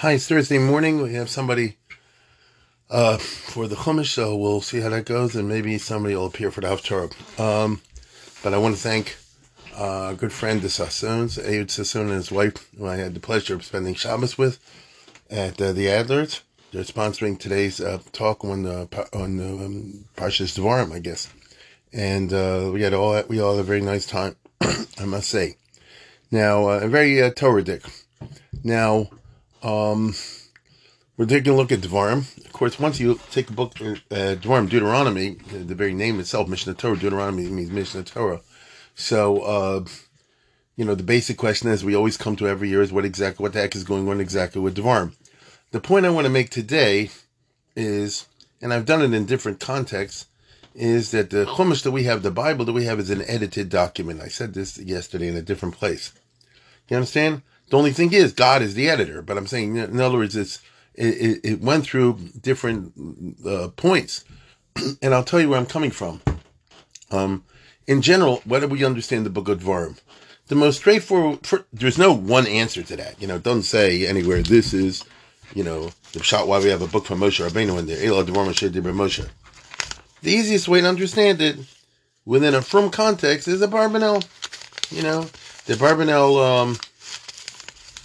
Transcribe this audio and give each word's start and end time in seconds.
Hi, 0.00 0.12
it's 0.12 0.26
Thursday 0.26 0.56
morning. 0.56 1.02
We 1.02 1.12
have 1.12 1.28
somebody 1.28 1.76
uh, 2.88 3.18
for 3.18 3.68
the 3.68 3.76
Chumash, 3.76 4.14
so 4.14 4.34
we'll 4.34 4.62
see 4.62 4.80
how 4.80 4.88
that 4.88 5.04
goes, 5.04 5.36
and 5.36 5.46
maybe 5.46 5.76
somebody 5.76 6.14
will 6.14 6.24
appear 6.24 6.50
for 6.50 6.62
the 6.62 6.68
Haftarah. 6.68 7.38
Um, 7.38 7.82
but 8.42 8.54
I 8.54 8.56
want 8.56 8.76
to 8.76 8.80
thank 8.80 9.18
uh, 9.78 10.12
a 10.12 10.14
good 10.14 10.32
friend, 10.32 10.62
the 10.62 10.70
Sassoons, 10.70 11.36
Ayud 11.36 11.70
Sassoon 11.70 12.06
and 12.06 12.12
his 12.12 12.32
wife, 12.32 12.70
who 12.78 12.86
I 12.86 12.96
had 12.96 13.12
the 13.12 13.20
pleasure 13.20 13.54
of 13.54 13.62
spending 13.62 13.92
Shabbos 13.92 14.38
with 14.38 14.58
at 15.28 15.60
uh, 15.60 15.72
the 15.72 15.88
Adlers. 15.88 16.40
They're 16.72 16.84
sponsoring 16.84 17.38
today's 17.38 17.78
uh, 17.78 17.98
talk 18.12 18.42
on 18.42 18.62
the 18.62 18.88
on 19.12 19.36
the 19.36 19.66
um, 19.66 20.06
Parshas 20.16 20.58
Devarim, 20.58 20.94
I 20.94 21.00
guess, 21.00 21.28
and 21.92 22.32
uh, 22.32 22.70
we 22.72 22.80
had 22.80 22.94
all 22.94 23.22
we 23.28 23.38
all 23.38 23.56
had 23.56 23.60
a 23.60 23.64
very 23.64 23.82
nice 23.82 24.06
time, 24.06 24.36
I 24.62 25.04
must 25.04 25.28
say. 25.28 25.58
Now, 26.30 26.70
uh, 26.70 26.86
very 26.86 27.22
uh, 27.22 27.32
Torah 27.32 27.62
Dick. 27.62 27.82
Now, 28.64 29.10
um, 29.62 30.14
we're 31.16 31.26
taking 31.26 31.52
a 31.52 31.56
look 31.56 31.72
at 31.72 31.80
Devarim. 31.80 32.20
Of 32.44 32.52
course, 32.52 32.78
once 32.78 32.98
you 32.98 33.20
take 33.30 33.50
a 33.50 33.52
book, 33.52 33.72
uh, 33.80 34.36
Devarim, 34.36 34.68
Deuteronomy, 34.68 35.36
the 35.52 35.74
very 35.74 35.92
name 35.92 36.18
itself, 36.20 36.48
Mishnah 36.48 36.74
Torah, 36.74 36.96
Deuteronomy 36.96 37.48
means 37.48 37.70
Mishnah 37.70 38.04
Torah. 38.04 38.40
So, 38.94 39.40
uh, 39.42 39.84
you 40.76 40.84
know, 40.84 40.94
the 40.94 41.02
basic 41.02 41.36
question 41.36 41.68
is 41.68 41.84
we 41.84 41.94
always 41.94 42.16
come 42.16 42.36
to 42.36 42.48
every 42.48 42.70
year 42.70 42.80
is 42.80 42.92
what 42.92 43.04
exactly, 43.04 43.42
what 43.42 43.52
the 43.52 43.60
heck 43.60 43.74
is 43.74 43.84
going 43.84 44.08
on 44.08 44.20
exactly 44.20 44.62
with 44.62 44.76
Devarim. 44.76 45.14
The 45.72 45.80
point 45.80 46.06
I 46.06 46.10
want 46.10 46.24
to 46.24 46.32
make 46.32 46.50
today 46.50 47.10
is, 47.76 48.26
and 48.62 48.72
I've 48.72 48.86
done 48.86 49.02
it 49.02 49.14
in 49.14 49.26
different 49.26 49.60
contexts, 49.60 50.26
is 50.74 51.10
that 51.10 51.30
the 51.30 51.44
Chumash 51.44 51.82
that 51.82 51.90
we 51.90 52.04
have, 52.04 52.22
the 52.22 52.30
Bible 52.30 52.64
that 52.64 52.72
we 52.72 52.84
have, 52.84 52.98
is 52.98 53.10
an 53.10 53.22
edited 53.26 53.68
document. 53.68 54.20
I 54.20 54.28
said 54.28 54.54
this 54.54 54.78
yesterday 54.78 55.28
in 55.28 55.36
a 55.36 55.42
different 55.42 55.74
place. 55.74 56.12
You 56.88 56.96
understand? 56.96 57.42
The 57.70 57.78
only 57.78 57.92
thing 57.92 58.12
is, 58.12 58.32
God 58.32 58.62
is 58.62 58.74
the 58.74 58.90
editor. 58.90 59.22
But 59.22 59.38
I'm 59.38 59.46
saying, 59.46 59.76
in 59.76 60.00
other 60.00 60.18
words, 60.18 60.36
it's 60.36 60.60
it, 60.94 61.40
it 61.44 61.60
went 61.60 61.84
through 61.84 62.18
different 62.40 62.92
uh, 63.46 63.68
points, 63.68 64.24
and 65.02 65.14
I'll 65.14 65.24
tell 65.24 65.40
you 65.40 65.48
where 65.48 65.58
I'm 65.58 65.66
coming 65.66 65.90
from. 65.90 66.20
Um, 67.10 67.44
in 67.86 68.02
general, 68.02 68.42
do 68.46 68.68
we 68.68 68.84
understand 68.84 69.24
the 69.24 69.30
Book 69.30 69.48
of 69.48 69.60
Dvarim? 69.60 69.98
The 70.48 70.56
most 70.56 70.78
straightforward. 70.78 71.46
For, 71.46 71.64
there's 71.72 71.98
no 71.98 72.12
one 72.12 72.46
answer 72.46 72.82
to 72.82 72.96
that. 72.96 73.20
You 73.20 73.28
know, 73.28 73.36
it 73.36 73.44
doesn't 73.44 73.62
say 73.62 74.06
anywhere 74.06 74.42
this 74.42 74.74
is, 74.74 75.04
you 75.54 75.62
know, 75.62 75.90
the 76.12 76.22
shot 76.22 76.48
why 76.48 76.58
we 76.58 76.70
have 76.70 76.82
a 76.82 76.88
book 76.88 77.06
from 77.06 77.20
Moshe 77.20 77.44
Rabbeinu 77.44 77.78
in 77.78 77.86
there. 77.86 77.96
Elad 77.96 78.26
Dvarim 78.26 78.94
Moshe. 78.94 79.28
The 80.22 80.32
easiest 80.32 80.68
way 80.68 80.80
to 80.80 80.88
understand 80.88 81.40
it, 81.40 81.56
within 82.24 82.54
a 82.54 82.62
firm 82.62 82.90
context, 82.90 83.48
is 83.48 83.62
a 83.62 83.68
Barbanel. 83.68 84.26
You 84.90 85.02
know, 85.02 85.22
the 85.66 85.74
Barbanel 85.74 86.44
um, 86.44 86.76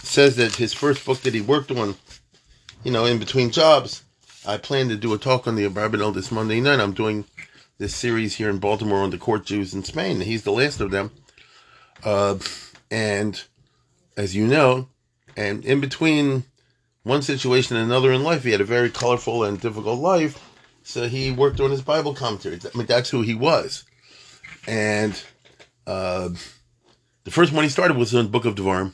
says 0.06 0.36
that 0.36 0.56
his 0.56 0.72
first 0.72 1.04
book 1.04 1.20
that 1.20 1.34
he 1.34 1.40
worked 1.40 1.70
on, 1.70 1.96
you 2.84 2.90
know, 2.90 3.04
in 3.04 3.18
between 3.18 3.50
jobs, 3.50 4.02
I 4.46 4.56
plan 4.56 4.88
to 4.88 4.96
do 4.96 5.12
a 5.12 5.18
talk 5.18 5.46
on 5.46 5.56
the 5.56 5.68
Barbanel 5.68 6.14
this 6.14 6.30
Monday 6.30 6.60
night. 6.60 6.80
I'm 6.80 6.92
doing 6.92 7.24
this 7.78 7.94
series 7.94 8.36
here 8.36 8.48
in 8.48 8.58
Baltimore 8.58 9.02
on 9.02 9.10
the 9.10 9.18
court 9.18 9.44
Jews 9.44 9.74
in 9.74 9.84
Spain. 9.84 10.20
He's 10.20 10.44
the 10.44 10.52
last 10.52 10.80
of 10.80 10.90
them. 10.90 11.10
Uh, 12.04 12.38
and 12.90 13.42
as 14.16 14.34
you 14.34 14.46
know, 14.46 14.88
and 15.36 15.64
in 15.64 15.80
between 15.80 16.44
one 17.02 17.22
situation 17.22 17.76
and 17.76 17.84
another 17.84 18.12
in 18.12 18.22
life, 18.22 18.44
he 18.44 18.52
had 18.52 18.60
a 18.60 18.64
very 18.64 18.90
colorful 18.90 19.44
and 19.44 19.60
difficult 19.60 19.98
life. 19.98 20.42
So 20.82 21.08
he 21.08 21.32
worked 21.32 21.60
on 21.60 21.70
his 21.70 21.82
Bible 21.82 22.14
commentary. 22.14 22.60
I 22.62 22.76
mean, 22.78 22.86
that's 22.86 23.10
who 23.10 23.22
he 23.22 23.34
was. 23.34 23.84
And 24.66 25.20
uh, 25.86 26.30
the 27.24 27.30
first 27.30 27.52
one 27.52 27.64
he 27.64 27.70
started 27.70 27.96
was 27.96 28.14
in 28.14 28.24
the 28.24 28.30
Book 28.30 28.44
of 28.44 28.54
Devarim. 28.54 28.92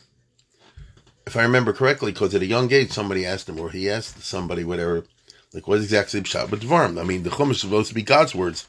If 1.26 1.36
I 1.36 1.42
remember 1.42 1.72
correctly, 1.72 2.12
because 2.12 2.34
at 2.34 2.42
a 2.42 2.46
young 2.46 2.72
age 2.72 2.90
somebody 2.90 3.24
asked 3.24 3.48
him, 3.48 3.60
or 3.60 3.70
he 3.70 3.88
asked 3.88 4.22
somebody, 4.22 4.64
whatever, 4.64 5.04
like 5.52 5.68
what 5.68 5.78
exactly 5.78 6.20
Pshat 6.20 6.50
with 6.50 6.62
Devarim? 6.62 7.00
I 7.00 7.04
mean, 7.04 7.22
the 7.22 7.30
Chumash 7.30 7.52
is 7.52 7.60
supposed 7.60 7.88
to 7.88 7.94
be 7.94 8.02
God's 8.02 8.34
words. 8.34 8.68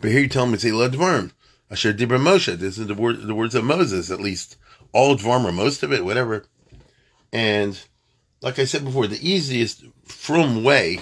But 0.00 0.10
here 0.10 0.20
you 0.20 0.28
tell 0.28 0.46
me 0.46 0.54
it's 0.54 0.64
Elad 0.64 0.90
Devarim. 0.90 1.32
Asher 1.70 1.92
Dibra 1.92 2.18
Moshe. 2.18 2.54
This 2.58 2.76
is 2.76 2.86
the 2.86 2.94
word, 2.94 3.22
the 3.22 3.34
words 3.34 3.54
of 3.54 3.64
Moses, 3.64 4.10
at 4.10 4.20
least. 4.20 4.56
All 4.92 5.16
Devarim 5.16 5.44
or 5.44 5.52
most 5.52 5.82
of 5.82 5.92
it, 5.92 6.04
whatever. 6.04 6.44
And 7.32 7.80
like 8.40 8.58
I 8.58 8.64
said 8.64 8.84
before, 8.84 9.06
the 9.06 9.26
easiest 9.26 9.84
from 10.04 10.64
way 10.64 11.00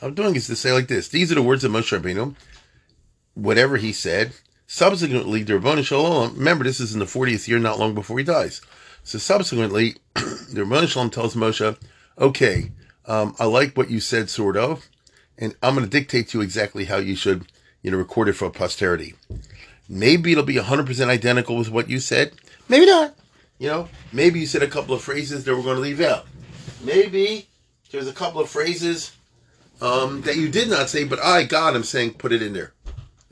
of 0.00 0.14
doing 0.14 0.36
is 0.36 0.46
to 0.46 0.56
say 0.56 0.72
like 0.72 0.88
this. 0.88 1.08
These 1.08 1.32
are 1.32 1.34
the 1.34 1.42
words 1.42 1.64
of 1.64 1.72
Moshe 1.72 1.98
Rabbeinu. 1.98 2.36
Whatever 3.34 3.76
he 3.76 3.92
said, 3.92 4.32
Subsequently, 4.70 5.42
the 5.42 5.54
Rabbanu 5.54 5.82
Shalom, 5.82 6.36
remember 6.36 6.62
this 6.62 6.78
is 6.78 6.92
in 6.92 7.00
the 7.00 7.06
40th 7.06 7.48
year, 7.48 7.58
not 7.58 7.78
long 7.78 7.94
before 7.94 8.18
he 8.18 8.24
dies. 8.24 8.60
So 9.02 9.18
subsequently, 9.18 9.96
the 10.14 10.62
Rabbanu 10.62 10.88
Shalom 10.88 11.10
tells 11.10 11.34
Moshe, 11.34 11.76
okay, 12.18 12.72
um, 13.06 13.34
I 13.38 13.46
like 13.46 13.76
what 13.76 13.90
you 13.90 14.00
said, 14.00 14.28
sort 14.28 14.56
of, 14.56 14.88
and 15.38 15.54
I'm 15.62 15.74
going 15.74 15.86
to 15.86 15.90
dictate 15.90 16.28
to 16.28 16.38
you 16.38 16.44
exactly 16.44 16.84
how 16.84 16.98
you 16.98 17.16
should, 17.16 17.46
you 17.82 17.90
know, 17.90 17.96
record 17.96 18.28
it 18.28 18.34
for 18.34 18.50
posterity. 18.50 19.14
Maybe 19.88 20.32
it'll 20.32 20.44
be 20.44 20.56
100% 20.56 21.08
identical 21.08 21.56
with 21.56 21.70
what 21.70 21.88
you 21.88 22.00
said. 22.00 22.32
Maybe 22.68 22.86
not. 22.86 23.14
You 23.58 23.68
know, 23.68 23.88
maybe 24.12 24.40
you 24.40 24.46
said 24.46 24.62
a 24.62 24.68
couple 24.68 24.94
of 24.94 25.02
phrases 25.02 25.44
that 25.44 25.56
we're 25.56 25.62
going 25.62 25.76
to 25.76 25.82
leave 25.82 26.00
out. 26.00 26.26
Maybe 26.84 27.48
there's 27.90 28.06
a 28.06 28.12
couple 28.12 28.40
of 28.40 28.48
phrases 28.48 29.12
um, 29.80 30.22
that 30.22 30.36
you 30.36 30.48
did 30.48 30.68
not 30.68 30.88
say, 30.88 31.04
but 31.04 31.18
I, 31.20 31.44
God, 31.44 31.74
I'm 31.74 31.84
saying 31.84 32.14
put 32.14 32.32
it 32.32 32.42
in 32.42 32.52
there. 32.52 32.72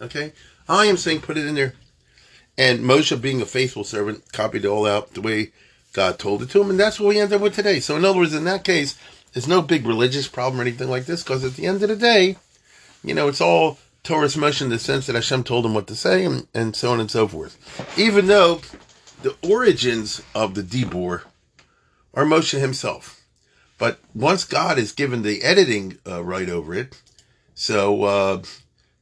Okay? 0.00 0.32
I 0.68 0.86
am 0.86 0.96
saying 0.96 1.20
put 1.20 1.36
it 1.36 1.46
in 1.46 1.54
there. 1.54 1.74
And 2.58 2.80
Moshe, 2.80 3.20
being 3.20 3.42
a 3.42 3.46
faithful 3.46 3.84
servant, 3.84 4.32
copied 4.32 4.64
it 4.64 4.68
all 4.68 4.86
out 4.86 5.14
the 5.14 5.20
way 5.20 5.52
God 5.92 6.18
told 6.18 6.42
it 6.42 6.50
to 6.50 6.60
him, 6.60 6.70
and 6.70 6.80
that's 6.80 7.00
what 7.00 7.08
we 7.08 7.20
end 7.20 7.32
up 7.32 7.40
with 7.40 7.54
today. 7.54 7.80
So, 7.80 7.96
in 7.96 8.04
other 8.04 8.18
words, 8.18 8.34
in 8.34 8.44
that 8.44 8.64
case, 8.64 8.98
there's 9.32 9.48
no 9.48 9.62
big 9.62 9.86
religious 9.86 10.28
problem 10.28 10.60
or 10.60 10.62
anything 10.62 10.88
like 10.88 11.06
this, 11.06 11.22
because 11.22 11.44
at 11.44 11.54
the 11.54 11.66
end 11.66 11.82
of 11.82 11.88
the 11.88 11.96
day, 11.96 12.36
you 13.02 13.14
know, 13.14 13.28
it's 13.28 13.40
all 13.40 13.78
Toras 14.04 14.36
Moshe 14.36 14.62
in 14.62 14.68
the 14.68 14.78
sense 14.78 15.06
that 15.06 15.14
Hashem 15.14 15.44
told 15.44 15.66
him 15.66 15.74
what 15.74 15.86
to 15.88 15.94
say, 15.94 16.24
and, 16.24 16.46
and 16.54 16.76
so 16.76 16.92
on 16.92 17.00
and 17.00 17.10
so 17.10 17.26
forth. 17.26 17.58
Even 17.98 18.26
though 18.26 18.60
the 19.22 19.34
origins 19.42 20.22
of 20.34 20.54
the 20.54 20.62
Dibor 20.62 21.22
are 22.14 22.24
Moshe 22.24 22.58
himself. 22.58 23.22
But 23.78 23.98
once 24.14 24.44
God 24.44 24.78
is 24.78 24.92
given 24.92 25.22
the 25.22 25.42
editing 25.42 25.98
uh, 26.06 26.22
right 26.22 26.48
over 26.48 26.74
it, 26.74 27.00
so, 27.54 28.04
uh, 28.04 28.42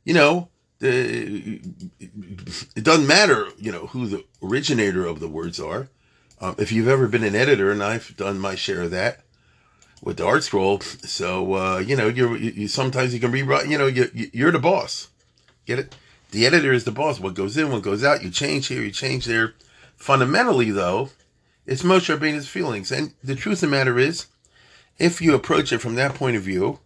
you 0.04 0.14
know, 0.14 0.48
it 0.84 2.84
doesn't 2.84 3.06
matter, 3.06 3.48
you 3.58 3.72
know, 3.72 3.86
who 3.86 4.06
the 4.06 4.24
originator 4.42 5.06
of 5.06 5.20
the 5.20 5.28
words 5.28 5.58
are. 5.58 5.88
Um, 6.40 6.56
if 6.58 6.72
you've 6.72 6.88
ever 6.88 7.08
been 7.08 7.24
an 7.24 7.34
editor, 7.34 7.70
and 7.70 7.82
I've 7.82 8.16
done 8.16 8.38
my 8.38 8.54
share 8.54 8.82
of 8.82 8.90
that 8.90 9.20
with 10.02 10.18
the 10.18 10.24
ArtScroll, 10.24 10.82
so 11.06 11.54
uh, 11.54 11.78
you 11.78 11.96
know, 11.96 12.08
you're 12.08 12.36
you, 12.36 12.50
you, 12.50 12.68
sometimes 12.68 13.14
you 13.14 13.20
can 13.20 13.30
rewrite. 13.30 13.68
You 13.68 13.78
know, 13.78 13.86
you, 13.86 14.10
you're 14.12 14.52
the 14.52 14.58
boss. 14.58 15.08
Get 15.64 15.78
it? 15.78 15.96
The 16.32 16.46
editor 16.46 16.72
is 16.72 16.84
the 16.84 16.90
boss. 16.90 17.20
What 17.20 17.34
goes 17.34 17.56
in, 17.56 17.70
what 17.70 17.82
goes 17.82 18.04
out. 18.04 18.22
You 18.22 18.30
change 18.30 18.66
here, 18.66 18.82
you 18.82 18.90
change 18.90 19.24
there. 19.24 19.54
Fundamentally, 19.96 20.70
though, 20.70 21.10
it's 21.64 21.82
Moshe 21.82 22.14
Rabbeinu's 22.14 22.48
feelings, 22.48 22.92
and 22.92 23.14
the 23.22 23.36
truth 23.36 23.62
of 23.62 23.70
the 23.70 23.76
matter 23.76 23.98
is, 23.98 24.26
if 24.98 25.22
you 25.22 25.34
approach 25.34 25.72
it 25.72 25.78
from 25.78 25.94
that 25.94 26.14
point 26.14 26.36
of 26.36 26.42
view, 26.42 26.80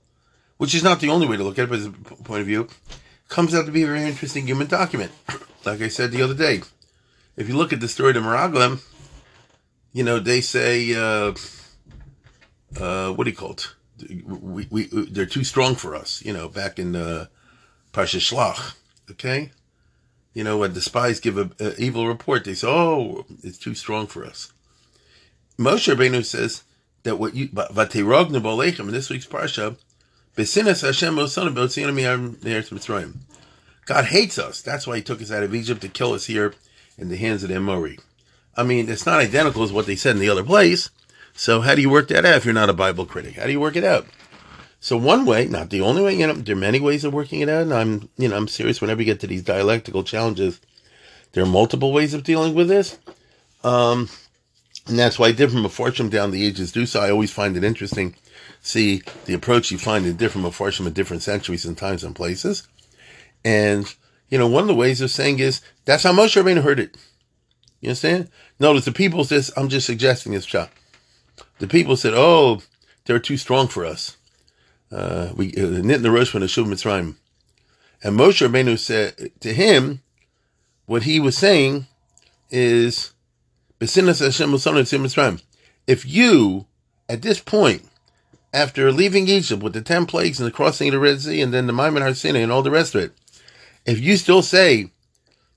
which 0.58 0.75
is 0.75 0.84
not 0.84 1.00
the 1.00 1.08
only 1.08 1.26
way 1.26 1.37
to 1.37 1.42
look 1.42 1.58
at 1.58 1.64
it, 1.64 1.70
but 1.70 1.78
it's 1.78 1.87
a 1.87 2.22
point 2.22 2.42
of 2.42 2.47
view, 2.47 2.69
comes 3.28 3.54
out 3.54 3.66
to 3.66 3.72
be 3.72 3.82
a 3.82 3.86
very 3.86 4.04
interesting 4.04 4.46
human 4.46 4.66
document. 4.66 5.12
Like 5.64 5.82
I 5.82 5.88
said 5.88 6.12
the 6.12 6.22
other 6.22 6.34
day, 6.34 6.62
if 7.36 7.48
you 7.48 7.54
look 7.54 7.72
at 7.72 7.80
the 7.80 7.88
story 7.88 8.10
of 8.10 8.14
the 8.14 8.20
Meraglim, 8.20 8.80
you 9.92 10.02
know, 10.02 10.18
they 10.18 10.40
say, 10.40 10.94
uh, 10.94 11.34
uh, 12.80 13.12
what 13.12 13.24
do 13.24 13.30
you 13.30 13.36
call 13.36 13.52
it? 13.52 13.68
We, 14.24 14.66
we, 14.70 14.84
they're 14.84 15.26
too 15.26 15.44
strong 15.44 15.74
for 15.74 15.94
us, 15.94 16.24
you 16.24 16.32
know, 16.32 16.48
back 16.48 16.78
in, 16.78 16.94
uh, 16.96 17.26
Parsha 17.92 18.20
Shlach, 18.20 18.76
okay? 19.10 19.50
You 20.32 20.44
know, 20.44 20.58
when 20.58 20.72
the 20.72 20.80
spies 20.80 21.20
give 21.20 21.36
a, 21.36 21.50
a, 21.58 21.74
evil 21.76 22.06
report, 22.06 22.44
they 22.44 22.54
say, 22.54 22.68
oh, 22.68 23.26
it's 23.42 23.58
too 23.58 23.74
strong 23.74 24.06
for 24.06 24.24
us. 24.24 24.52
Moshe 25.58 25.92
Rabbeinu 25.92 26.24
says 26.24 26.62
that 27.02 27.16
what 27.16 27.34
you, 27.34 27.48
but 27.52 27.70
in 27.70 28.92
this 28.92 29.10
week's 29.10 29.26
Parsha, 29.26 29.76
God 33.87 34.05
hates 34.05 34.38
us. 34.38 34.61
That's 34.61 34.87
why 34.87 34.96
he 34.96 35.02
took 35.02 35.20
us 35.20 35.32
out 35.32 35.43
of 35.43 35.55
Egypt 35.55 35.81
to 35.81 35.88
kill 35.88 36.12
us 36.12 36.26
here 36.26 36.55
in 36.96 37.08
the 37.08 37.17
hands 37.17 37.43
of 37.43 37.49
the 37.49 37.56
Amori. 37.56 37.99
I 38.56 38.62
mean, 38.62 38.88
it's 38.88 39.06
not 39.06 39.19
identical 39.19 39.62
as 39.62 39.73
what 39.73 39.87
they 39.87 39.96
said 39.96 40.14
in 40.14 40.20
the 40.20 40.29
other 40.29 40.44
place. 40.44 40.90
So 41.35 41.61
how 41.61 41.75
do 41.75 41.82
you 41.82 41.90
work 41.90 42.08
that 42.08 42.25
out 42.25 42.37
if 42.37 42.44
you're 42.44 42.55
not 42.55 42.70
a 42.70 42.75
Bible 42.75 43.06
critic? 43.06 43.35
How 43.35 43.46
do 43.46 43.52
you 43.52 43.61
work 43.61 43.76
it 43.76 43.85
out? 43.85 44.06
So 44.81 44.96
one 44.96 45.26
way, 45.26 45.46
not 45.46 45.70
the 45.70 45.81
only 45.81 46.02
way, 46.02 46.14
you 46.14 46.26
know, 46.26 46.35
there 46.35 46.55
are 46.55 46.58
many 46.58 46.79
ways 46.79 47.05
of 47.05 47.12
working 47.12 47.41
it 47.41 47.49
out. 47.49 47.62
And 47.62 47.75
I'm, 47.75 48.08
you 48.17 48.29
know, 48.29 48.37
I'm 48.37 48.46
serious 48.49 48.81
whenever 48.81 49.00
you 49.00 49.06
get 49.06 49.20
to 49.20 49.26
these 49.26 49.43
dialectical 49.43 50.05
challenges. 50.05 50.61
There 51.32 51.43
are 51.43 51.49
multiple 51.49 51.93
ways 51.93 52.14
of 52.14 52.23
dealing 52.23 52.55
with 52.55 52.69
this. 52.69 52.99
Um, 53.64 54.08
and 54.87 54.99
that's 54.99 55.19
why 55.19 55.32
different 55.32 55.67
Meforshim 55.67 56.11
down 56.11 56.31
the 56.31 56.46
ages 56.46 56.70
do 56.73 56.87
so. 56.87 57.00
I 57.00 57.11
always 57.11 57.32
find 57.32 57.56
it 57.56 57.64
interesting 57.64 58.14
see 58.69 59.03
the 59.25 59.35
approach 59.35 59.70
you 59.70 59.79
find 59.79 60.06
in 60.06 60.17
different 60.17 60.47
Mepharshim 60.47 60.87
in 60.87 60.93
different 60.93 61.23
centuries 61.23 61.65
and 61.65 61.76
times 61.76 62.05
and 62.05 62.15
places. 62.15 62.67
And, 63.44 63.93
you 64.29 64.38
know, 64.38 64.47
one 64.47 64.62
of 64.62 64.69
the 64.69 64.75
ways 64.75 65.00
of 65.00 65.11
saying 65.11 65.38
is, 65.38 65.61
that's 65.85 66.03
how 66.03 66.12
Moshe 66.12 66.41
Rabbeinu 66.41 66.62
heard 66.62 66.81
it. 66.81 66.97
You 67.81 67.91
understand? 67.91 68.31
Notice 68.61 68.85
the 68.85 68.93
people 68.93 69.25
says, 69.25 69.53
I'm 69.56 69.69
just 69.69 69.87
suggesting 69.87 70.32
this 70.32 70.44
shot. 70.44 70.70
the 71.59 71.69
people 71.69 71.97
said, 71.97 72.15
"Oh, 72.15 72.62
they're 73.05 73.19
too 73.19 73.37
strong 73.37 73.69
for 73.69 73.85
us." 73.85 74.17
Uh, 74.91 75.32
we 75.37 75.50
uh, 75.50 75.82
the 75.82 76.11
rosh 76.11 76.31
from 76.31 76.41
the 76.41 76.47
Shuv 76.47 76.67
Mitzrayim, 76.67 77.17
and 78.03 78.19
Moshe 78.19 78.47
Rabbeinu 78.47 78.79
said 78.79 79.32
to 79.41 79.53
him, 79.53 80.00
what 80.87 81.03
he 81.03 81.20
was 81.20 81.37
saying 81.37 81.87
is, 82.50 83.12
if 83.81 83.97
you, 86.06 86.67
at 87.09 87.23
this 87.23 87.41
point, 87.41 87.88
after 88.58 88.90
leaving 88.90 89.28
Egypt 89.28 89.62
with 89.62 89.72
the 89.72 89.81
ten 89.81 90.05
plagues 90.05 90.40
and 90.40 90.46
the 90.46 90.52
crossing 90.52 90.88
of 90.88 90.93
the 90.93 90.99
Red 90.99 91.20
Sea 91.20 91.40
and 91.40 91.55
then 91.55 91.69
the 91.69 91.72
Maimon 91.72 92.02
Har 92.02 92.12
Sinai 92.12 92.40
and 92.40 92.50
all 92.50 92.62
the 92.62 92.72
rest 92.72 92.94
of 92.94 93.02
it, 93.02 93.12
if 93.87 94.00
you 94.00 94.16
still 94.16 94.43
say 94.43 94.90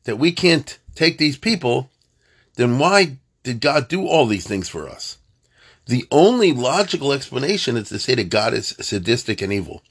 that 0.04 0.20
we 0.20 0.32
can't 0.32 0.78
take 0.94 1.18
these 1.18 1.38
people, 1.38 1.90
then 2.56 2.78
why 2.78 3.18
did 3.42 3.60
God 3.60 3.88
do 3.88 4.06
all 4.06 4.28
these 4.28 4.46
things 4.46 4.70
for 4.70 4.88
us? 4.88 5.18
The 5.88 6.06
only 6.12 6.54
logical 6.54 7.12
explanation 7.12 7.76
is 7.76 7.90
to 7.90 7.98
say 7.98 8.14
that 8.16 8.30
God 8.30 8.54
is 8.54 8.76
sadistic 8.80 9.42
and 9.42 9.52
evil. 9.52 9.82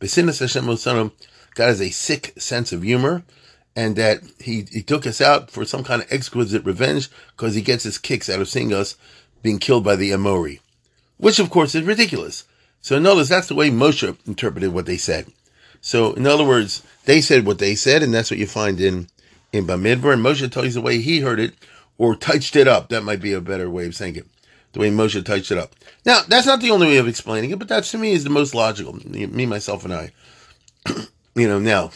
God 0.00 0.08
has 0.08 1.80
a 1.80 1.90
sick 1.90 2.32
sense 2.38 2.72
of 2.72 2.82
humor, 2.82 3.24
and 3.76 3.94
that 3.96 4.22
he, 4.38 4.66
he 4.72 4.82
took 4.82 5.06
us 5.06 5.20
out 5.20 5.50
for 5.50 5.66
some 5.66 5.84
kind 5.84 6.00
of 6.02 6.10
exquisite 6.10 6.64
revenge 6.64 7.10
because 7.36 7.54
he 7.54 7.60
gets 7.60 7.84
his 7.84 7.98
kicks 7.98 8.30
out 8.30 8.40
of 8.40 8.48
seeing 8.48 8.72
us 8.72 8.96
being 9.42 9.58
killed 9.58 9.84
by 9.84 9.96
the 9.96 10.12
Amori, 10.12 10.60
which 11.18 11.38
of 11.38 11.50
course 11.50 11.74
is 11.74 11.82
ridiculous. 11.82 12.44
So 12.84 13.00
words, 13.00 13.30
that's 13.30 13.48
the 13.48 13.54
way 13.54 13.70
Moshe 13.70 14.14
interpreted 14.26 14.74
what 14.74 14.84
they 14.84 14.98
said. 14.98 15.32
So 15.80 16.12
in 16.12 16.26
other 16.26 16.44
words, 16.44 16.82
they 17.06 17.22
said 17.22 17.46
what 17.46 17.58
they 17.58 17.74
said, 17.74 18.02
and 18.02 18.12
that's 18.12 18.30
what 18.30 18.38
you 18.38 18.46
find 18.46 18.78
in 18.78 19.08
in 19.54 19.66
Bamidbar, 19.66 20.12
and 20.12 20.22
Moshe 20.22 20.52
tells 20.52 20.66
you 20.66 20.72
the 20.72 20.80
way 20.82 20.98
he 20.98 21.20
heard 21.20 21.40
it 21.40 21.54
or 21.96 22.14
touched 22.14 22.56
it 22.56 22.68
up. 22.68 22.90
That 22.90 23.02
might 23.02 23.22
be 23.22 23.32
a 23.32 23.40
better 23.40 23.70
way 23.70 23.86
of 23.86 23.94
saying 23.94 24.16
it. 24.16 24.26
The 24.74 24.80
way 24.80 24.90
Moshe 24.90 25.24
touched 25.24 25.50
it 25.50 25.56
up. 25.56 25.74
Now, 26.04 26.24
that's 26.28 26.46
not 26.46 26.60
the 26.60 26.72
only 26.72 26.88
way 26.88 26.98
of 26.98 27.08
explaining 27.08 27.52
it, 27.52 27.58
but 27.58 27.68
that 27.68 27.84
to 27.84 27.96
me 27.96 28.12
is 28.12 28.22
the 28.22 28.28
most 28.28 28.54
logical. 28.54 28.92
Me, 28.92 29.46
myself, 29.46 29.86
and 29.86 29.94
I. 29.94 30.12
you 31.34 31.48
know, 31.48 31.58
now. 31.58 31.90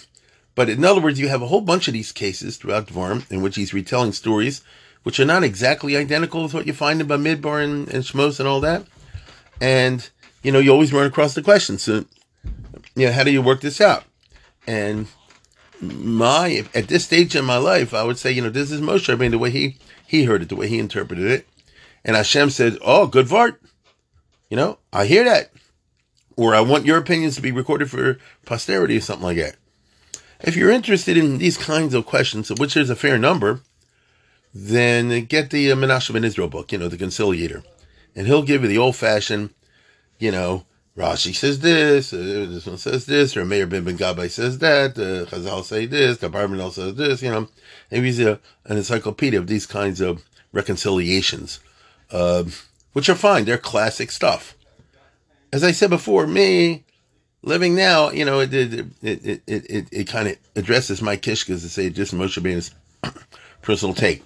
But 0.55 0.71
in 0.71 0.87
other 0.87 1.03
words, 1.03 1.21
you 1.21 1.29
have 1.29 1.43
a 1.43 1.49
whole 1.49 1.61
bunch 1.61 1.87
of 1.87 1.93
these 1.93 2.13
cases 2.13 2.57
throughout 2.57 2.87
Dvarim 2.87 3.31
in 3.31 3.43
which 3.43 3.57
he's 3.57 3.75
retelling 3.75 4.13
stories 4.13 4.63
which 5.03 5.21
are 5.21 5.27
not 5.27 5.45
exactly 5.45 5.99
identical 5.99 6.45
with 6.45 6.55
what 6.55 6.67
you 6.67 6.73
find 6.73 7.03
in 7.03 7.09
Bamidbar 7.09 7.63
and, 7.63 7.89
and 7.89 8.05
Shmos 8.05 8.39
and 8.41 8.49
all 8.49 8.61
that. 8.61 8.87
And, 9.61 10.09
you 10.43 10.53
know, 10.53 10.59
you 10.59 10.71
always 10.71 10.93
run 10.93 11.07
across 11.07 11.35
the 11.35 11.43
question. 11.43 11.79
So, 11.79 12.05
you 12.95 13.07
know, 13.07 13.13
how 13.13 13.25
do 13.25 13.31
you 13.31 13.43
work 13.43 13.61
this 13.61 13.81
out? 13.81 14.05
And 14.67 15.09
my 15.81 16.65
at 16.75 16.89
this 16.89 17.05
stage 17.05 17.37
in 17.37 17.45
my 17.45 17.57
life, 17.57 17.95
I 17.95 18.05
would 18.05 18.19
say, 18.19 18.33
you 18.33 18.43
know, 18.43 18.51
this 18.51 18.71
is 18.71 18.81
Moshe. 18.81 19.13
I 19.13 19.17
mean, 19.17 19.31
the 19.31 19.39
way 19.39 19.51
he 19.51 19.77
he 20.07 20.25
heard 20.25 20.43
it, 20.43 20.49
the 20.49 20.57
way 20.57 20.69
he 20.69 20.79
interpreted 20.79 21.27
it, 21.27 21.49
and 22.05 22.17
Hashem 22.17 22.51
said, 22.51 22.79
"Oh, 22.83 23.07
good 23.07 23.27
vart." 23.27 23.57
You 24.51 24.57
know, 24.57 24.79
I 24.93 25.05
hear 25.07 25.25
that, 25.25 25.53
or 26.37 26.55
I 26.55 26.61
want 26.61 26.87
your 26.87 26.97
opinions 26.97 27.37
to 27.37 27.43
be 27.43 27.53
recorded 27.53 27.91
for 27.91 28.19
posterity 28.47 28.97
or 28.97 29.01
something 29.01 29.27
like 29.27 29.37
that. 29.37 29.57
If 30.41 30.57
you're 30.57 30.71
interested 30.71 31.17
in 31.17 31.39
these 31.39 31.59
kinds 31.59 31.95
of 31.95 32.07
questions, 32.07 32.51
which 32.51 32.75
there's 32.75 32.91
a 32.91 32.97
fair 32.97 33.19
number, 33.19 33.61
then 34.55 35.25
get 35.27 35.51
the 35.51 35.71
uh, 35.71 35.77
Menashe 35.77 36.13
ben 36.13 36.25
Israel 36.25 36.49
book, 36.49 36.73
you 36.73 36.79
know, 36.79 36.89
the 36.89 36.97
Conciliator, 36.97 37.63
and 38.15 38.27
he'll 38.27 38.43
give 38.43 38.63
you 38.63 38.69
the 38.69 38.79
old-fashioned, 38.79 39.51
you 40.19 40.31
know, 40.31 40.65
Rashi 40.97 41.35
says 41.35 41.61
this, 41.61 42.13
uh, 42.13 42.47
this 42.51 42.67
one 42.67 42.77
says 42.77 43.07
this, 43.07 43.37
or 43.37 43.45
Mayor 43.45 43.67
ben 43.67 43.85
Ben 43.85 43.97
Gabbai 43.97 44.29
says 44.31 44.59
that, 44.59 44.99
uh, 44.99 45.31
Chazal 45.31 45.63
say 45.65 45.87
this, 45.87 46.19
the 46.19 46.29
Barbanel 46.29 46.73
says 46.73 46.97
this, 46.97 47.23
you 47.23 47.31
know. 47.31 47.49
And 47.91 48.05
he's 48.05 48.19
a, 48.19 48.41
an 48.65 48.77
encyclopedia 48.77 49.39
of 49.39 49.47
these 49.47 49.65
kinds 49.65 50.01
of 50.01 50.25
reconciliations, 50.53 51.61
uh, 52.11 52.45
which 52.95 53.09
are 53.09 53.15
fine. 53.15 53.45
They're 53.45 53.59
classic 53.59 54.11
stuff. 54.11 54.57
As 55.53 55.63
I 55.63 55.71
said 55.71 55.91
before, 55.91 56.27
me 56.27 56.85
living 57.43 57.77
now, 57.77 58.11
you 58.11 58.25
know, 58.25 58.41
it 58.41 58.53
it 58.53 58.87
it 59.01 59.25
it, 59.25 59.43
it, 59.47 59.89
it 59.93 60.05
kind 60.09 60.29
of 60.29 60.37
addresses 60.57 61.01
my 61.01 61.17
kishkas 61.17 61.63
to 61.63 61.69
say 61.69 61.91
just 61.91 62.15
Moshe 62.15 62.41
Rabbeinu's 62.41 62.75
personal 63.63 63.95
take. 63.95 64.25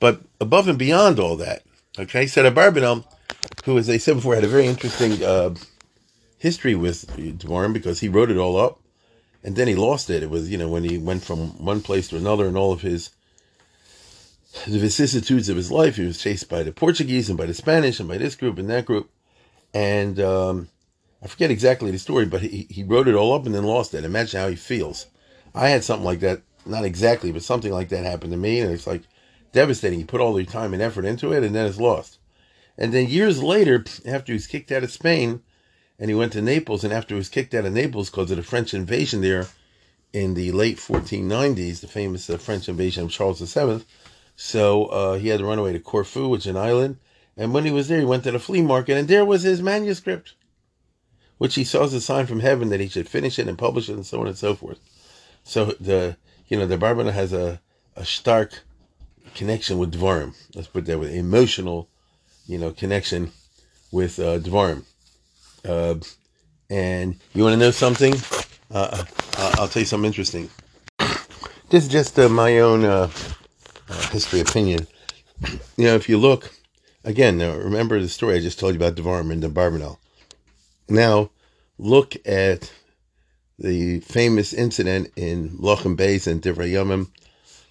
But 0.00 0.22
above 0.40 0.68
and 0.68 0.78
beyond 0.78 1.18
all 1.18 1.36
that, 1.36 1.62
okay, 1.98 2.26
said 2.26 2.52
Abarbanel, 2.52 3.04
who, 3.64 3.78
as 3.78 3.90
I 3.90 3.98
said 3.98 4.16
before, 4.16 4.34
had 4.34 4.44
a 4.44 4.48
very 4.48 4.66
interesting 4.66 5.22
uh, 5.22 5.54
history 6.38 6.74
with 6.74 7.06
Dvorim 7.16 7.72
because 7.72 8.00
he 8.00 8.08
wrote 8.08 8.30
it 8.30 8.38
all 8.38 8.56
up 8.56 8.80
and 9.42 9.56
then 9.56 9.68
he 9.68 9.74
lost 9.74 10.10
it. 10.10 10.22
It 10.22 10.30
was, 10.30 10.50
you 10.50 10.58
know, 10.58 10.68
when 10.68 10.84
he 10.84 10.98
went 10.98 11.22
from 11.22 11.62
one 11.64 11.80
place 11.80 12.08
to 12.08 12.16
another 12.16 12.46
and 12.46 12.56
all 12.56 12.72
of 12.72 12.82
his 12.82 13.10
the 14.66 14.78
vicissitudes 14.78 15.48
of 15.48 15.56
his 15.56 15.70
life, 15.70 15.96
he 15.96 16.04
was 16.04 16.20
chased 16.20 16.48
by 16.48 16.62
the 16.62 16.72
Portuguese 16.72 17.28
and 17.28 17.36
by 17.36 17.46
the 17.46 17.54
Spanish 17.54 18.00
and 18.00 18.08
by 18.08 18.16
this 18.16 18.34
group 18.34 18.58
and 18.58 18.68
that 18.70 18.86
group. 18.86 19.10
And 19.74 20.18
um, 20.18 20.68
I 21.22 21.26
forget 21.26 21.50
exactly 21.50 21.90
the 21.90 21.98
story, 21.98 22.24
but 22.24 22.40
he, 22.40 22.66
he 22.70 22.82
wrote 22.82 23.08
it 23.08 23.14
all 23.14 23.34
up 23.34 23.46
and 23.46 23.54
then 23.54 23.64
lost 23.64 23.94
it. 23.94 24.04
Imagine 24.04 24.40
how 24.40 24.48
he 24.48 24.56
feels. 24.56 25.06
I 25.54 25.68
had 25.68 25.84
something 25.84 26.04
like 26.04 26.20
that, 26.20 26.42
not 26.64 26.84
exactly, 26.84 27.30
but 27.30 27.42
something 27.42 27.72
like 27.72 27.90
that 27.90 28.04
happened 28.04 28.32
to 28.32 28.38
me. 28.38 28.60
And 28.60 28.72
it's 28.72 28.86
like 28.86 29.02
devastating. 29.52 30.00
You 30.00 30.06
put 30.06 30.20
all 30.20 30.40
your 30.40 30.46
time 30.50 30.72
and 30.72 30.82
effort 30.82 31.04
into 31.04 31.32
it 31.32 31.44
and 31.44 31.54
then 31.54 31.66
it's 31.66 31.78
lost. 31.78 32.17
And 32.78 32.94
then 32.94 33.08
years 33.08 33.42
later, 33.42 33.84
after 34.06 34.32
he 34.32 34.36
was 34.36 34.46
kicked 34.46 34.72
out 34.72 34.84
of 34.84 34.92
Spain, 34.92 35.42
and 35.98 36.08
he 36.08 36.14
went 36.14 36.32
to 36.32 36.42
Naples. 36.42 36.84
And 36.84 36.92
after 36.92 37.14
he 37.14 37.18
was 37.18 37.28
kicked 37.28 37.54
out 37.54 37.64
of 37.64 37.72
Naples 37.72 38.08
because 38.08 38.30
of 38.30 38.36
the 38.36 38.42
French 38.42 38.72
invasion 38.72 39.20
there 39.20 39.48
in 40.12 40.34
the 40.34 40.52
late 40.52 40.78
1490s, 40.78 41.80
the 41.80 41.88
famous 41.88 42.30
uh, 42.30 42.38
French 42.38 42.68
invasion 42.68 43.04
of 43.04 43.10
Charles 43.10 43.40
VII, 43.40 43.84
so 44.36 44.86
uh, 44.86 45.18
he 45.18 45.28
had 45.28 45.40
to 45.40 45.44
run 45.44 45.58
away 45.58 45.72
to 45.72 45.80
Corfu, 45.80 46.28
which 46.28 46.42
is 46.42 46.46
an 46.46 46.56
island. 46.56 46.98
And 47.36 47.52
when 47.52 47.64
he 47.64 47.72
was 47.72 47.88
there, 47.88 47.98
he 47.98 48.04
went 48.04 48.24
to 48.24 48.30
the 48.30 48.38
flea 48.38 48.62
market, 48.62 48.96
and 48.96 49.08
there 49.08 49.24
was 49.24 49.42
his 49.42 49.60
manuscript, 49.60 50.34
which 51.38 51.56
he 51.56 51.64
saw 51.64 51.84
as 51.84 51.94
a 51.94 52.00
sign 52.00 52.26
from 52.26 52.40
heaven 52.40 52.68
that 52.68 52.80
he 52.80 52.88
should 52.88 53.08
finish 53.08 53.38
it 53.38 53.48
and 53.48 53.58
publish 53.58 53.88
it, 53.88 53.94
and 53.94 54.06
so 54.06 54.20
on 54.20 54.28
and 54.28 54.38
so 54.38 54.54
forth. 54.54 54.78
So 55.42 55.66
the 55.80 56.16
you 56.46 56.56
know 56.56 56.66
the 56.66 56.78
Barbara 56.78 57.10
has 57.12 57.32
a 57.32 57.60
a 57.96 58.04
stark 58.04 58.60
connection 59.34 59.78
with 59.78 59.92
Dvarim. 59.92 60.34
Let's 60.54 60.68
put 60.68 60.86
that 60.86 60.98
with 60.98 61.12
emotional, 61.12 61.88
you 62.48 62.58
know, 62.58 62.72
connection 62.72 63.30
with 63.92 64.18
uh, 64.18 64.40
Dvarim. 64.40 64.82
Uh, 65.64 65.96
and 66.70 67.16
you 67.34 67.44
want 67.44 67.52
to 67.52 67.58
know 67.58 67.70
something? 67.70 68.14
Uh, 68.70 69.04
uh, 69.36 69.54
I'll 69.58 69.68
tell 69.68 69.80
you 69.80 69.86
something 69.86 70.08
interesting. 70.08 70.50
This 71.70 71.84
is 71.84 71.90
just 71.90 72.18
uh, 72.18 72.30
my 72.30 72.60
own 72.60 72.82
uh, 72.86 73.08
history 74.10 74.40
opinion. 74.40 74.86
You 75.76 75.84
know, 75.84 75.96
if 75.96 76.08
you 76.08 76.16
look 76.16 76.50
again, 77.04 77.36
now 77.36 77.54
remember 77.54 78.00
the 78.00 78.08
story 78.08 78.36
I 78.36 78.40
just 78.40 78.58
told 78.58 78.72
you 78.72 78.80
about 78.80 78.94
Devarim 78.94 79.30
and 79.30 79.42
the 79.42 79.48
Barbanel. 79.48 79.98
Now, 80.88 81.28
look 81.76 82.16
at 82.26 82.72
the 83.58 84.00
famous 84.00 84.54
incident 84.54 85.12
in 85.14 85.50
Lochem 85.58 85.94
Beis 85.94 86.26
and 86.26 86.40
Divrei 86.40 86.72
Yomim, 86.72 87.08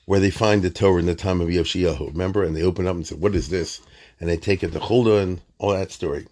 where 0.07 0.21
they 0.21 0.31
find 0.31 0.61
the 0.61 0.69
Torah 0.69 1.01
in 1.01 1.05
the 1.05 1.13
time 1.13 1.41
of 1.41 1.49
Yoshiyahu. 1.49 2.07
Remember, 2.07 2.41
and 2.41 2.55
they 2.55 2.63
open 2.63 2.87
up 2.87 2.95
and 2.95 3.05
say, 3.05 3.15
"What 3.15 3.35
is 3.35 3.49
this?" 3.49 3.81
And 4.19 4.29
they 4.29 4.37
take 4.37 4.63
it 4.63 4.71
to 4.71 4.79
Huldah 4.79 5.17
and 5.17 5.41
all 5.59 5.71
that 5.71 5.91
story. 5.91 6.25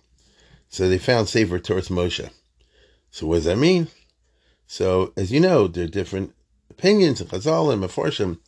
So 0.69 0.87
they 0.87 0.97
found 0.97 1.27
Sefer 1.27 1.59
Torah 1.59 1.81
Moshe. 1.81 2.29
So 3.11 3.27
what 3.27 3.35
does 3.35 3.43
that 3.43 3.57
mean? 3.57 3.89
So 4.65 5.11
as 5.17 5.29
you 5.29 5.41
know, 5.41 5.67
there 5.67 5.83
are 5.83 5.87
different 5.87 6.33
opinions 6.69 7.19
in 7.19 7.27
Chazal 7.27 7.71
and 7.73 7.83
Mefarshim. 7.83 8.39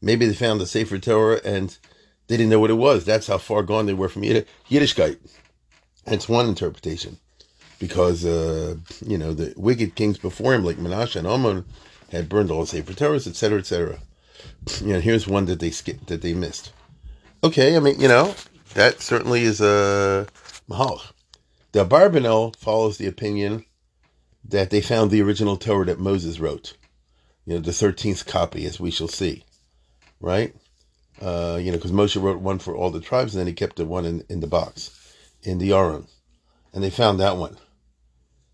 Maybe 0.00 0.24
they 0.24 0.34
found 0.34 0.62
the 0.62 0.66
Sefer 0.66 0.98
Torah 0.98 1.42
and 1.44 1.76
they 2.28 2.38
didn't 2.38 2.50
know 2.50 2.60
what 2.60 2.70
it 2.70 2.74
was. 2.74 3.04
That's 3.04 3.26
how 3.26 3.36
far 3.36 3.62
gone 3.62 3.84
they 3.84 3.92
were 3.92 4.08
from 4.08 4.22
Yiddishkeit. 4.22 5.18
That's 6.06 6.28
one 6.28 6.48
interpretation. 6.48 7.18
Because, 7.78 8.24
uh, 8.24 8.76
you 9.06 9.18
know, 9.18 9.34
the 9.34 9.52
wicked 9.58 9.94
kings 9.94 10.16
before 10.16 10.54
him, 10.54 10.64
like 10.64 10.76
Menashe 10.76 11.16
and 11.16 11.26
Amon, 11.26 11.66
had 12.10 12.30
burned 12.30 12.50
all 12.50 12.62
the 12.62 12.66
Sefer 12.66 12.94
Torahs, 12.94 13.26
etc., 13.26 13.58
etc. 13.58 13.98
You 14.80 14.94
know, 14.94 15.00
here's 15.00 15.26
one 15.26 15.46
that 15.46 15.60
they 15.60 15.70
skipped, 15.70 16.06
that 16.08 16.22
they 16.22 16.34
missed. 16.34 16.72
Okay, 17.42 17.76
I 17.76 17.80
mean, 17.80 18.00
you 18.00 18.08
know, 18.08 18.34
that 18.74 19.00
certainly 19.00 19.42
is 19.42 19.60
a 19.60 20.26
mahal. 20.68 21.02
The 21.72 21.84
Barbanel 21.84 22.54
follows 22.56 22.98
the 22.98 23.06
opinion 23.06 23.64
that 24.44 24.70
they 24.70 24.80
found 24.80 25.10
the 25.10 25.22
original 25.22 25.56
Torah 25.56 25.86
that 25.86 26.00
Moses 26.00 26.40
wrote. 26.40 26.76
You 27.46 27.54
know, 27.54 27.60
the 27.60 27.70
13th 27.70 28.26
copy, 28.26 28.66
as 28.66 28.80
we 28.80 28.90
shall 28.90 29.08
see. 29.08 29.44
Right? 30.20 30.54
Uh, 31.20 31.58
you 31.60 31.70
know, 31.70 31.78
because 31.78 31.92
Moshe 31.92 32.20
wrote 32.20 32.40
one 32.40 32.58
for 32.58 32.74
all 32.74 32.90
the 32.90 33.00
tribes, 33.00 33.34
and 33.34 33.40
then 33.40 33.46
he 33.46 33.52
kept 33.52 33.76
the 33.76 33.84
one 33.84 34.04
in, 34.04 34.24
in 34.28 34.40
the 34.40 34.46
box, 34.46 35.14
in 35.42 35.58
the 35.58 35.72
Aron. 35.72 36.06
And 36.72 36.82
they 36.82 36.90
found 36.90 37.20
that 37.20 37.36
one. 37.36 37.56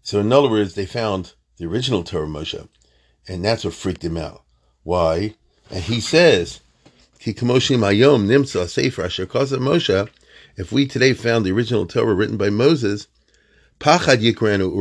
So, 0.03 0.21
in 0.21 0.33
other 0.33 0.49
words, 0.49 0.75
they 0.75 0.87
found 0.87 1.35
the 1.57 1.67
original 1.67 2.05
Torah 2.05 2.27
Moshe. 2.27 2.69
And 3.29 3.45
that's 3.45 3.65
what 3.65 3.75
freaked 3.75 4.05
him 4.05 4.17
out. 4.17 4.43
Why? 4.83 5.35
And 5.71 5.83
he 5.83 6.01
says, 6.01 6.61
Ki 7.19 7.33
Nimsa 7.33 8.67
Moshe 9.59 10.09
if 10.57 10.73
we 10.73 10.87
today 10.87 11.13
found 11.13 11.45
the 11.45 11.53
original 11.53 11.87
Torah 11.87 12.15
written 12.15 12.37
by 12.37 12.49
Moses, 12.49 13.09
Pachad 13.79 14.23
Yikranu 14.23 14.73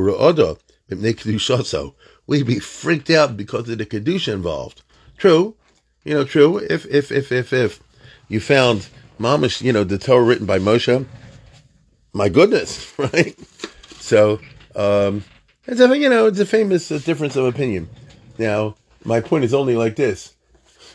we'd 2.27 2.45
be 2.45 2.59
freaked 2.59 3.09
out 3.09 3.35
because 3.37 3.69
of 3.69 3.77
the 3.77 3.85
Kedusha 3.85 4.33
involved. 4.33 4.81
True, 5.17 5.55
you 6.03 6.13
know, 6.13 6.23
true. 6.23 6.57
If, 6.57 6.85
if, 6.85 7.11
if, 7.11 7.31
if, 7.31 7.51
if 7.51 7.79
you 8.29 8.39
found 8.39 8.87
Mamish, 9.19 9.61
you 9.61 9.73
know, 9.73 9.83
the 9.83 9.97
Torah 9.97 10.23
written 10.23 10.45
by 10.45 10.59
Moshe, 10.59 11.05
my 12.13 12.29
goodness, 12.29 12.93
right? 12.97 13.37
So, 13.99 14.39
um, 14.75 15.25
it's 15.65 15.81
a, 15.81 15.97
you 15.97 16.09
know, 16.09 16.27
it's 16.27 16.39
a 16.39 16.45
famous 16.45 16.91
uh, 16.91 16.99
difference 16.99 17.35
of 17.35 17.45
opinion. 17.45 17.89
Now, 18.37 18.75
my 19.03 19.19
point 19.19 19.43
is 19.43 19.53
only 19.53 19.75
like 19.75 19.95
this. 19.95 20.34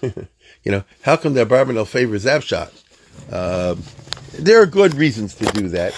you 0.65 0.73
know, 0.73 0.85
how 1.03 1.17
come 1.17 1.35
that 1.35 1.49
Barbanel 1.49 1.87
favors 1.87 2.25
Zapshot? 2.25 2.71
Uh, 3.31 3.77
there 4.39 4.61
are 4.63 4.67
good 4.67 4.95
reasons 4.95 5.35
to 5.37 5.45
do 5.47 5.69
that, 5.69 5.93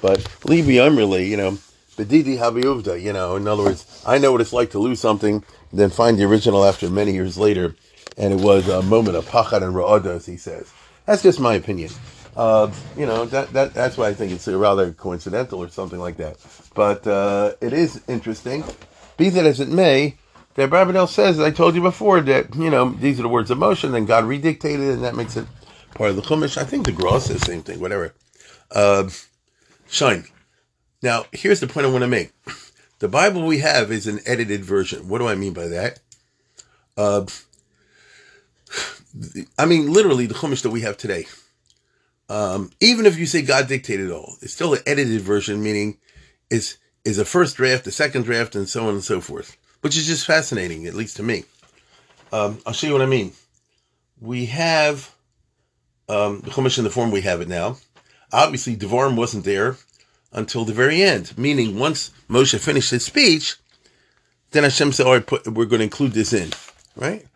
but 0.00 0.26
Levi 0.44 0.72
Umrli, 0.72 1.28
you 1.28 1.36
know, 1.36 1.58
Bedidi 1.96 2.38
Habiuvda, 2.38 3.00
you 3.02 3.12
know, 3.12 3.36
in 3.36 3.48
other 3.48 3.64
words, 3.64 4.02
I 4.06 4.18
know 4.18 4.30
what 4.32 4.40
it's 4.40 4.52
like 4.52 4.70
to 4.70 4.78
lose 4.78 5.00
something, 5.00 5.42
then 5.72 5.90
find 5.90 6.18
the 6.18 6.24
original 6.24 6.64
after 6.64 6.88
many 6.88 7.12
years 7.12 7.36
later, 7.36 7.74
and 8.16 8.32
it 8.32 8.40
was 8.40 8.68
a 8.68 8.82
moment 8.82 9.16
of 9.16 9.26
pachad 9.26 9.62
and 9.62 9.74
ra'ada, 9.74 10.16
as 10.16 10.26
he 10.26 10.36
says. 10.36 10.72
That's 11.06 11.22
just 11.22 11.40
my 11.40 11.54
opinion. 11.54 11.90
Uh, 12.36 12.70
you 12.96 13.04
know, 13.04 13.24
that, 13.26 13.52
that 13.52 13.74
that's 13.74 13.96
why 13.96 14.08
I 14.08 14.14
think 14.14 14.30
it's 14.30 14.46
rather 14.46 14.92
coincidental 14.92 15.60
or 15.60 15.68
something 15.68 15.98
like 15.98 16.18
that. 16.18 16.36
But 16.74 17.04
uh, 17.04 17.54
it 17.60 17.72
is 17.72 18.00
interesting. 18.06 18.62
Be 19.16 19.28
that 19.30 19.44
as 19.44 19.58
it 19.58 19.68
may, 19.68 20.14
that 20.58 20.70
Barbanel 20.70 21.08
says, 21.08 21.38
I 21.38 21.52
told 21.52 21.76
you 21.76 21.80
before, 21.80 22.20
that, 22.20 22.52
you 22.56 22.68
know, 22.68 22.90
these 22.90 23.20
are 23.20 23.22
the 23.22 23.28
words 23.28 23.48
of 23.52 23.58
motion, 23.58 23.94
and 23.94 24.08
God 24.08 24.24
redictated, 24.24 24.92
and 24.92 25.04
that 25.04 25.14
makes 25.14 25.36
it 25.36 25.46
part 25.94 26.10
of 26.10 26.16
the 26.16 26.22
Chumash. 26.22 26.58
I 26.58 26.64
think 26.64 26.84
the 26.84 26.90
Gross 26.90 27.26
says 27.26 27.38
the 27.38 27.46
same 27.46 27.62
thing, 27.62 27.78
whatever. 27.78 28.12
Uh, 28.72 29.08
shine. 29.88 30.24
Now, 31.00 31.26
here's 31.30 31.60
the 31.60 31.68
point 31.68 31.86
I 31.86 31.90
want 31.90 32.02
to 32.02 32.08
make. 32.08 32.32
The 32.98 33.06
Bible 33.06 33.46
we 33.46 33.58
have 33.60 33.92
is 33.92 34.08
an 34.08 34.18
edited 34.26 34.64
version. 34.64 35.08
What 35.08 35.18
do 35.18 35.28
I 35.28 35.36
mean 35.36 35.52
by 35.52 35.68
that? 35.68 36.00
Uh, 36.96 37.24
I 39.56 39.64
mean, 39.64 39.92
literally, 39.92 40.26
the 40.26 40.34
Chumash 40.34 40.62
that 40.62 40.70
we 40.70 40.80
have 40.80 40.96
today. 40.96 41.26
Um, 42.28 42.72
even 42.80 43.06
if 43.06 43.16
you 43.16 43.26
say 43.26 43.42
God 43.42 43.68
dictated 43.68 44.10
all, 44.10 44.34
it's 44.42 44.54
still 44.54 44.74
an 44.74 44.80
edited 44.86 45.20
version, 45.20 45.62
meaning 45.62 45.98
it's 46.50 46.78
is 47.04 47.18
a 47.18 47.24
first 47.24 47.56
draft, 47.56 47.86
a 47.86 47.92
second 47.92 48.24
draft, 48.24 48.56
and 48.56 48.68
so 48.68 48.88
on 48.88 48.94
and 48.94 49.04
so 49.04 49.20
forth, 49.20 49.56
which 49.80 49.96
is 49.96 50.06
just 50.06 50.26
fascinating, 50.26 50.86
at 50.86 50.94
least 50.94 51.16
to 51.16 51.22
me. 51.22 51.44
Um, 52.32 52.58
I'll 52.66 52.72
show 52.72 52.86
you 52.86 52.92
what 52.92 53.02
I 53.02 53.06
mean. 53.06 53.32
We 54.20 54.46
have 54.46 55.14
um, 56.08 56.40
the 56.40 56.50
Chumash 56.50 56.78
in 56.78 56.84
the 56.84 56.90
form 56.90 57.10
we 57.10 57.22
have 57.22 57.40
it 57.40 57.48
now. 57.48 57.78
Obviously, 58.32 58.76
Devarim 58.76 59.16
wasn't 59.16 59.44
there 59.44 59.76
until 60.32 60.64
the 60.64 60.72
very 60.72 61.02
end, 61.02 61.36
meaning 61.38 61.78
once 61.78 62.10
Moshe 62.28 62.58
finished 62.58 62.90
his 62.90 63.04
speech, 63.04 63.56
then 64.50 64.64
Hashem 64.64 64.92
said, 64.92 65.06
"All 65.06 65.14
right, 65.14 65.26
put, 65.26 65.46
we're 65.46 65.64
going 65.64 65.78
to 65.78 65.84
include 65.84 66.12
this 66.12 66.32
in." 66.32 66.52
Right? 66.96 67.26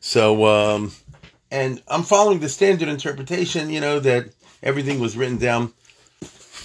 So, 0.00 0.46
um, 0.46 0.92
and 1.50 1.82
I'm 1.88 2.02
following 2.02 2.40
the 2.40 2.48
standard 2.48 2.88
interpretation, 2.88 3.70
you 3.70 3.80
know, 3.80 3.98
that 4.00 4.26
everything 4.62 5.00
was 5.00 5.16
written 5.16 5.38
down 5.38 5.72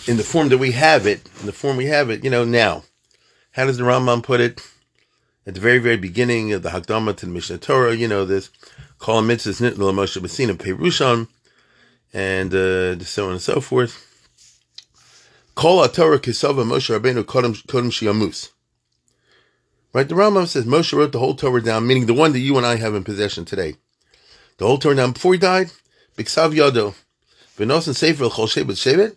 in 0.08 0.18
the 0.18 0.24
form 0.24 0.50
that 0.50 0.58
we 0.58 0.72
have 0.72 1.08
it, 1.08 1.28
in 1.40 1.46
the 1.46 1.54
form 1.54 1.78
we 1.78 1.86
have 1.86 2.10
it, 2.10 2.24
you 2.24 2.30
know, 2.30 2.46
now. 2.46 2.84
How 3.52 3.66
does 3.66 3.78
the 3.78 3.84
Rambam 3.84 4.24
put 4.24 4.42
it? 4.42 4.62
At 5.46 5.56
the 5.56 5.60
very, 5.60 5.80
very 5.80 5.98
beginning 5.98 6.54
of 6.54 6.64
the 6.64 6.70
Hakdama 6.70 7.18
to 7.18 7.26
the 7.26 7.32
Mishnah 7.32 7.58
Torah, 7.58 7.94
you 7.94 8.08
know, 8.08 8.24
this, 8.24 8.50
Kol 8.98 9.22
mitzvahs 9.22 9.60
nitnul 9.60 9.94
Moshe 9.94 10.22
B'sina 10.22 10.56
Perushon, 10.56 11.28
and 12.14 12.54
uh, 12.54 13.04
so 13.04 13.26
on 13.26 13.34
and 13.34 13.42
so 13.42 13.60
forth. 13.60 14.10
Kol 15.56 15.86
Torah 15.90 16.20
Kisava 16.20 16.64
Moshe 16.64 16.98
Rabbeinu 16.98 17.24
Kodem 17.24 17.56
Shiamus. 17.92 18.52
Right, 19.94 20.08
the 20.08 20.16
Rambam 20.16 20.48
says 20.48 20.66
Moshe 20.66 20.98
wrote 20.98 21.12
the 21.12 21.20
whole 21.20 21.36
Torah 21.36 21.62
down, 21.62 21.86
meaning 21.86 22.06
the 22.06 22.14
one 22.14 22.32
that 22.32 22.40
you 22.40 22.58
and 22.58 22.66
I 22.66 22.78
have 22.78 22.96
in 22.96 23.04
possession 23.04 23.44
today. 23.44 23.76
The 24.58 24.66
whole 24.66 24.78
Torah 24.78 24.96
down 24.96 25.12
before 25.12 25.34
he 25.34 25.40
died, 25.40 25.72
Biksav 26.18 26.56
Yado, 26.56 26.96
Venosan 27.58 27.96
Sefer 27.96 28.26
Chol 28.26 28.48
Shevet 28.48 28.72
Shevet, 28.72 29.16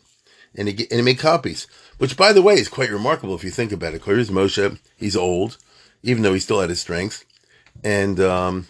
and 0.54 0.68
he, 0.68 0.86
and 0.90 0.98
he 0.98 1.02
made 1.02 1.18
copies. 1.18 1.66
Which, 1.98 2.16
by 2.16 2.32
the 2.32 2.42
way, 2.42 2.54
is 2.54 2.68
quite 2.68 2.90
remarkable 2.90 3.34
if 3.34 3.44
you 3.44 3.50
think 3.50 3.72
about 3.72 3.94
it. 3.94 4.02
Here's 4.04 4.28
Moshe, 4.28 4.78
he's 4.96 5.16
old, 5.16 5.56
even 6.06 6.22
though 6.22 6.32
he 6.32 6.40
still 6.40 6.60
had 6.60 6.70
his 6.70 6.80
strength. 6.80 7.24
And, 7.84 8.20
um, 8.20 8.68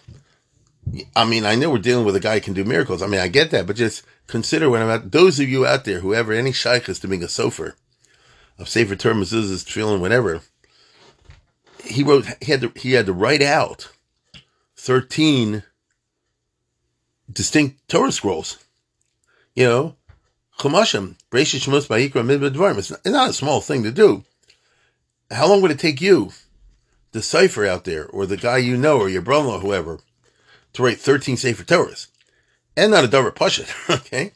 I 1.15 1.23
mean, 1.23 1.45
I 1.45 1.55
know 1.55 1.69
we're 1.69 1.77
dealing 1.77 2.05
with 2.05 2.15
a 2.15 2.19
guy 2.19 2.35
who 2.35 2.41
can 2.41 2.53
do 2.53 2.63
miracles. 2.63 3.01
I 3.01 3.07
mean, 3.07 3.19
I 3.19 3.27
get 3.27 3.51
that, 3.51 3.67
but 3.67 3.75
just 3.75 4.03
consider 4.25 4.69
when 4.69 4.81
I'm 4.81 4.89
at, 4.89 5.11
those 5.11 5.39
of 5.39 5.47
you 5.47 5.65
out 5.65 5.85
there, 5.85 5.99
whoever, 5.99 6.33
any 6.33 6.51
shaykhs 6.51 6.99
to 6.99 7.07
being 7.07 7.23
a 7.23 7.27
sofer, 7.27 7.73
of 8.57 8.67
Sefer 8.67 8.95
Torah, 8.95 9.13
mezuzahs, 9.13 9.63
tefillin, 9.63 9.99
whatever, 9.99 10.41
he 11.83 12.03
wrote, 12.03 12.25
he 12.41 12.51
had 12.51 12.61
to, 12.61 12.71
he 12.75 12.93
had 12.93 13.05
to 13.05 13.13
write 13.13 13.43
out 13.43 13.89
13 14.75 15.63
distinct 17.31 17.87
Torah 17.87 18.11
scrolls. 18.11 18.57
You 19.55 19.65
know, 19.65 19.95
Chumashim, 20.59 21.17
Breshit 21.31 21.61
Shemos 21.61 21.87
Ba'ikra 21.87 22.25
Midbadvarim. 22.25 22.77
It's 22.77 23.05
not 23.05 23.29
a 23.29 23.33
small 23.33 23.61
thing 23.61 23.83
to 23.83 23.91
do. 23.91 24.23
How 25.29 25.47
long 25.47 25.61
would 25.61 25.71
it 25.71 25.79
take 25.79 26.01
you, 26.01 26.31
the 27.17 27.23
cipher 27.23 27.65
out 27.65 27.83
there, 27.83 28.07
or 28.07 28.25
the 28.25 28.37
guy 28.37 28.57
you 28.57 28.77
know, 28.77 28.99
or 28.99 29.09
your 29.09 29.21
brother-in-law, 29.21 29.59
whoever, 29.59 29.99
to 30.73 30.83
write 30.83 30.99
13 30.99 31.37
Sefer 31.37 31.63
Torahs? 31.63 32.07
And 32.75 32.91
not 32.91 33.03
a 33.03 33.07
Dover 33.07 33.31
Pashit, 33.31 33.69
okay? 33.89 34.31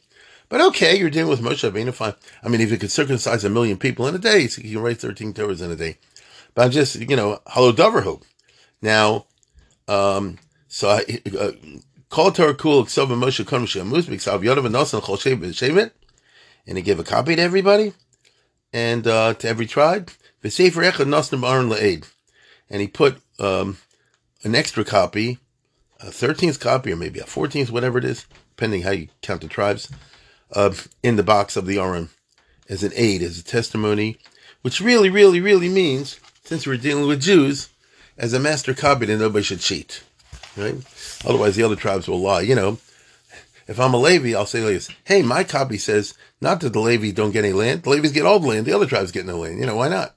But 0.48 0.60
okay, 0.60 0.98
you're 0.98 1.08
dealing 1.08 1.30
with 1.30 1.40
Moshe 1.40 1.70
Rabbeinu, 1.70 1.94
fine. 1.94 2.14
I 2.42 2.48
mean, 2.48 2.60
if 2.60 2.70
you 2.70 2.76
could 2.76 2.90
circumcise 2.90 3.44
a 3.44 3.48
million 3.48 3.78
people 3.78 4.06
in 4.06 4.14
a 4.14 4.18
day, 4.18 4.48
so 4.48 4.60
you 4.60 4.74
can 4.74 4.82
write 4.82 4.98
13 4.98 5.32
Torahs 5.32 5.62
in 5.62 5.70
a 5.70 5.76
day. 5.76 5.96
But 6.54 6.66
I'm 6.66 6.70
just, 6.70 6.96
you 6.96 7.16
know, 7.16 7.40
hello 7.46 7.72
Dover 7.72 8.02
hope. 8.02 8.24
Now, 8.82 9.26
um, 9.88 10.38
so 10.68 10.88
I, 10.88 11.20
uh, 11.38 11.52
Kol 12.12 12.30
Torah 12.30 12.54
Kul 12.54 12.84
Ksav 12.84 13.08
Moshe 13.08 13.46
Kon 13.46 13.64
Shamus 13.64 14.02
B'Ksav 14.02 14.42
Yodav 14.42 14.68
Nosan 14.68 15.00
Chol 15.00 15.16
Shevet 15.16 15.92
and 16.66 16.76
he 16.76 16.82
gave 16.82 16.98
a 16.98 17.04
copy 17.04 17.36
to 17.36 17.40
everybody 17.42 17.94
and 18.72 19.06
uh, 19.06 19.32
to 19.34 19.48
every 19.48 19.66
tribe. 19.66 20.10
V'Sefer 20.44 20.90
Echad 20.90 21.06
Nosan 21.06 21.42
Aaron 21.48 21.70
La'ed, 21.70 22.06
and 22.70 22.80
he 22.80 22.88
put 22.88 23.20
um, 23.38 23.78
an 24.44 24.54
extra 24.54 24.84
copy, 24.84 25.38
a 26.00 26.10
thirteenth 26.10 26.60
copy 26.60 26.92
or 26.92 26.96
maybe 26.96 27.20
a 27.20 27.26
fourteenth, 27.26 27.70
whatever 27.70 27.98
it 27.98 28.04
is, 28.04 28.26
depending 28.56 28.82
how 28.82 28.90
you 28.90 29.08
count 29.20 29.40
the 29.40 29.48
tribes, 29.48 29.90
uh, 30.52 30.72
in 31.02 31.16
the 31.16 31.22
box 31.22 31.56
of 31.56 31.66
the 31.66 31.78
Aaron 31.78 32.10
as 32.68 32.82
an 32.82 32.92
aid, 32.94 33.22
as 33.22 33.38
a 33.38 33.44
testimony, 33.44 34.18
which 34.62 34.80
really, 34.80 35.10
really, 35.10 35.40
really 35.40 35.68
means, 35.68 36.18
since 36.44 36.66
we're 36.66 36.76
dealing 36.76 37.06
with 37.06 37.20
Jews, 37.20 37.68
as 38.16 38.32
a 38.32 38.40
master 38.40 38.74
copy 38.74 39.06
that 39.06 39.18
nobody 39.18 39.42
should 39.42 39.60
cheat, 39.60 40.02
right? 40.56 40.76
Otherwise, 41.24 41.56
the 41.56 41.62
other 41.62 41.76
tribes 41.76 42.08
will 42.08 42.20
lie. 42.20 42.42
You 42.42 42.54
know, 42.54 42.78
if 43.66 43.78
I'm 43.80 43.94
a 43.94 43.98
Levi, 43.98 44.36
I'll 44.36 44.46
say 44.46 44.60
this: 44.60 44.88
Hey, 45.04 45.22
my 45.22 45.44
copy 45.44 45.78
says 45.78 46.14
not 46.40 46.60
that 46.60 46.72
the 46.72 46.80
Levi 46.80 47.10
don't 47.10 47.32
get 47.32 47.44
any 47.44 47.52
land; 47.52 47.82
the 47.82 47.90
Levies 47.90 48.12
get 48.12 48.26
all 48.26 48.38
the 48.38 48.48
land. 48.48 48.66
The 48.66 48.74
other 48.74 48.86
tribes 48.86 49.12
get 49.12 49.26
no 49.26 49.38
land. 49.38 49.58
You 49.58 49.66
know, 49.66 49.76
why 49.76 49.88
not? 49.88 50.16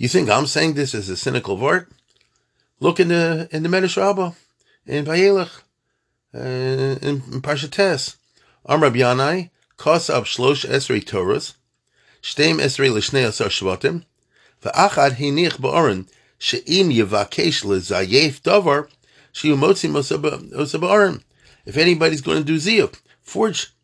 You 0.00 0.08
think 0.08 0.30
I'm 0.30 0.46
saying 0.46 0.72
this 0.72 0.94
as 0.94 1.10
a 1.10 1.16
cynical 1.16 1.58
vart? 1.58 1.86
Look 2.78 3.00
in 3.00 3.08
the 3.08 3.50
in 3.52 3.62
the 3.62 3.68
Medrash 3.68 3.98
Rabbah, 3.98 4.32
in 4.86 5.04
Vayelech, 5.04 5.60
uh, 6.34 6.38
in, 7.06 7.22
in 7.30 7.42
Parshates. 7.42 8.16
Am 8.66 8.82
Rab 8.82 8.94
Yanai, 8.94 9.50
Kosab 9.76 10.22
Shlosh 10.22 10.66
Esrei 10.66 11.04
Torahs, 11.04 11.52
Shteim 12.22 12.60
Esrei 12.60 12.90
Lishnei 12.90 13.28
Asar 13.28 13.48
Shvatim, 13.48 14.04
Va'achad 14.62 15.16
Hinich 15.16 15.58
Ba'oren, 15.58 16.08
She'im 16.38 16.88
Yevakesh 16.88 17.62
Lezayef 17.62 18.40
Davar, 18.40 18.88
if 21.66 21.76
anybody's 21.76 22.20
going 22.22 22.38
to 22.38 22.44
do 22.44 22.56
ziyuk, 22.56 22.98
forge, 23.20 23.74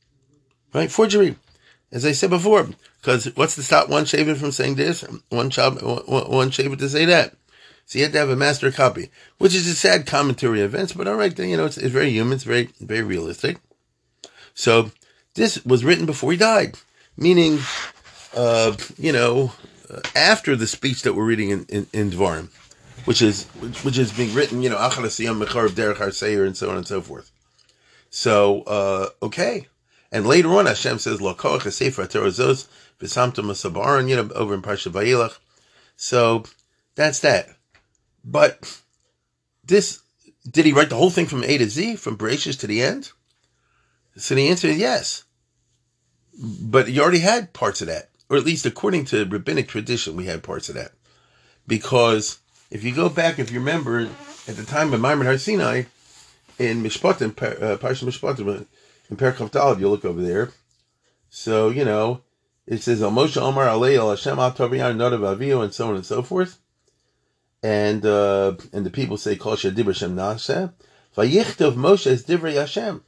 right? 0.72 0.90
Forgery. 0.90 1.36
As 1.92 2.04
I 2.04 2.12
said 2.12 2.30
before, 2.30 2.68
because 3.00 3.26
what's 3.36 3.54
to 3.54 3.62
stop 3.62 3.88
one 3.88 4.04
shaver 4.04 4.34
from 4.34 4.52
saying 4.52 4.74
this, 4.74 5.02
one 5.28 5.50
chab, 5.50 5.80
one 6.08 6.50
shaver 6.50 6.76
to 6.76 6.88
say 6.88 7.04
that? 7.04 7.34
So 7.86 7.98
you 7.98 8.04
have 8.04 8.12
to 8.12 8.18
have 8.18 8.30
a 8.30 8.36
master 8.36 8.72
copy, 8.72 9.10
which 9.38 9.54
is 9.54 9.68
a 9.68 9.74
sad 9.74 10.06
commentary 10.06 10.60
events, 10.60 10.92
but 10.92 11.06
all 11.06 11.14
right, 11.14 11.34
then, 11.34 11.48
you 11.48 11.56
know, 11.56 11.66
it's, 11.66 11.78
it's 11.78 11.92
very 11.92 12.10
human, 12.10 12.34
it's 12.34 12.42
very, 12.42 12.70
very 12.80 13.02
realistic. 13.02 13.58
So 14.54 14.90
this 15.34 15.64
was 15.64 15.84
written 15.84 16.04
before 16.04 16.32
he 16.32 16.38
died, 16.38 16.76
meaning, 17.16 17.60
uh, 18.34 18.76
you 18.98 19.12
know, 19.12 19.52
after 20.16 20.56
the 20.56 20.66
speech 20.66 21.02
that 21.02 21.14
we're 21.14 21.24
reading 21.24 21.50
in, 21.50 21.66
in, 21.68 21.86
in 21.92 22.10
Dvarim 22.10 22.48
which 23.06 23.22
is 23.22 23.44
which, 23.60 23.84
which 23.84 23.98
is 23.98 24.12
being 24.12 24.34
written, 24.34 24.62
you 24.62 24.68
know, 24.68 24.76
and 24.78 26.56
so 26.56 26.70
on 26.70 26.76
and 26.76 26.86
so 26.86 27.00
forth. 27.00 27.30
So 28.10 28.62
uh, 28.62 29.08
okay, 29.22 29.68
and 30.16 30.26
later 30.26 30.48
on 30.54 30.64
Hashem 30.64 30.98
says 30.98 31.20
Lokoach 31.20 31.70
Sefer 31.70 32.06
Terazos 32.06 32.68
V'Samtam 32.98 33.44
Masabaran, 33.44 34.08
you 34.08 34.16
know, 34.16 34.30
over 34.34 34.54
in 34.54 34.62
Parsha 34.62 34.90
Vayelach. 34.90 35.36
So 35.96 36.44
that's 36.94 37.20
that. 37.20 37.50
But 38.24 38.80
this 39.62 40.00
did 40.50 40.64
he 40.64 40.72
write 40.72 40.88
the 40.88 40.96
whole 40.96 41.10
thing 41.10 41.26
from 41.26 41.44
A 41.44 41.58
to 41.58 41.68
Z, 41.68 41.96
from 41.96 42.16
Bereshit 42.16 42.58
to 42.60 42.66
the 42.66 42.82
end? 42.82 43.10
So 44.16 44.34
the 44.34 44.48
answer 44.48 44.68
is 44.68 44.78
yes. 44.78 45.24
But 46.42 46.88
he 46.88 46.98
already 46.98 47.18
had 47.18 47.52
parts 47.52 47.82
of 47.82 47.88
that, 47.88 48.08
or 48.30 48.38
at 48.38 48.46
least 48.46 48.64
according 48.64 49.04
to 49.06 49.26
rabbinic 49.26 49.68
tradition, 49.68 50.16
we 50.16 50.24
had 50.24 50.42
parts 50.42 50.70
of 50.70 50.76
that, 50.76 50.92
because 51.66 52.38
if 52.70 52.84
you 52.84 52.94
go 52.94 53.10
back, 53.10 53.38
if 53.38 53.50
you 53.50 53.58
remember, 53.58 54.08
at 54.48 54.56
the 54.56 54.64
time 54.64 54.94
of 54.94 55.00
Maimon 55.00 55.26
Har 55.26 55.36
Sinai, 55.36 55.82
in 56.58 56.82
Mishpatim, 56.82 57.30
uh, 57.30 57.76
Parsha 57.76 58.04
Mishpatim, 58.04 58.66
in 59.10 59.16
Perkav 59.16 59.50
Dalad, 59.50 59.80
you 59.80 59.88
look 59.88 60.04
over 60.04 60.22
there. 60.22 60.50
So, 61.30 61.68
you 61.68 61.84
know, 61.84 62.22
it 62.66 62.82
says 62.82 63.00
Moshe 63.00 63.36
Omar 63.36 63.68
al 63.68 63.82
Hashem 63.82 64.38
Al 64.38 64.52
Nodav 64.52 65.36
Avihu 65.36 65.62
and 65.62 65.72
so 65.72 65.88
on 65.88 65.96
and 65.96 66.06
so 66.06 66.22
forth. 66.22 66.58
And 67.62 68.04
uh, 68.04 68.56
and 68.72 68.84
the 68.84 68.90
people 68.90 69.16
say 69.16 69.36
Kol 69.36 69.56
Shadibra 69.56 69.94
Shem 69.94 70.16
Naseh. 70.16 70.72
Vayichtov 71.16 71.74
Moshe 71.74 72.06
is 72.06 72.24
Divrei 72.24 72.54
Hashem. 72.54 73.02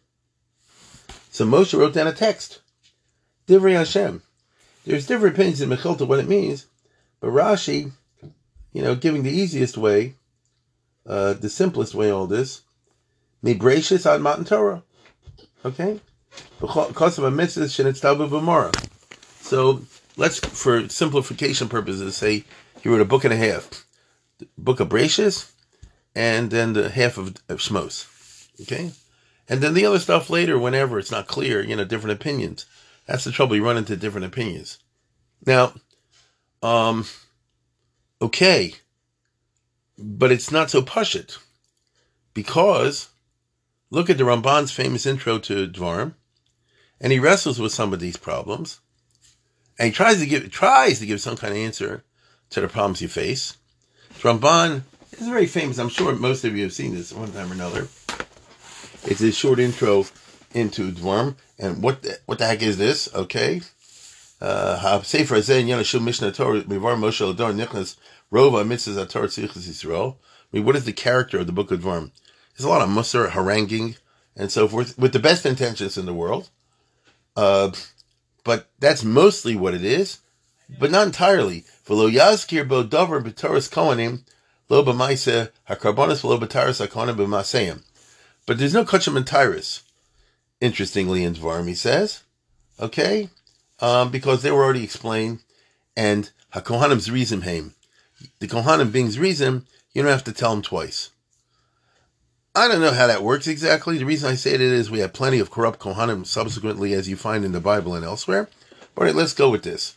So 1.30 1.44
Moshe 1.44 1.78
wrote 1.78 1.94
down 1.94 2.06
a 2.06 2.12
text. 2.12 2.60
Divrei 3.46 3.74
Hashem. 3.74 4.22
There's 4.84 5.06
different 5.06 5.34
opinions 5.34 5.60
in 5.60 5.68
Mechilta 5.68 6.06
what 6.06 6.18
it 6.18 6.28
means, 6.28 6.66
but 7.20 7.28
Rashi, 7.28 7.92
you 8.72 8.82
know, 8.82 8.94
giving 8.94 9.22
the 9.22 9.30
easiest 9.30 9.76
way, 9.76 10.14
uh, 11.06 11.34
the 11.34 11.50
simplest 11.50 11.94
way, 11.94 12.10
all 12.10 12.26
this, 12.26 12.62
Mibratius 13.44 14.10
on 14.10 14.22
Matan 14.22 14.46
Torah. 14.46 14.82
Okay? 15.64 16.00
Because 16.60 17.18
of 17.18 17.24
a 17.24 17.30
mitzvah. 17.30 17.68
So 19.40 19.82
let's, 20.16 20.38
for 20.38 20.88
simplification 20.88 21.68
purposes, 21.68 22.16
say 22.16 22.44
he 22.82 22.88
wrote 22.88 23.00
a 23.00 23.06
book 23.06 23.24
and 23.24 23.32
a 23.32 23.36
half. 23.36 23.84
The 24.38 24.48
book 24.56 24.80
of 24.80 24.88
Brachus, 24.88 25.50
and 26.14 26.50
then 26.50 26.74
the 26.74 26.90
half 26.90 27.18
of, 27.18 27.36
of 27.48 27.58
Shmos. 27.58 28.06
Okay? 28.62 28.92
And 29.48 29.60
then 29.60 29.74
the 29.74 29.86
other 29.86 29.98
stuff 29.98 30.30
later, 30.30 30.58
whenever 30.58 30.98
it's 30.98 31.10
not 31.10 31.26
clear, 31.26 31.64
you 31.64 31.74
know, 31.74 31.84
different 31.84 32.20
opinions. 32.20 32.66
That's 33.06 33.24
the 33.24 33.32
trouble. 33.32 33.56
You 33.56 33.64
run 33.64 33.78
into 33.78 33.96
different 33.96 34.26
opinions. 34.26 34.78
Now, 35.46 35.72
um, 36.62 37.06
okay, 38.20 38.74
but 39.96 40.30
it's 40.30 40.50
not 40.50 40.70
so 40.70 40.82
pushit 40.82 41.38
because 42.34 43.08
look 43.90 44.10
at 44.10 44.18
the 44.18 44.24
Ramban's 44.24 44.72
famous 44.72 45.06
intro 45.06 45.38
to 45.38 45.68
Dvarim, 45.68 46.14
and 47.00 47.12
he 47.12 47.18
wrestles 47.18 47.60
with 47.60 47.72
some 47.72 47.92
of 47.92 48.00
these 48.00 48.16
problems, 48.16 48.80
and 49.78 49.86
he 49.86 49.92
tries 49.92 50.18
to 50.20 50.26
give 50.26 50.50
tries 50.50 50.98
to 51.00 51.06
give 51.06 51.20
some 51.20 51.36
kind 51.36 51.52
of 51.52 51.58
answer 51.58 52.04
to 52.50 52.60
the 52.60 52.68
problems 52.68 53.02
you 53.02 53.08
face. 53.08 53.56
Ramban 54.20 54.82
is 55.12 55.28
very 55.28 55.46
famous. 55.46 55.78
I'm 55.78 55.88
sure 55.88 56.14
most 56.14 56.44
of 56.44 56.56
you 56.56 56.64
have 56.64 56.72
seen 56.72 56.94
this 56.94 57.12
one 57.12 57.32
time 57.32 57.50
or 57.50 57.54
another. 57.54 57.88
It's 59.04 59.20
a 59.20 59.32
short 59.32 59.58
intro 59.58 60.06
into 60.52 60.92
Dvarim. 60.92 61.36
And 61.58 61.82
what 61.82 62.02
the, 62.02 62.18
what 62.26 62.38
the 62.38 62.46
heck 62.46 62.62
is 62.62 62.78
this? 62.78 63.12
Okay. 63.14 63.60
Uh, 64.40 65.02
Sefer. 65.02 65.36
I 65.36 65.62
mean, 70.52 70.64
what 70.64 70.76
is 70.76 70.84
the 70.84 70.92
character 70.92 71.38
of 71.38 71.46
the 71.46 71.52
Book 71.52 71.70
of 71.70 71.80
Dvarim? 71.80 72.10
There's 72.58 72.66
a 72.66 72.70
lot 72.70 72.82
of 72.82 72.88
musar, 72.88 73.30
haranguing, 73.30 73.96
and 74.34 74.50
so 74.50 74.66
forth, 74.66 74.98
with 74.98 75.12
the 75.12 75.20
best 75.20 75.46
intentions 75.46 75.96
in 75.96 76.06
the 76.06 76.12
world. 76.12 76.50
Uh, 77.36 77.70
but 78.42 78.68
that's 78.80 79.04
mostly 79.04 79.54
what 79.54 79.74
it 79.74 79.84
is, 79.84 80.18
but 80.80 80.90
not 80.90 81.06
entirely. 81.06 81.64
V'lo 81.86 82.12
yazkir 82.12 82.66
bo 82.66 82.82
dover 82.82 83.20
b'toras 83.20 83.70
kohanim 83.70 84.22
lo 84.68 84.82
b'maise 84.82 85.50
hakarbonis 85.70 86.22
v'lo 86.22 86.40
b'taras 86.40 86.84
hakohanim 86.84 87.14
b'maseim. 87.14 87.84
But 88.44 88.58
there's 88.58 88.74
no 88.74 88.84
kachim 88.84 89.16
and 89.16 89.26
tyrus, 89.26 89.82
interestingly, 90.60 91.22
in 91.22 91.34
Dvarim, 91.34 91.68
he 91.68 91.74
says. 91.74 92.24
Okay? 92.80 93.28
Um, 93.78 94.10
because 94.10 94.42
they 94.42 94.50
were 94.50 94.64
already 94.64 94.82
explained. 94.82 95.40
And 95.96 96.30
HaKohanim's 96.54 97.10
reason 97.10 97.42
him. 97.42 97.74
The 98.40 98.48
Kohanim 98.48 98.90
being 98.90 99.10
reason, 99.12 99.66
you 99.92 100.02
don't 100.02 100.10
have 100.10 100.24
to 100.24 100.32
tell 100.32 100.50
them 100.50 100.62
twice. 100.62 101.10
I 102.58 102.66
don't 102.66 102.80
know 102.80 102.90
how 102.90 103.06
that 103.06 103.22
works 103.22 103.46
exactly. 103.46 103.98
The 103.98 104.04
reason 104.04 104.28
I 104.28 104.34
say 104.34 104.52
it 104.52 104.60
is 104.60 104.90
we 104.90 104.98
have 104.98 105.12
plenty 105.12 105.38
of 105.38 105.48
corrupt 105.48 105.78
Kohanim 105.78 106.26
subsequently, 106.26 106.92
as 106.92 107.08
you 107.08 107.14
find 107.14 107.44
in 107.44 107.52
the 107.52 107.60
Bible 107.60 107.94
and 107.94 108.04
elsewhere. 108.04 108.48
All 108.96 109.04
right, 109.04 109.14
let's 109.14 109.32
go 109.32 109.48
with 109.48 109.62
this. 109.62 109.94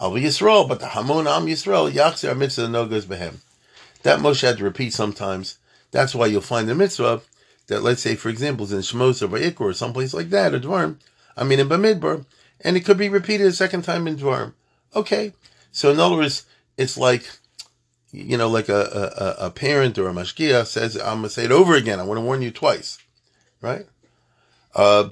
Al 0.00 0.12
Yisrael, 0.12 0.66
but 0.66 0.80
the 0.80 0.86
Hamon 0.86 1.26
Am 1.26 1.44
Yisrael, 1.44 1.92
Yachzer 1.92 2.34
Mitzvah 2.34 2.70
no 2.70 2.86
goes 2.86 3.04
behem. 3.04 3.40
That 4.04 4.20
Moshe 4.20 4.40
had 4.40 4.56
to 4.56 4.64
repeat 4.64 4.94
sometimes. 4.94 5.58
That's 5.90 6.14
why 6.14 6.28
you'll 6.28 6.40
find 6.40 6.66
the 6.66 6.74
mitzvah 6.74 7.20
that 7.66 7.82
let's 7.82 8.00
say, 8.00 8.14
for 8.14 8.30
example, 8.30 8.64
is 8.64 8.72
in 8.72 8.78
Shmos 8.78 9.20
or 9.20 9.28
Vayikra 9.28 9.60
or 9.60 9.72
someplace 9.74 10.14
like 10.14 10.30
that, 10.30 10.54
or 10.54 10.60
Dvarim, 10.60 10.96
I 11.36 11.44
mean 11.44 11.60
in 11.60 11.68
Bamidbar, 11.68 12.24
and 12.62 12.74
it 12.78 12.86
could 12.86 12.96
be 12.96 13.10
repeated 13.10 13.48
a 13.48 13.52
second 13.52 13.82
time 13.82 14.08
in 14.08 14.16
Dvarim. 14.16 14.54
Okay. 14.96 15.34
So 15.72 15.90
in 15.90 16.00
other 16.00 16.16
words, 16.16 16.46
it's 16.78 16.96
like, 16.96 17.28
you 18.10 18.36
know, 18.36 18.48
like 18.48 18.68
a, 18.68 19.36
a, 19.40 19.46
a 19.46 19.50
parent 19.50 19.98
or 19.98 20.08
a 20.08 20.12
mashkia 20.12 20.66
says, 20.66 20.96
I'm 20.96 21.18
going 21.18 21.22
to 21.24 21.30
say 21.30 21.44
it 21.44 21.52
over 21.52 21.74
again. 21.74 22.00
I 22.00 22.04
want 22.04 22.18
to 22.18 22.22
warn 22.22 22.42
you 22.42 22.50
twice. 22.50 22.98
Right? 23.60 23.86
Uh, 24.74 25.10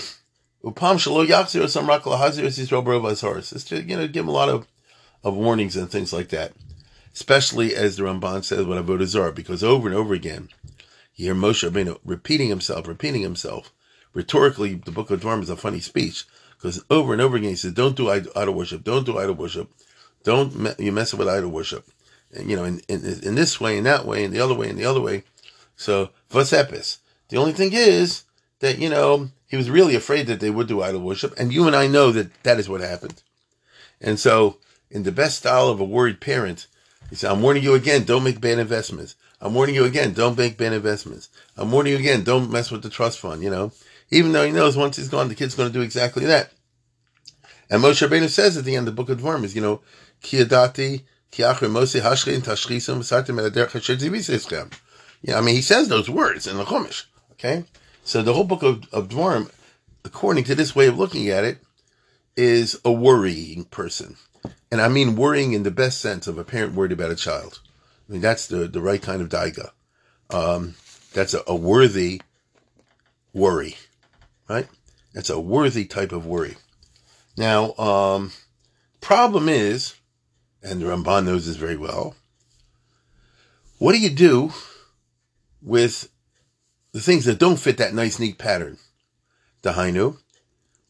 Upam 0.64 0.96
shalo 0.96 1.64
or 1.64 1.68
some 1.68 1.87
rakla 1.87 2.18
hazir 2.18 2.44
yisrael 2.44 2.85
b'rov 2.85 3.52
It's 3.52 3.64
to, 3.64 3.82
you 3.82 3.96
know, 3.96 4.09
give 4.09 4.24
him 4.24 4.28
a 4.28 4.32
lot 4.32 4.48
of, 4.48 4.66
of 5.22 5.35
warnings 5.35 5.76
and 5.76 5.90
things 5.90 6.12
like 6.12 6.30
that. 6.30 6.52
Especially 7.14 7.74
as 7.74 7.96
the 7.96 8.02
Ramban 8.02 8.44
says 8.44 8.66
when 8.66 8.82
Avodah 8.82 9.06
Zarah, 9.06 9.32
because 9.32 9.64
over 9.64 9.88
and 9.88 9.96
over 9.96 10.12
again, 10.12 10.48
you 11.14 11.26
hear 11.26 11.35
Moshe 11.35 11.68
Rabbeinu 11.68 11.98
repeating 12.04 12.48
himself, 12.48 12.87
repeating 12.87 13.22
himself. 13.22 13.72
Rhetorically, 14.12 14.74
the 14.74 14.90
book 14.90 15.11
of 15.11 15.20
Dvarim 15.20 15.42
is 15.42 15.50
a 15.50 15.56
funny 15.56 15.80
speech 15.80 16.24
because 16.56 16.85
over 16.90 17.12
and 17.12 17.22
over 17.22 17.37
again 17.37 17.50
he 17.50 17.56
says, 17.56 17.72
"Don't 17.72 17.96
do 17.96 18.11
idol 18.11 18.54
worship. 18.54 18.85
Don't 18.85 19.06
do 19.06 19.18
idol 19.18 19.35
worship. 19.35 19.70
Don't 20.24 20.59
me- 20.59 20.74
you 20.78 20.92
mess 20.92 21.14
with 21.14 21.28
idol 21.28 21.50
worship." 21.50 21.87
You 22.40 22.57
know, 22.57 22.64
in, 22.64 22.81
in, 22.88 23.05
in 23.22 23.35
this 23.35 23.61
way, 23.61 23.79
in 23.79 23.85
that 23.85 24.07
way, 24.07 24.25
in 24.25 24.31
the 24.31 24.40
other 24.40 24.55
way, 24.55 24.68
in 24.68 24.77
the 24.77 24.85
other 24.85 25.01
way. 25.01 25.25
So 25.77 26.11
vasepis. 26.31 26.99
The 27.29 27.37
only 27.37 27.53
thing 27.53 27.72
is 27.72 28.25
that 28.61 28.79
you 28.79 28.88
know 28.88 29.31
he 29.49 29.57
was 29.57 29.70
really 29.70 29.94
afraid 29.94 30.27
that 30.27 30.40
they 30.40 30.51
would 30.51 30.68
do 30.68 30.83
idol 30.83 31.01
worship, 31.01 31.35
and 31.38 31.53
you 31.53 31.66
and 31.66 31.77
I 31.77 31.87
know 31.87 32.12
that 32.12 32.42
that 32.42 32.59
is 32.59 32.68
what 32.68 32.81
happened. 32.81 33.22
And 34.01 34.18
so, 34.18 34.59
in 34.90 35.03
the 35.03 35.12
best 35.12 35.38
style 35.38 35.68
of 35.68 35.81
a 35.81 35.85
worried 35.85 36.20
parent, 36.20 36.66
he 37.11 37.16
said, 37.16 37.31
"I'm 37.31 37.42
warning 37.42 37.62
you 37.62 37.75
again. 37.75 38.05
Don't 38.05 38.25
make 38.25 38.40
bad 38.40 38.59
investments. 38.59 39.16
I'm 39.40 39.55
warning 39.55 39.75
you 39.75 39.85
again, 39.85 40.12
don't 40.12 40.38
make 40.38 40.57
bad 40.57 40.72
investments. 40.72 41.29
I'm 41.57 41.70
warning 41.70 41.92
you 41.92 41.99
again, 41.99 42.25
don't 42.25 42.51
mess 42.51 42.70
with 42.70 42.83
the 42.83 42.88
trust 42.88 43.18
fund, 43.18 43.42
you 43.42 43.51
know. 43.51 43.72
Even 44.11 44.33
though 44.33 44.46
he 44.46 44.53
knows 44.53 44.77
once 44.77 44.96
he's 44.96 45.09
gone, 45.09 45.29
the 45.29 45.35
kid's 45.35 45.55
going 45.55 45.68
to 45.68 45.72
do 45.72 45.83
exactly 45.83 46.25
that. 46.27 46.53
And 47.68 47.83
Moshe 47.83 48.07
Rabbeinu 48.07 48.29
says 48.29 48.57
at 48.57 48.64
the 48.64 48.77
end 48.77 48.88
of 48.88 48.94
the 48.94 49.03
book 49.03 49.11
of 49.11 49.20
Dvarim 49.20 49.44
is, 49.44 49.55
you 49.55 49.61
know, 49.61 49.81
Kiyadati, 50.22 51.03
Yeah, 55.23 55.39
I 55.39 55.41
mean, 55.41 55.55
he 55.55 55.62
says 55.62 55.89
those 55.89 56.09
words 56.09 56.47
in 56.47 56.57
the 56.57 56.65
Chumash, 56.65 57.05
okay? 57.33 57.65
So 58.05 58.23
the 58.23 58.33
whole 58.33 58.45
book 58.45 58.62
of, 58.62 58.85
of 58.93 59.09
Dvarim, 59.09 59.51
according 60.05 60.45
to 60.45 60.55
this 60.55 60.75
way 60.77 60.87
of 60.87 60.99
looking 60.99 61.29
at 61.29 61.45
it, 61.45 61.59
is 62.37 62.79
a 62.85 62.93
worrying 62.93 63.65
person. 63.65 64.17
And 64.71 64.81
I 64.81 64.89
mean 64.89 65.17
worrying 65.17 65.53
in 65.53 65.62
the 65.62 65.71
best 65.71 66.01
sense 66.01 66.27
of 66.27 66.39
a 66.39 66.45
parent 66.45 66.75
worried 66.75 66.93
about 66.93 67.11
a 67.11 67.17
child. 67.17 67.61
I 68.09 68.12
mean, 68.12 68.21
that's 68.21 68.47
the, 68.47 68.69
the 68.69 68.81
right 68.81 69.03
kind 69.03 69.21
of 69.21 69.29
daiga. 69.29 69.71
Um, 70.31 70.75
that's 71.12 71.35
a, 71.35 71.43
a 71.47 71.55
worthy 71.55 72.21
worry, 73.33 73.77
right? 74.49 74.69
That's 75.12 75.31
a 75.31 75.41
worthy 75.41 75.85
type 75.87 76.12
of 76.12 76.27
worry. 76.27 76.57
Now, 77.37 77.75
um, 77.75 78.33
problem 79.01 79.49
is, 79.49 79.95
and 80.66 80.81
the 80.81 80.87
Ramban 80.87 81.24
knows 81.24 81.46
this 81.46 81.57
very 81.57 81.76
well, 81.76 82.14
what 83.79 83.92
do 83.92 83.98
you 83.98 84.11
do 84.11 84.52
with 85.62 86.09
the 86.92 87.00
things 87.00 87.24
that 87.26 87.38
don't 87.38 87.59
fit 87.59 87.79
that 87.79 87.94
nice, 87.94 88.18
neat 88.18 88.38
pattern? 88.38 88.79
The 89.62 89.72
Hainu. 89.72 90.18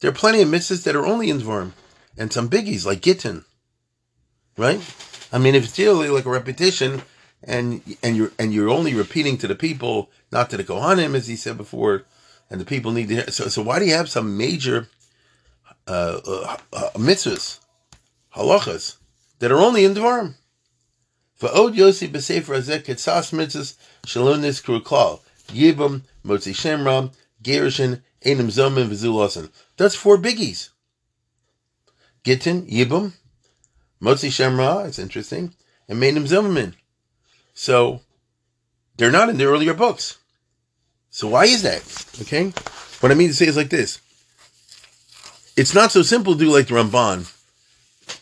There 0.00 0.10
are 0.10 0.14
plenty 0.14 0.42
of 0.42 0.48
mitzvahs 0.48 0.84
that 0.84 0.96
are 0.96 1.06
only 1.06 1.30
in 1.30 1.40
Dvarim, 1.40 1.72
and 2.16 2.32
some 2.32 2.48
biggies 2.48 2.84
like 2.84 3.00
Gittin, 3.00 3.44
right? 4.56 4.80
I 5.32 5.38
mean, 5.38 5.54
if 5.54 5.64
it's 5.64 5.78
really 5.78 6.10
like 6.10 6.26
a 6.26 6.30
repetition, 6.30 7.02
and 7.42 7.80
and 8.02 8.16
you're 8.16 8.32
and 8.38 8.52
you're 8.52 8.68
only 8.68 8.94
repeating 8.94 9.38
to 9.38 9.48
the 9.48 9.54
people, 9.54 10.10
not 10.30 10.50
to 10.50 10.56
the 10.56 10.64
Kohanim, 10.64 11.14
as 11.14 11.26
he 11.26 11.36
said 11.36 11.56
before, 11.56 12.04
and 12.50 12.60
the 12.60 12.64
people 12.64 12.92
need 12.92 13.08
to 13.08 13.14
hear. 13.14 13.30
So, 13.30 13.48
so 13.48 13.62
why 13.62 13.78
do 13.78 13.86
you 13.86 13.94
have 13.94 14.08
some 14.08 14.36
major 14.36 14.88
uh, 15.86 16.20
uh, 16.26 16.56
uh 16.72 16.90
mitzvahs, 16.94 17.60
halachas, 18.34 18.96
that 19.38 19.52
are 19.52 19.58
only 19.58 19.84
in 19.84 19.94
Dvarim? 19.94 20.34
For 21.34 21.48
od 21.48 21.74
Yossi 21.74 22.08
b'sefer 22.08 22.56
hazek 22.56 22.84
ketzas 22.84 23.32
mitzvahs 23.32 23.74
shalom 24.06 24.40
niskru 24.40 24.82
klal 24.82 25.20
yibam 25.48 26.02
motzi 26.24 26.54
shemram 26.54 27.12
gerishin 27.42 28.02
enim 28.22 28.48
zomin 28.48 28.88
v'zulasin. 28.88 29.50
That's 29.76 29.94
four 29.94 30.16
biggies. 30.18 30.70
Gittin 32.24 32.66
yibam 32.66 33.12
Motzi 34.00 34.28
Shemra, 34.28 34.86
it's 34.86 34.98
interesting, 34.98 35.54
and 35.88 36.00
Mainim 36.00 36.26
Zimmerman. 36.26 36.74
So 37.54 38.00
they're 38.96 39.10
not 39.10 39.28
in 39.28 39.38
the 39.38 39.46
earlier 39.46 39.74
books. 39.74 40.18
So 41.10 41.28
why 41.28 41.44
is 41.44 41.62
that? 41.62 41.82
Okay? 42.22 42.52
What 43.00 43.10
I 43.10 43.14
mean 43.14 43.28
to 43.28 43.34
say 43.34 43.46
is 43.46 43.56
like 43.56 43.70
this. 43.70 44.00
It's 45.56 45.74
not 45.74 45.92
so 45.92 46.02
simple 46.02 46.34
to 46.34 46.38
do 46.38 46.52
like 46.52 46.68
the 46.68 46.74
Ramban. 46.74 47.32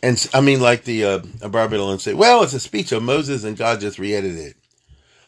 And 0.03 0.29
I 0.33 0.41
mean 0.41 0.61
like 0.61 0.85
the 0.85 1.05
uh, 1.05 1.19
Abarbital 1.41 1.91
and 1.91 2.01
say, 2.01 2.15
well, 2.15 2.43
it's 2.43 2.55
a 2.55 2.61
speech 2.61 2.93
of 2.93 3.03
Moses 3.03 3.45
and 3.45 3.57
God 3.57 3.81
just 3.81 3.99
re-edited 3.99 4.39
it. 4.39 4.57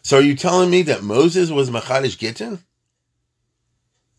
So 0.02 0.18
are 0.18 0.22
you 0.22 0.36
telling 0.36 0.70
me 0.70 0.82
that 0.82 1.02
Moses 1.02 1.50
was 1.50 1.70
Machadish 1.70 2.18
Gittin? 2.18 2.60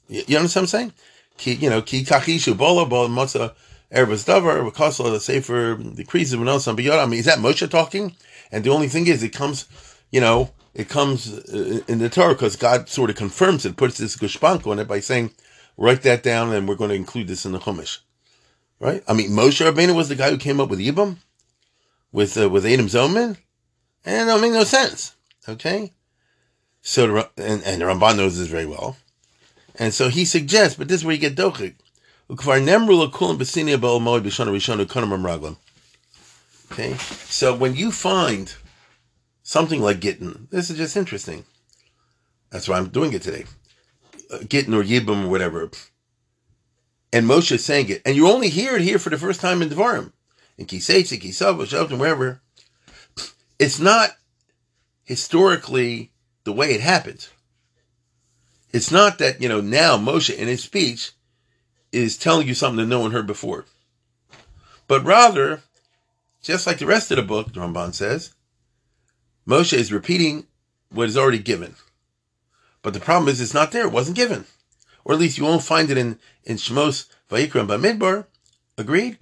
You, 0.07 0.23
you 0.27 0.37
understand 0.37 0.63
what 0.63 0.73
I'm 0.73 0.79
saying? 0.79 0.93
Ki, 1.37 1.53
you 1.53 1.69
know, 1.69 1.81
ki 1.81 2.03
kachishu 2.03 2.57
bola 2.57 2.85
bola 2.85 3.09
motza 3.09 3.53
Erebus 3.91 4.25
Davar, 4.25 4.69
Wakasal, 4.69 5.11
the 5.11 5.19
Sefer, 5.19 5.77
the 5.79 6.03
Crease 6.03 6.33
of 6.33 6.39
Manos, 6.39 6.67
I 6.67 6.73
mean, 6.73 7.19
is 7.19 7.25
that 7.25 7.39
Moshe 7.39 7.69
talking? 7.69 8.15
And 8.51 8.63
the 8.63 8.69
only 8.69 8.89
thing 8.89 9.07
is, 9.07 9.23
it 9.23 9.29
comes, 9.29 9.65
you 10.11 10.19
know, 10.19 10.51
it 10.73 10.89
comes 10.89 11.33
uh, 11.33 11.81
in 11.87 11.99
the 11.99 12.09
Torah 12.09 12.33
because 12.33 12.57
God 12.57 12.89
sort 12.89 13.09
of 13.09 13.15
confirms 13.15 13.65
it, 13.65 13.77
puts 13.77 13.97
this 13.97 14.17
gushpank 14.17 14.67
on 14.67 14.79
it 14.79 14.89
by 14.89 14.99
saying, 14.99 15.31
write 15.77 16.01
that 16.01 16.21
down 16.21 16.51
and 16.53 16.67
we're 16.67 16.75
going 16.75 16.89
to 16.89 16.95
include 16.95 17.27
this 17.27 17.45
in 17.45 17.53
the 17.53 17.59
Chumash. 17.59 17.99
Right? 18.79 19.03
I 19.07 19.13
mean, 19.13 19.31
Moshe 19.31 19.65
Rabbeinu 19.65 19.95
was 19.95 20.09
the 20.09 20.15
guy 20.15 20.29
who 20.29 20.37
came 20.37 20.59
up 20.59 20.69
with 20.69 20.79
Yibam, 20.79 21.17
with, 22.11 22.37
uh, 22.37 22.49
with 22.49 22.65
Adam 22.65 22.87
Zoman, 22.87 23.37
and 24.05 24.29
that 24.29 24.39
made 24.39 24.53
no 24.53 24.63
sense. 24.63 25.15
Okay? 25.49 25.93
So, 26.81 27.29
and, 27.37 27.63
and 27.63 27.81
the 27.81 27.85
Ramban 27.85 28.17
knows 28.17 28.37
this 28.37 28.47
very 28.47 28.65
well. 28.65 28.97
And 29.75 29.93
so 29.93 30.09
he 30.09 30.25
suggests, 30.25 30.77
but 30.77 30.87
this 30.87 31.01
is 31.01 31.05
where 31.05 31.15
you 31.15 31.21
get 31.21 31.35
dochik. 31.35 31.75
Okay, 36.71 36.93
so 36.95 37.55
when 37.55 37.75
you 37.75 37.91
find 37.91 38.53
something 39.43 39.81
like 39.81 40.01
Gittin, 40.01 40.47
this 40.51 40.69
is 40.69 40.77
just 40.77 40.97
interesting. 40.97 41.45
That's 42.49 42.67
why 42.67 42.77
I'm 42.77 42.89
doing 42.89 43.13
it 43.13 43.21
today. 43.21 43.45
Uh, 44.31 44.39
Gittin 44.39 44.73
or 44.73 44.83
Yibam 44.83 45.25
or 45.25 45.29
whatever. 45.29 45.69
And 47.13 47.25
Moshe 47.25 47.59
sang 47.59 47.89
it. 47.89 48.01
And 48.05 48.15
you 48.15 48.27
only 48.27 48.49
hear 48.49 48.75
it 48.75 48.81
here 48.81 48.99
for 48.99 49.09
the 49.09 49.17
first 49.17 49.41
time 49.41 49.61
in 49.61 49.69
Devarim. 49.69 50.11
In 50.57 50.65
Kiseitz, 50.65 51.17
Kisav, 51.17 51.65
Shelton, 51.67 51.99
wherever. 51.99 52.41
It's 53.59 53.79
not 53.79 54.11
historically 55.03 56.11
the 56.43 56.53
way 56.53 56.73
it 56.73 56.81
happened. 56.81 57.27
It's 58.73 58.91
not 58.91 59.17
that, 59.19 59.41
you 59.41 59.47
know, 59.47 59.61
now 59.61 59.97
Moshe 59.97 60.35
in 60.35 60.47
his 60.47 60.63
speech 60.63 61.11
is 61.91 62.17
telling 62.17 62.47
you 62.47 62.53
something 62.53 62.77
that 62.77 62.85
no 62.85 62.99
one 62.99 63.11
heard 63.11 63.25
before. 63.25 63.65
But 64.87 65.05
rather, 65.05 65.61
just 66.41 66.67
like 66.67 66.79
the 66.79 66.85
rest 66.85 67.11
of 67.11 67.17
the 67.17 67.23
book, 67.23 67.53
the 67.53 67.61
Ramban 67.61 67.93
says, 67.93 68.33
Moshe 69.47 69.73
is 69.73 69.91
repeating 69.91 70.45
what 70.89 71.07
is 71.07 71.17
already 71.17 71.39
given. 71.39 71.75
But 72.81 72.93
the 72.93 72.99
problem 72.99 73.29
is 73.29 73.41
it's 73.41 73.53
not 73.53 73.71
there. 73.71 73.85
It 73.87 73.93
wasn't 73.93 74.17
given. 74.17 74.45
Or 75.07 75.13
at 75.13 75.19
least 75.19 75.37
you 75.37 75.45
won't 75.45 75.63
find 75.63 75.89
it 75.89 75.97
in, 75.97 76.19
in 76.43 76.57
Shmos, 76.57 77.05
Vayikra, 77.29 77.61
and 77.61 77.69
Bamidbar. 77.69 78.25
Agreed? 78.77 79.19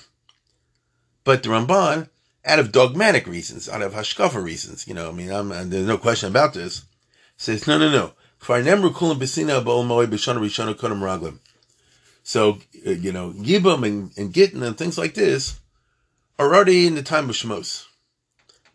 But 1.23 1.43
the 1.43 1.49
Ramban, 1.49 2.09
out 2.43 2.57
of 2.57 2.71
dogmatic 2.71 3.27
reasons, 3.27 3.69
out 3.69 3.83
of 3.83 3.93
hashkafa 3.93 4.43
reasons, 4.43 4.87
you 4.87 4.95
know, 4.95 5.09
I 5.09 5.11
mean, 5.11 5.31
I'm, 5.31 5.49
there's 5.69 5.85
no 5.85 5.99
question 5.99 6.29
about 6.29 6.55
this, 6.55 6.85
says, 7.37 7.67
no, 7.67 7.77
no, 7.77 7.91
no. 7.91 8.13
So, 12.23 12.57
uh, 12.87 12.89
you 12.89 13.11
know, 13.11 13.33
Yibam 13.33 13.85
and, 13.85 14.11
and 14.17 14.33
Gittin 14.33 14.63
and 14.63 14.75
things 14.75 14.97
like 14.97 15.13
this 15.13 15.59
are 16.39 16.47
already 16.47 16.87
in 16.87 16.95
the 16.95 17.03
time 17.03 17.29
of 17.29 17.35
Shemos. 17.35 17.85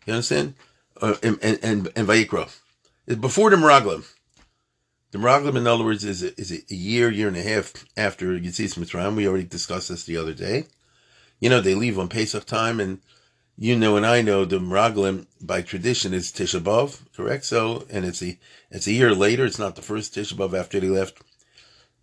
You 0.05 0.13
understand? 0.13 0.53
Uh, 1.01 1.15
and, 1.21 1.37
and, 1.41 1.59
and, 1.61 1.91
and 1.93 2.07
Vayikra. 2.07 2.49
It's 3.05 3.19
before 3.19 3.49
the 3.49 3.57
Meraglim. 3.57 4.05
The 5.11 5.17
Meraglim, 5.17 5.57
in 5.57 5.67
other 5.67 5.83
words, 5.83 6.05
is 6.05 6.23
a, 6.23 6.39
is 6.39 6.51
a 6.51 6.73
year, 6.73 7.11
year 7.11 7.27
and 7.27 7.35
a 7.35 7.41
half 7.41 7.85
after 7.97 8.27
Yitzis 8.39 8.77
Mitzrayim. 8.77 9.15
We 9.15 9.27
already 9.27 9.43
discussed 9.43 9.89
this 9.89 10.05
the 10.05 10.15
other 10.15 10.33
day. 10.33 10.65
You 11.41 11.49
know, 11.49 11.59
they 11.59 11.75
leave 11.75 11.99
on 11.99 12.07
Pesach 12.07 12.45
time 12.45 12.79
and 12.79 12.99
you 13.57 13.77
know 13.77 13.97
and 13.97 14.05
I 14.05 14.21
know 14.21 14.45
the 14.45 14.59
Meraglim 14.59 15.27
by 15.41 15.61
tradition 15.61 16.13
is 16.13 16.31
Tisha 16.31 16.61
B'Av, 16.61 17.01
correct? 17.13 17.43
So, 17.43 17.85
and 17.89 18.05
it's 18.05 18.23
a 18.23 18.39
it's 18.69 18.87
a 18.87 18.93
year 18.93 19.13
later. 19.13 19.45
It's 19.45 19.59
not 19.59 19.75
the 19.75 19.81
first 19.81 20.15
Tisha 20.15 20.33
B'Av 20.33 20.57
after 20.57 20.79
they 20.79 20.87
left 20.87 21.21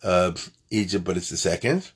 uh, 0.03 0.33
Egypt, 0.71 1.05
but 1.05 1.17
it's 1.17 1.31
the 1.31 1.39
second 1.39 1.91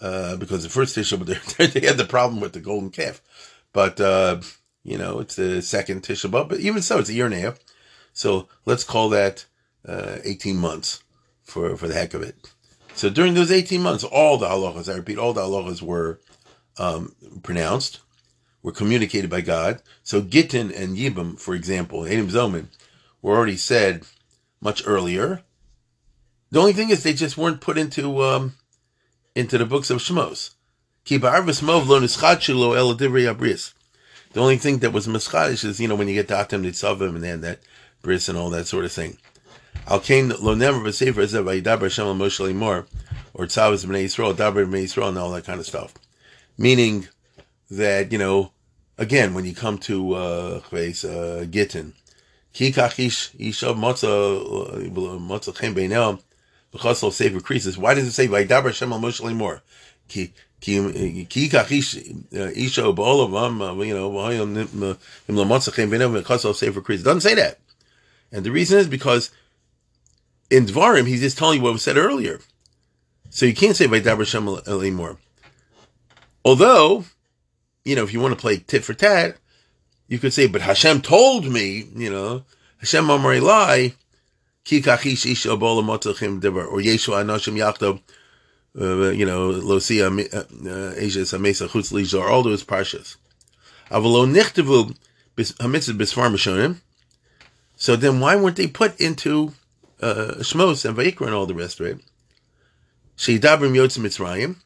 uh, 0.00 0.36
because 0.36 0.62
the 0.62 0.70
first 0.70 0.96
Tisha 0.96 1.18
B'Av 1.18 1.72
they 1.72 1.86
had 1.86 1.98
the 1.98 2.04
problem 2.06 2.40
with 2.40 2.54
the 2.54 2.60
golden 2.60 2.90
calf, 2.90 3.20
but 3.74 4.00
uh, 4.00 4.40
you 4.82 4.96
know 4.96 5.20
it's 5.20 5.36
the 5.36 5.60
second 5.60 6.02
Tisha 6.02 6.30
B'Av. 6.30 6.48
But 6.48 6.60
even 6.60 6.80
so, 6.80 6.98
it's 6.98 7.10
a 7.10 7.14
year 7.14 7.26
and 7.26 7.34
a 7.34 7.40
half. 7.40 7.58
So 8.14 8.48
let's 8.64 8.84
call 8.84 9.10
that 9.10 9.44
uh, 9.86 10.18
eighteen 10.24 10.56
months 10.56 11.02
for 11.42 11.76
for 11.76 11.88
the 11.88 11.94
heck 11.94 12.14
of 12.14 12.22
it. 12.22 12.52
So 12.94 13.10
during 13.10 13.34
those 13.34 13.50
eighteen 13.50 13.82
months, 13.82 14.04
all 14.04 14.38
the 14.38 14.48
halachas, 14.48 14.92
I 14.92 14.96
repeat, 14.96 15.18
all 15.18 15.32
the 15.32 15.42
halachas 15.42 15.82
were 15.82 16.20
um, 16.78 17.14
pronounced 17.42 18.00
were 18.66 18.72
communicated 18.72 19.30
by 19.30 19.40
God. 19.42 19.80
So 20.02 20.20
Gittin 20.20 20.72
and 20.72 20.96
Yibam, 20.96 21.38
for 21.38 21.54
example, 21.54 22.04
Adam 22.04 22.28
Zoman, 22.28 22.66
were 23.22 23.36
already 23.36 23.56
said 23.56 24.02
much 24.60 24.82
earlier. 24.84 25.44
The 26.50 26.58
only 26.58 26.72
thing 26.72 26.90
is 26.90 27.04
they 27.04 27.12
just 27.12 27.38
weren't 27.38 27.60
put 27.60 27.78
into 27.78 28.24
um, 28.24 28.54
into 29.36 29.56
the 29.56 29.66
books 29.66 29.88
of 29.88 29.98
Shmos. 29.98 30.54
The 31.04 31.14
only 34.40 34.56
thing 34.56 34.78
that 34.78 34.92
was 34.92 35.06
mischadish 35.06 35.64
is, 35.64 35.80
you 35.80 35.86
know, 35.86 35.94
when 35.94 36.08
you 36.08 36.14
get 36.14 36.26
Datem 36.26 36.64
Nitzavim 36.64 37.14
and 37.14 37.22
then 37.22 37.42
that 37.42 37.60
bris 38.02 38.28
and 38.28 38.36
all 38.36 38.50
that 38.50 38.66
sort 38.66 38.84
of 38.84 38.90
thing. 38.90 39.16
Al 39.88 40.00
Kain 40.00 40.28
lo 40.40 40.54
never 40.54 40.80
v'sefer 40.80 41.24
ezev 41.24 41.44
vayidaber 41.44 41.82
Hashem 41.82 42.06
al 42.06 42.14
Moshe 42.14 42.40
limor 42.40 42.86
or 43.34 43.46
tzavas 43.46 43.84
b'nei 43.86 44.04
Yisrael, 44.04 44.34
daber 44.34 44.66
b'nei 44.66 44.84
Yisrael 44.84 45.08
and 45.08 45.18
all 45.18 45.30
that 45.32 45.44
kind 45.44 45.60
of 45.60 45.66
stuff. 45.66 45.94
Meaning 46.58 47.08
that, 47.70 48.12
you 48.12 48.18
know, 48.18 48.52
again, 48.98 49.34
when 49.34 49.44
you 49.44 49.54
come 49.54 49.78
to 49.78 50.14
uh, 50.14 50.60
uh 50.72 51.44
Gittin, 51.44 51.92
Kikachish 52.56 53.36
Ishav 53.36 53.76
Matzah 53.76 54.06
uh, 54.06 55.18
Matzah 55.18 55.54
Chem 55.54 55.74
Beinel 55.74 56.22
B'chasol 56.74 57.12
Sefer 57.12 57.40
Creases. 57.40 57.76
Why 57.76 57.92
does 57.92 58.06
it 58.06 58.12
say 58.12 58.28
Vaydaber 58.28 58.72
Shem 58.72 58.94
Al 58.94 59.00
Moshe 59.00 59.20
Limor? 59.20 59.60
Ki 60.08 60.32
Kikachish 60.62 61.96
uh, 62.34 62.50
Isha 62.56 62.80
Ba'olavam 62.80 63.86
you 63.86 63.92
know 63.92 64.10
V'hayim 64.10 64.56
Im 65.28 65.36
LaMatzah 65.36 65.74
Chem 65.74 65.90
Beinel 65.90 66.22
B'chasol 66.22 66.54
Sefer 66.54 66.80
Creases. 66.80 67.04
Doesn't 67.04 67.20
say 67.20 67.34
that, 67.34 67.58
and 68.32 68.42
the 68.42 68.50
reason 68.50 68.78
is 68.78 68.88
because 68.88 69.30
in 70.50 70.66
Dvarim 70.66 71.06
he's 71.06 71.20
just 71.20 71.38
telling 71.38 71.58
you 71.58 71.64
what 71.64 71.72
was 71.72 71.82
said 71.82 71.96
earlier, 71.96 72.40
so 73.30 73.46
you 73.46 73.54
can't 73.54 73.76
say 73.76 73.86
Vaydaber 73.86 74.26
Shem 74.26 74.46
Limor. 74.46 75.18
Although 76.44 77.04
you 77.86 77.94
know, 77.94 78.02
if 78.02 78.12
you 78.12 78.20
want 78.20 78.34
to 78.34 78.40
play 78.40 78.58
tit 78.58 78.84
for 78.84 78.94
tat, 78.94 79.36
you 80.08 80.18
could 80.18 80.32
say, 80.32 80.48
but 80.48 80.60
Hashem 80.60 81.02
told 81.02 81.46
me, 81.46 81.86
you 81.94 82.10
know, 82.10 82.42
Hashem 82.78 83.08
Amari 83.08 83.38
lie, 83.38 83.94
ki 84.64 84.82
kachish 84.82 85.30
ish 85.30 85.46
abola 85.46 85.84
motachim 85.84 86.40
devar, 86.40 86.66
or 86.66 86.80
Yeshu 86.80 87.14
anoshim 87.14 87.56
yachto, 87.56 88.00
uh, 88.78 89.12
you 89.12 89.24
know, 89.24 89.50
lo 89.50 89.78
si 89.78 90.02
uh, 90.02 90.10
uh, 90.10 90.94
Asia 90.96 91.20
samesa 91.20 91.68
chutz 91.68 91.92
lizor, 91.92 92.28
all 92.28 92.42
those 92.42 92.64
parshas. 92.64 93.16
Avalo 93.88 94.26
nichtevu 94.26 94.96
hamitzvah 95.36 95.96
bisfar. 95.96 96.80
So 97.76 97.94
then 97.94 98.18
why 98.18 98.34
weren't 98.34 98.56
they 98.56 98.66
put 98.66 99.00
into 99.00 99.52
uh, 100.00 100.34
Shmos 100.38 100.84
and 100.84 100.96
Vayikra 100.96 101.26
and 101.26 101.34
all 101.34 101.46
the 101.46 101.54
rest, 101.54 101.80
right? 101.80 101.98
Sheidabrim 103.16 103.72
yotzim 103.72 104.04
Mitzrayim, 104.04 104.56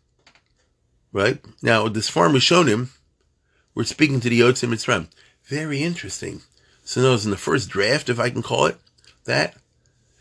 right? 1.12 1.40
Now, 1.62 1.88
this 1.88 2.08
farm 2.08 2.32
Mishonim, 2.32 2.88
we're 3.74 3.84
speaking 3.84 4.20
to 4.20 4.28
the 4.28 4.40
Yotzim 4.40 4.70
Mitzrayim. 4.70 5.08
Very 5.44 5.82
interesting. 5.82 6.42
So 6.84 7.00
those 7.00 7.24
in 7.24 7.30
the 7.30 7.36
first 7.36 7.68
draft, 7.68 8.08
if 8.08 8.18
I 8.18 8.30
can 8.30 8.42
call 8.42 8.66
it 8.66 8.76
that. 9.24 9.54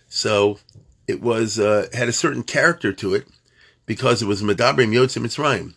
So 0.07 0.59
it 1.07 1.21
was 1.21 1.59
uh, 1.59 1.87
had 1.93 2.09
a 2.09 2.13
certain 2.13 2.43
character 2.43 2.93
to 2.93 3.15
it 3.15 3.27
because 3.85 4.21
it 4.21 4.27
was 4.27 4.43
Medabrim 4.43 4.93
Yotzim 4.93 5.25
Mitzrayim, 5.25 5.73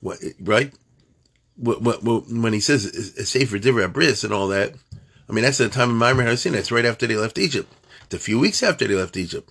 what, 0.00 0.18
right? 0.40 0.72
What, 1.56 1.82
what, 1.82 2.02
when 2.02 2.52
he 2.54 2.60
says 2.60 2.84
Sefer 3.28 3.58
Divrei 3.58 3.92
Bris 3.92 4.24
and 4.24 4.32
all 4.32 4.48
that, 4.48 4.72
I 5.28 5.32
mean 5.32 5.44
that's 5.44 5.58
the 5.58 5.68
time 5.68 5.90
of 5.90 5.96
Maimer 5.96 6.24
Hasin. 6.24 6.52
That's 6.52 6.72
right 6.72 6.84
after 6.84 7.06
they 7.06 7.14
left 7.14 7.38
Egypt. 7.38 7.72
A 8.12 8.18
few 8.18 8.38
weeks 8.38 8.62
after 8.62 8.86
they 8.86 8.94
left 8.94 9.16
Egypt. 9.16 9.50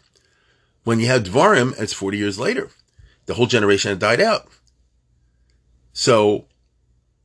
When 0.84 1.00
you 1.00 1.08
have 1.08 1.24
Dvarim, 1.24 1.80
it's 1.80 1.93
forty 1.93 2.17
years 2.17 2.39
later. 2.39 2.69
The 3.26 3.36
whole 3.36 3.47
generation 3.47 3.89
had 3.89 4.00
died 4.00 4.21
out. 4.21 4.47
So 5.93 6.45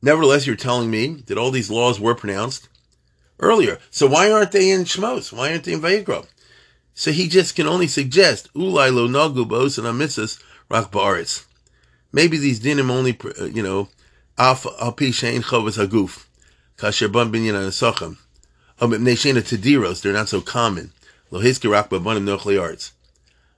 Nevertheless, 0.01 0.45
you're 0.45 0.55
telling 0.55 0.91
me 0.91 1.23
that 1.27 1.37
all 1.37 1.51
these 1.51 1.71
laws 1.71 1.99
were 1.99 2.15
pronounced 2.15 2.69
earlier. 3.39 3.79
So 3.89 4.07
why 4.07 4.31
aren't 4.31 4.51
they 4.51 4.69
in 4.69 4.83
Shmos? 4.83 5.33
Why 5.33 5.51
aren't 5.51 5.63
they 5.63 5.73
in 5.73 5.81
Vayikra? 5.81 6.27
So 6.93 7.11
he 7.11 7.27
just 7.27 7.55
can 7.55 7.67
only 7.67 7.87
suggest 7.87 8.53
ulai 8.53 8.93
lo 8.93 9.07
nagu 9.07 9.41
and 9.41 9.87
amitzas 9.87 10.41
rak. 10.69 10.93
Maybe 12.11 12.37
these 12.37 12.59
dinim 12.59 12.89
only, 12.89 13.17
uh, 13.39 13.45
you 13.45 13.61
know, 13.61 13.89
af 14.37 14.65
al 14.79 14.93
pi 14.93 15.05
shein 15.05 15.43
chavas 15.43 15.77
haguf 15.83 16.25
kasher 16.77 17.11
ban 17.11 17.31
binyan 17.31 17.53
anasachim. 17.53 18.17
Neshena 18.79 19.41
tediros, 19.41 20.01
they're 20.01 20.13
not 20.13 20.29
so 20.29 20.41
common. 20.41 20.91
Lo 21.31 21.41
hiski 21.41 21.69
rak 21.69 21.89
babanim 21.89 22.23
nochli 22.23 22.61
arts. 22.61 22.93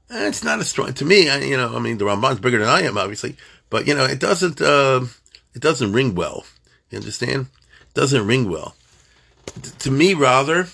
It's 0.10 0.44
not 0.44 0.60
a 0.60 0.64
strong, 0.64 0.94
to 0.94 1.06
me, 1.06 1.30
I, 1.30 1.40
you 1.40 1.56
know, 1.56 1.76
I 1.76 1.80
mean, 1.80 2.00
the 2.00 2.06
Ramban's 2.06 2.40
bigger 2.40 2.58
than 2.58 2.68
I 2.68 2.82
am, 2.82 2.98
obviously, 2.98 3.38
but, 3.70 3.86
you 3.86 3.94
know, 3.94 4.06
it 4.06 4.20
doesn't, 4.20 4.60
uh, 4.60 5.06
it 5.54 5.62
doesn't 5.62 5.94
ring 5.94 6.16
well. 6.16 6.46
You 6.90 6.98
understand? 6.98 7.48
It 7.82 7.94
doesn't 7.94 8.26
ring 8.26 8.50
well. 8.50 8.76
To 9.80 9.92
me, 9.92 10.16
rather, 10.16 10.68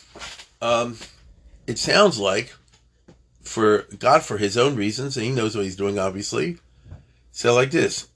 um, 0.62 0.98
it 1.68 1.78
sounds 1.78 2.18
like 2.18 2.54
for 3.42 3.86
God, 4.00 4.24
for 4.24 4.38
His 4.38 4.58
own 4.58 4.76
reasons, 4.76 5.18
and 5.18 5.26
He 5.26 5.32
knows 5.32 5.56
what 5.56 5.66
He's 5.66 5.76
doing, 5.76 6.00
obviously. 6.00 6.58
So, 7.32 7.54
like 7.54 7.72
this, 7.72 8.08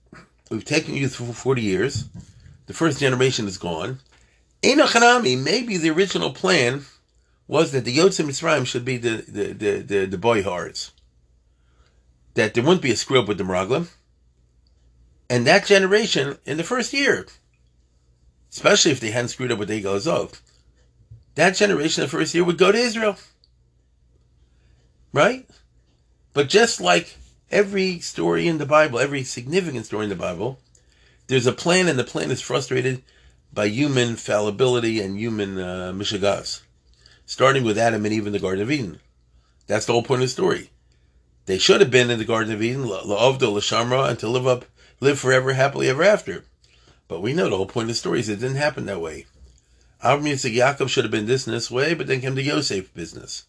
we've 0.49 0.63
taken 0.63 0.95
you 0.95 1.09
through 1.09 1.33
40 1.33 1.61
years. 1.61 2.05
The 2.67 2.73
first 2.73 2.99
generation 2.99 3.47
is 3.47 3.57
gone. 3.57 3.99
Enochanami, 4.63 5.37
maybe 5.37 5.77
the 5.77 5.89
original 5.89 6.31
plan 6.31 6.85
was 7.49 7.71
that 7.71 7.83
the 7.83 7.97
Yotzim 7.97 8.27
Mitzrayim 8.27 8.63
should 8.63 8.85
be 8.85 8.97
the, 8.97 9.25
the, 9.27 9.53
the, 9.53 9.79
the, 9.79 10.05
the 10.05 10.17
boy 10.19 10.43
hearts. 10.43 10.91
That 12.35 12.53
there 12.53 12.63
wouldn't 12.63 12.83
be 12.83 12.91
a 12.91 12.95
screw 12.95 13.19
up 13.19 13.27
with 13.27 13.39
the 13.39 13.43
Meraglim. 13.43 13.87
And 15.31 15.47
that 15.47 15.65
generation, 15.65 16.37
in 16.45 16.57
the 16.57 16.63
first 16.63 16.93
year, 16.93 17.25
especially 18.51 18.91
if 18.91 18.99
they 18.99 19.09
hadn't 19.09 19.29
screwed 19.29 19.51
up 19.51 19.57
with 19.57 19.71
Egel 19.71 19.95
Azov, 19.95 20.43
that 21.33 21.55
generation, 21.55 22.03
in 22.03 22.05
the 22.05 22.15
first 22.15 22.35
year, 22.35 22.43
would 22.43 22.59
go 22.59 22.71
to 22.71 22.77
Israel. 22.77 23.17
Right? 25.11 25.49
But 26.33 26.49
just 26.49 26.79
like 26.79 27.17
every 27.49 27.97
story 27.97 28.47
in 28.47 28.59
the 28.59 28.67
Bible, 28.67 28.99
every 28.99 29.23
significant 29.23 29.87
story 29.87 30.03
in 30.03 30.09
the 30.09 30.15
Bible, 30.15 30.59
there's 31.25 31.47
a 31.47 31.51
plan, 31.51 31.87
and 31.87 31.97
the 31.97 32.03
plan 32.03 32.29
is 32.29 32.41
frustrated 32.41 33.01
by 33.51 33.65
human 33.65 34.17
fallibility 34.17 35.01
and 35.01 35.17
human 35.17 35.57
uh, 35.57 35.91
mishagas. 35.95 36.61
Starting 37.29 37.63
with 37.63 37.77
Adam 37.77 38.05
and 38.05 38.13
Eve 38.13 38.25
in 38.25 38.33
the 38.33 38.39
Garden 38.39 38.63
of 38.63 38.71
Eden. 38.71 38.99
That's 39.67 39.85
the 39.85 39.93
whole 39.93 40.01
point 40.01 40.23
of 40.23 40.25
the 40.25 40.31
story. 40.31 40.71
They 41.45 41.59
should 41.59 41.79
have 41.79 41.91
been 41.91 42.09
in 42.09 42.17
the 42.17 42.25
Garden 42.25 42.51
of 42.51 42.59
Eden, 42.59 42.85
la'avdo 42.85 43.53
l'shamra, 43.53 44.09
and 44.09 44.17
to 44.17 44.27
live 44.27 44.47
up, 44.47 44.65
live 44.99 45.19
forever, 45.19 45.53
happily 45.53 45.87
ever 45.89 46.01
after. 46.01 46.43
But 47.07 47.21
we 47.21 47.33
know 47.33 47.47
the 47.47 47.55
whole 47.55 47.67
point 47.67 47.83
of 47.83 47.89
the 47.89 47.93
story 47.93 48.19
is 48.19 48.29
it 48.29 48.39
didn't 48.39 48.55
happen 48.55 48.87
that 48.87 48.99
way. 48.99 49.27
Avram 50.03 50.23
Yitzchak 50.23 50.55
Yaakov 50.55 50.89
should 50.89 51.03
have 51.03 51.11
been 51.11 51.27
this 51.27 51.45
and 51.45 51.55
this 51.55 51.69
way, 51.69 51.93
but 51.93 52.07
then 52.07 52.19
came 52.19 52.33
the 52.33 52.41
Yosef 52.41 52.91
business. 52.95 53.43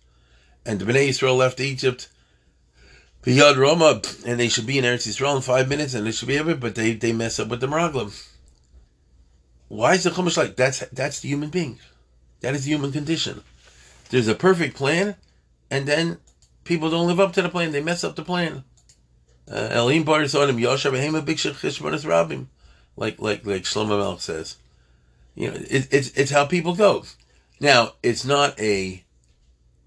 And 0.67 0.79
the 0.79 0.85
Bnei 0.85 1.09
Yisrael 1.09 1.39
left 1.39 1.59
Egypt 1.59 2.11
Yad 3.25 3.57
Roma, 3.57 4.03
and 4.27 4.39
they 4.39 4.49
should 4.49 4.67
be 4.67 4.77
in 4.77 4.85
Eretz 4.85 5.09
Yisrael 5.09 5.37
in 5.37 5.43
five 5.43 5.71
minutes, 5.71 5.95
and 5.95 6.07
they 6.07 6.13
should 6.13 6.29
be 6.29 6.37
able, 6.37 6.55
but 6.57 6.75
they, 6.75 6.93
they 6.93 7.15
mess 7.15 7.41
up 7.41 7.49
with 7.49 7.61
the 7.61 7.67
Meraglim. 7.67 8.13
Why 9.69 9.95
is 9.95 10.05
the 10.05 10.11
Chumash 10.11 10.37
like 10.37 10.55
that's 10.55 10.81
that's 10.93 11.21
the 11.21 11.29
human 11.29 11.49
being, 11.49 11.79
that 12.43 12.55
is 12.55 12.65
the 12.65 12.73
human 12.73 12.93
condition. 12.93 13.43
There's 14.11 14.29
a 14.29 14.35
perfect 14.35 14.77
plan, 14.77 15.17
and 15.71 15.87
then 15.87 16.19
people 16.65 16.91
don't 16.91 17.07
live 17.07 17.21
up 17.21 17.33
to 17.35 17.43
the 17.43 17.49
plan. 17.49 17.73
They 17.73 17.83
mess 17.83 18.05
up 18.05 18.17
the 18.17 18.25
plan. 18.25 18.65
Uh, 19.51 19.69
Elohim 19.71 20.05
bar 20.05 20.21
like 22.97 23.21
like 23.21 23.47
like 23.47 23.63
Shlomo 23.63 23.99
Melch 23.99 24.21
says. 24.21 24.57
You 25.35 25.51
know, 25.51 25.57
it, 25.57 25.89
it's 25.93 26.11
it's 26.11 26.31
how 26.31 26.45
people 26.45 26.75
go. 26.75 27.05
Now, 27.61 27.93
it's 28.03 28.25
not 28.25 28.59
a 28.59 29.05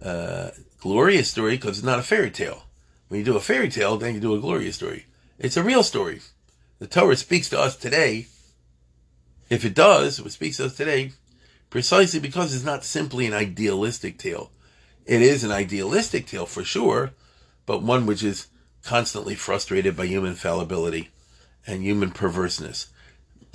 uh, 0.01 0.51
glorious 0.79 1.29
story 1.29 1.55
because 1.55 1.79
it's 1.79 1.85
not 1.85 1.99
a 1.99 2.03
fairy 2.03 2.31
tale. 2.31 2.63
When 3.07 3.19
you 3.19 3.25
do 3.25 3.37
a 3.37 3.41
fairy 3.41 3.69
tale, 3.69 3.97
then 3.97 4.15
you 4.15 4.21
do 4.21 4.35
a 4.35 4.39
glorious 4.39 4.75
story. 4.75 5.05
It's 5.37 5.57
a 5.57 5.63
real 5.63 5.83
story. 5.83 6.21
The 6.79 6.87
Torah 6.87 7.15
speaks 7.15 7.49
to 7.49 7.59
us 7.59 7.75
today. 7.75 8.27
If 9.49 9.65
it 9.65 9.73
does, 9.73 10.19
it 10.19 10.31
speaks 10.31 10.57
to 10.57 10.65
us 10.65 10.75
today 10.75 11.13
precisely 11.73 12.19
because 12.19 12.53
it's 12.53 12.63
not 12.63 12.83
simply 12.83 13.25
an 13.25 13.33
idealistic 13.33 14.19
tale. 14.19 14.51
It 15.07 15.23
is 15.23 15.43
an 15.43 15.49
idealistic 15.49 16.27
tale 16.27 16.45
for 16.45 16.63
sure, 16.63 17.13
but 17.65 17.81
one 17.81 18.05
which 18.05 18.23
is 18.23 18.45
constantly 18.83 19.33
frustrated 19.33 19.97
by 19.97 20.05
human 20.05 20.35
fallibility 20.35 21.09
and 21.65 21.81
human 21.81 22.11
perverseness. 22.11 22.91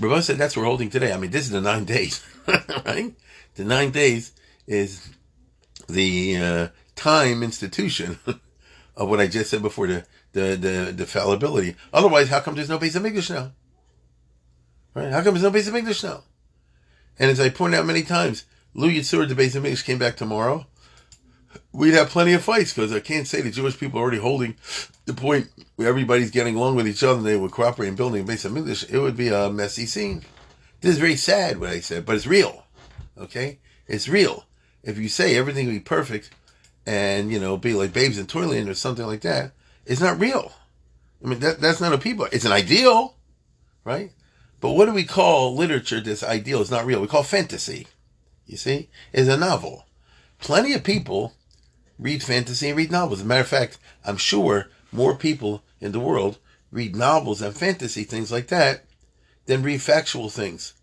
Rabbi 0.00 0.18
said 0.18 0.37
that's 0.37 0.57
what 0.57 0.62
we're 0.62 0.68
holding 0.68 0.90
today. 0.90 1.12
I 1.12 1.16
mean, 1.16 1.31
this 1.31 1.44
is 1.44 1.52
the 1.52 1.61
nine 1.61 1.85
days, 1.85 2.20
right? 2.85 3.14
The 3.54 3.64
nine 3.64 3.92
days 3.92 4.33
is 4.66 5.11
the 5.88 6.38
uh, 6.38 6.68
time 6.96 7.44
institution 7.44 8.18
of 8.96 9.09
what 9.09 9.20
I 9.20 9.28
just 9.28 9.48
said 9.48 9.62
before, 9.62 9.87
the 9.87 10.04
the 10.33 10.57
the, 10.57 10.92
the 10.92 11.07
fallibility. 11.07 11.76
Otherwise, 11.92 12.31
how 12.31 12.40
come 12.40 12.57
there's 12.57 12.68
no 12.68 12.81
Beis 12.81 13.00
HaMikdash 13.00 13.31
now? 13.33 13.52
Right? 14.92 15.12
How 15.12 15.22
come 15.22 15.35
there's 15.35 15.44
no 15.44 15.52
Beis 15.52 15.70
HaMikdash 15.70 16.02
now? 16.02 16.24
And 17.18 17.31
as 17.31 17.40
I 17.40 17.48
pointed 17.48 17.78
out 17.78 17.87
many 17.87 18.02
times, 18.02 18.44
Lou 18.74 18.90
the 18.90 19.00
Beis 19.00 19.57
HaMikdash, 19.57 19.85
came 19.85 19.98
back 19.98 20.16
tomorrow. 20.16 20.66
We'd 21.72 21.94
have 21.94 22.11
plenty 22.11 22.33
of 22.33 22.42
fights 22.42 22.72
because 22.72 22.92
I 22.92 23.00
can't 23.00 23.26
say 23.26 23.40
the 23.40 23.50
Jewish 23.50 23.78
people 23.78 23.98
are 23.98 24.02
already 24.02 24.18
holding 24.18 24.57
the 25.07 25.14
point 25.14 25.48
where 25.76 25.88
everybody's 25.88 26.31
getting 26.31 26.57
along 26.57 26.76
with 26.76 26.87
each 26.87 27.02
other 27.02 27.18
and 27.18 27.26
they 27.26 27.37
would 27.37 27.50
cooperate 27.50 27.88
in 27.88 27.96
building 27.96 28.22
a 28.22 28.26
Beis 28.26 28.48
HaMikdash. 28.48 28.90
It 28.90 28.98
would 28.98 29.16
be 29.16 29.28
a 29.28 29.50
messy 29.50 29.87
scene. 29.87 30.22
This 30.81 30.92
is 30.92 30.98
very 30.98 31.16
sad 31.16 31.59
what 31.59 31.70
I 31.70 31.81
said, 31.81 32.07
but 32.07 32.16
it's 32.16 32.26
real. 32.26 32.64
Okay? 33.16 33.59
It's 33.87 34.09
real. 34.09 34.44
If 34.83 34.98
you 34.98 35.09
say 35.09 35.37
everything 35.37 35.66
will 35.66 35.74
be 35.74 35.81
perfect, 35.81 36.31
and 36.88 37.31
you 37.31 37.38
know 37.38 37.59
be 37.59 37.74
like 37.74 37.92
babes 37.92 38.18
in 38.18 38.26
toilet 38.26 38.66
or 38.66 38.72
something 38.72 39.07
like 39.07 39.20
that 39.20 39.52
it's 39.85 40.00
not 40.00 40.18
real 40.18 40.52
i 41.22 41.28
mean 41.28 41.38
that, 41.38 41.61
that's 41.61 41.83
not 41.83 41.92
a 41.92 41.98
people 41.98 42.26
it's 42.33 42.46
an 42.46 42.52
ideal 42.52 43.14
right 43.85 44.11
but 44.61 44.73
what 44.73 44.87
do 44.87 44.92
we 44.92 45.05
call 45.05 45.55
literature 45.55 46.01
this 46.01 46.23
ideal 46.23 46.61
is 46.61 46.71
not 46.71 46.87
real 46.87 47.01
we 47.01 47.07
call 47.07 47.23
fantasy 47.23 47.87
you 48.47 48.57
see 48.57 48.88
is 49.12 49.29
a 49.29 49.37
novel 49.37 49.87
plenty 50.38 50.73
of 50.73 50.85
people 50.85 51.35
read 51.99 52.23
fantasy 52.23 52.68
and 52.68 52.77
read 52.77 52.90
novels 52.90 53.21
as 53.21 53.25
a 53.25 53.29
matter 53.29 53.40
of 53.40 53.49
fact 53.49 53.79
i'm 54.05 54.16
sure 54.16 54.68
more 54.92 55.16
people 55.16 55.62
in 55.81 55.92
the 55.92 56.01
world 56.01 56.38
read 56.71 56.94
novels 56.94 57.42
and 57.42 57.57
fantasy 57.57 58.05
things 58.05 58.31
like 58.31 58.49
that 58.49 58.85
than 59.47 59.62
read 59.62 59.81
factual 59.83 60.29
things 60.29 60.75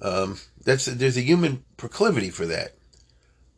um, 0.00 0.38
that's 0.64 0.86
there's 0.86 1.16
a 1.16 1.22
human 1.22 1.64
proclivity 1.76 2.30
for 2.30 2.46
that 2.46 2.78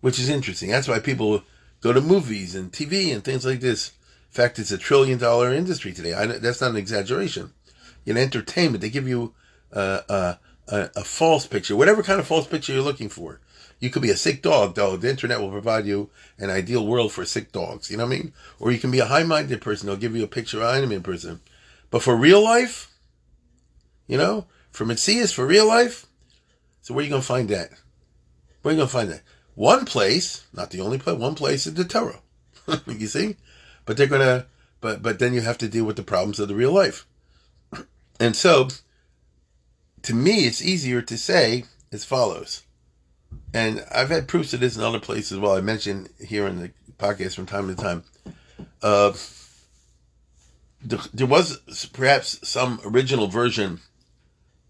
which 0.01 0.19
is 0.19 0.29
interesting. 0.29 0.71
That's 0.71 0.89
why 0.89 0.99
people 0.99 1.43
go 1.81 1.93
to 1.93 2.01
movies 2.01 2.55
and 2.55 2.73
TV 2.73 3.13
and 3.13 3.23
things 3.23 3.45
like 3.45 3.61
this. 3.61 3.93
In 4.31 4.35
fact, 4.35 4.59
it's 4.59 4.71
a 4.71 4.79
trillion 4.79 5.19
dollar 5.19 5.53
industry 5.53 5.93
today. 5.93 6.15
I, 6.15 6.27
that's 6.27 6.61
not 6.61 6.71
an 6.71 6.77
exaggeration. 6.77 7.53
In 8.07 8.17
entertainment, 8.17 8.81
they 8.81 8.91
give 8.91 9.09
you 9.09 9.35
a, 9.73 10.39
a, 10.69 11.05
false 11.05 11.47
picture, 11.47 11.77
whatever 11.77 12.03
kind 12.03 12.21
of 12.21 12.27
false 12.27 12.47
picture 12.47 12.73
you're 12.73 12.83
looking 12.83 13.09
for. 13.09 13.41
You 13.79 13.91
could 13.91 14.03
be 14.03 14.11
a 14.11 14.17
sick 14.17 14.43
dog, 14.43 14.75
though. 14.75 14.97
The 14.97 15.09
internet 15.09 15.41
will 15.41 15.51
provide 15.51 15.87
you 15.87 16.11
an 16.39 16.51
ideal 16.51 16.87
world 16.87 17.13
for 17.13 17.25
sick 17.25 17.51
dogs. 17.51 17.91
You 17.91 17.97
know 17.97 18.05
what 18.05 18.15
I 18.15 18.19
mean? 18.19 18.33
Or 18.59 18.71
you 18.71 18.79
can 18.79 18.91
be 18.91 18.99
a 18.99 19.07
high 19.07 19.23
minded 19.23 19.63
person. 19.63 19.87
They'll 19.87 19.97
give 19.97 20.15
you 20.15 20.25
a 20.25 20.29
picture 20.29 20.63
of 20.63 20.83
an 20.83 20.93
in 20.93 21.03
person. 21.03 21.41
But 21.91 22.03
for 22.03 22.15
real 22.15 22.43
life, 22.43 22.93
you 24.07 24.19
know, 24.19 24.47
for 24.71 24.85
Matthias, 24.85 25.33
for 25.33 25.47
real 25.47 25.67
life, 25.67 26.07
so 26.83 26.93
where 26.93 27.01
are 27.01 27.05
you 27.05 27.11
going 27.11 27.23
to 27.23 27.27
find 27.27 27.49
that? 27.49 27.71
Where 28.61 28.71
are 28.71 28.75
you 28.75 28.79
going 28.79 28.89
to 28.89 28.93
find 28.93 29.11
that? 29.11 29.23
One 29.55 29.85
place, 29.85 30.47
not 30.53 30.71
the 30.71 30.81
only 30.81 30.99
place, 30.99 31.19
one 31.19 31.35
place 31.35 31.67
is 31.67 31.75
the 31.75 31.85
Torah. 31.85 32.21
you 32.87 33.07
see? 33.07 33.37
But 33.85 33.97
they're 33.97 34.07
gonna 34.07 34.47
but 34.81 35.03
but 35.03 35.19
then 35.19 35.35
you 35.35 35.41
have 35.41 35.59
to 35.59 35.69
deal 35.69 35.85
with 35.85 35.97
the 35.97 36.03
problems 36.03 36.39
of 36.41 36.49
the 36.49 36.55
real 36.55 36.73
life. 36.73 37.07
And 38.21 38.37
so 38.37 38.69
to 40.03 40.15
me 40.15 40.45
it's 40.47 40.63
easier 40.63 41.03
to 41.03 41.19
say 41.19 41.65
as 41.91 42.05
follows. 42.05 42.63
And 43.53 43.85
I've 43.93 44.11
had 44.11 44.29
proofs 44.29 44.53
of 44.55 44.61
this 44.61 44.77
in 44.77 44.83
other 44.83 45.01
places 45.01 45.33
as 45.33 45.39
well. 45.39 45.57
I 45.57 45.61
mentioned 45.61 46.11
here 46.25 46.47
in 46.47 46.61
the 46.61 46.71
podcast 46.99 47.35
from 47.35 47.47
time 47.47 47.75
to 47.75 47.75
time. 47.75 48.05
Uh, 48.83 49.13
there 50.83 51.27
was 51.27 51.59
perhaps 51.93 52.47
some 52.49 52.81
original 52.85 53.27
version 53.27 53.81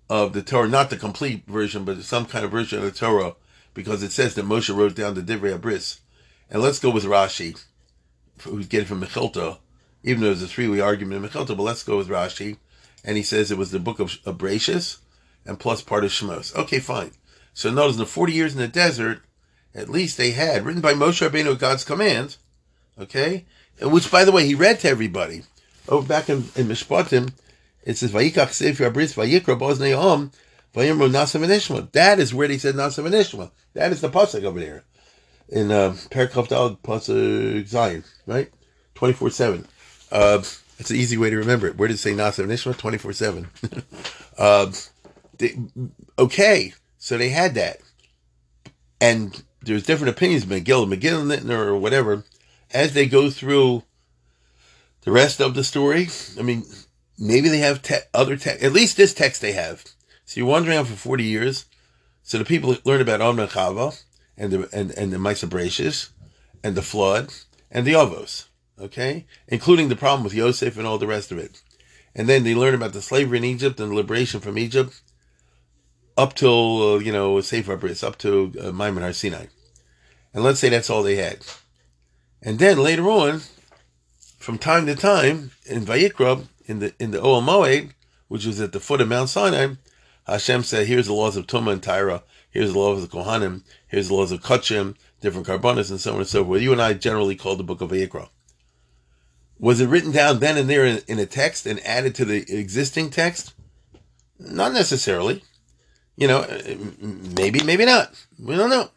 of 0.09 0.33
the 0.33 0.43
Torah, 0.43 0.69
not 0.69 0.91
the 0.91 0.97
complete 0.97 1.45
version, 1.47 1.85
but 1.85 2.03
some 2.03 2.27
kind 2.27 2.45
of 2.45 2.51
version 2.51 2.79
of 2.79 2.85
the 2.85 2.91
Torah 2.91 3.35
because 3.75 4.03
it 4.03 4.11
says 4.13 4.35
that 4.35 4.45
Moshe 4.45 4.75
wrote 4.75 4.97
down 4.97 5.15
the 5.15 5.23
Divrei 5.23 5.57
Abris. 5.57 6.01
And 6.51 6.61
let's 6.61 6.81
go 6.81 6.91
with 6.91 7.05
Rashi, 7.05 7.63
who's 8.43 8.67
getting 8.67 8.87
from 8.87 9.03
Mechilta, 9.03 9.59
even 10.03 10.21
though 10.21 10.29
there's 10.29 10.43
a 10.43 10.49
three-way 10.49 10.81
argument 10.81 11.25
in 11.25 11.31
Mechilta, 11.31 11.57
but 11.57 11.63
let's 11.63 11.85
go 11.85 11.97
with 11.97 12.09
Rashi. 12.09 12.57
And 13.05 13.17
he 13.17 13.23
says 13.23 13.51
it 13.51 13.59
was 13.59 13.71
the 13.71 13.79
book 13.79 13.99
of 13.99 14.11
Abrasius 14.25 14.99
and 15.47 15.59
plus 15.59 15.83
part 15.83 16.05
of 16.05 16.11
Shemos. 16.11 16.55
Okay, 16.55 16.81
fine. 16.81 17.13
So 17.55 17.71
notice 17.71 17.97
in 17.97 18.01
the 18.01 18.07
40 18.07 18.33
years 18.33 18.53
in 18.53 18.61
the 18.61 18.69
desert, 18.69 19.21
at 19.75 19.89
least 19.89 20.17
they 20.17 20.33
had, 20.33 20.65
written 20.65 20.83
by 20.83 20.95
Moshe 20.95 21.27
Rabbeinu 21.27 21.53
at 21.55 21.59
God's 21.59 21.85
command, 21.85 22.37
okay? 22.99 23.47
And 23.81 23.93
which, 23.93 24.11
by 24.11 24.25
the 24.25 24.33
way, 24.33 24.47
he 24.47 24.55
read 24.55 24.81
to 24.81 24.89
everybody. 24.89 25.43
Over 25.89 26.07
back 26.07 26.29
in, 26.29 26.39
in 26.57 26.67
Mishpatim, 26.69 27.33
it 27.85 27.97
says, 27.97 28.13
Vayikach 28.13 28.53
Sefer 28.53 28.91
Abris, 28.91 29.15
Vayikra 29.15 29.99
Om, 29.99 30.31
Vayimru 30.75 31.11
Nasav 31.11 31.43
and 31.77 31.93
That 31.93 32.19
is 32.19 32.35
where 32.35 32.49
they 32.49 32.59
said 32.59 32.75
Nasav 32.75 33.05
and 33.07 33.51
That 33.75 33.93
is 33.93 34.01
the 34.01 34.09
pasuk 34.09 34.45
over 34.45 34.61
there 34.61 34.85
in 35.49 35.71
uh, 35.71 35.91
Perikov 36.11 36.49
Dal 36.49 36.77
pasuk 36.77 37.67
Zion, 37.67 38.05
right? 38.27 38.51
Twenty 38.95 39.15
four 39.15 39.31
seven. 39.31 39.67
Uh, 40.13 40.43
it's 40.81 40.91
an 40.91 40.97
easy 40.97 41.17
way 41.17 41.31
to 41.31 41.37
remember 41.37 41.69
it. 41.69 41.77
Where 41.77 41.87
did 41.87 41.95
it 41.95 41.99
say 41.99 42.13
Nasav 42.13 42.45
and 42.45 42.53
Ishma? 42.53 42.77
Twenty 42.77 42.99
four 42.99 43.13
seven. 43.13 43.49
Uh, 44.39 44.73
okay, 46.19 46.73
so 46.97 47.19
they 47.19 47.29
had 47.29 47.55
that, 47.55 47.81
and 48.99 49.43
there's 49.61 49.83
different 49.83 50.17
opinions, 50.17 50.47
McGill, 50.47 50.91
McGill, 50.91 51.51
or 51.51 51.77
whatever, 51.77 52.25
as 52.73 52.95
they 52.95 53.05
go 53.05 53.29
through 53.29 53.83
the 55.03 55.13
rest 55.13 55.39
of 55.39 55.55
the 55.55 55.63
story. 55.63 56.09
I 56.39 56.43
mean, 56.43 56.65
maybe 57.19 57.51
they 57.51 57.59
have 57.59 57.83
te- 57.83 57.97
other 58.15 58.39
text. 58.39 58.65
At 58.65 58.73
least 58.73 58.97
this 58.97 59.13
text 59.13 59.43
they 59.43 59.53
have 59.53 59.85
so 60.31 60.39
you're 60.39 60.49
wandering 60.49 60.77
around 60.77 60.87
for 60.87 60.95
40 60.95 61.25
years. 61.25 61.65
So 62.23 62.39
the 62.39 62.45
people 62.45 62.77
learn 62.85 63.01
about 63.01 63.21
Om 63.21 63.41
and 63.41 64.53
the, 64.53 64.69
and, 64.73 64.93
and 64.93 65.13
the 65.13 65.17
Maisa 65.17 66.11
and 66.63 66.77
the 66.77 66.83
flood 66.83 67.35
and 67.69 67.85
the 67.85 67.95
Ovos, 67.95 68.45
okay? 68.81 69.27
Including 69.49 69.89
the 69.89 69.97
problem 69.97 70.25
with 70.25 70.35
Yosef 70.35 70.77
and 70.77 70.87
all 70.87 70.99
the 70.99 71.07
rest 71.07 71.31
of 71.33 71.39
it. 71.39 71.63
and 72.15 72.29
then 72.29 72.45
they 72.45 72.55
learn 72.55 72.75
about 72.75 72.93
the 72.93 73.03
slavery 73.03 73.39
in 73.39 73.45
Egypt 73.45 73.79
and 73.81 73.93
the 73.93 73.95
liberation 73.95 74.41
from 74.41 74.59
Egypt, 74.59 75.01
up 76.17 76.35
till 76.35 76.95
uh, 76.95 76.99
you 76.99 77.13
know 77.13 77.41
Sefer 77.41 77.77
Bris, 77.77 78.03
up 78.03 78.19
to 78.19 78.53
uh, 78.61 78.73
Maimon 78.73 79.03
Har 79.03 79.13
Sinai, 79.13 79.47
and 80.35 80.43
let's 80.45 80.61
say 80.61 80.69
that's 80.69 80.91
all 80.91 81.03
they 81.03 81.17
had, 81.17 81.39
and 82.43 82.59
then 82.59 82.79
later 82.79 83.09
on, 83.09 83.43
from 84.39 84.59
time 84.59 84.87
to 84.87 84.95
time 84.95 85.53
in 85.67 85.85
Vayikra, 85.85 86.47
in 86.67 86.81
the 86.81 86.95
in 86.99 87.13
the 87.13 87.21
Moed, 87.21 87.91
which 88.29 88.47
was 88.47 88.61
at 88.61 88.73
the 88.73 88.81
foot 88.81 89.01
of 89.01 89.09
Mount 89.09 89.29
Sinai, 89.29 89.75
Hashem 90.27 90.65
said, 90.65 90.87
"Here's 90.87 91.07
the 91.07 91.15
laws 91.15 91.37
of 91.37 91.47
Tumah 91.47 91.73
and 91.73 91.83
Tyra. 91.83 92.23
Here's 92.51 92.73
the 92.73 92.79
laws 92.79 93.05
of 93.05 93.11
Kohanim. 93.11 93.63
Here's 93.87 94.09
the 94.09 94.15
laws 94.15 94.33
of 94.33 94.43
Kachim, 94.43 94.97
different 95.21 95.47
Karbonis, 95.47 95.91
and 95.91 96.01
so 96.01 96.15
on 96.15 96.19
and 96.19 96.27
so 96.27 96.45
forth." 96.45 96.61
You 96.61 96.73
and 96.73 96.83
I 96.83 96.95
generally 96.95 97.37
call 97.37 97.55
the 97.55 97.63
book 97.63 97.81
of 97.81 97.91
Vayikra. 97.91 98.29
Was 99.61 99.81
it 99.81 99.89
written 99.89 100.11
down 100.11 100.41
then 100.41 100.57
and 100.57 100.71
there 100.71 100.87
in, 100.87 101.03
in 101.07 101.19
a 101.19 101.27
text 101.27 101.67
and 101.67 101.79
added 101.87 102.15
to 102.15 102.25
the 102.25 102.39
existing 102.49 103.11
text? 103.11 103.53
Not 104.39 104.73
necessarily. 104.73 105.45
You 106.17 106.29
know, 106.29 106.47
maybe, 106.99 107.63
maybe 107.63 107.85
not. 107.85 108.15
We 108.39 108.57
don't 108.57 108.71
know. 108.71 108.91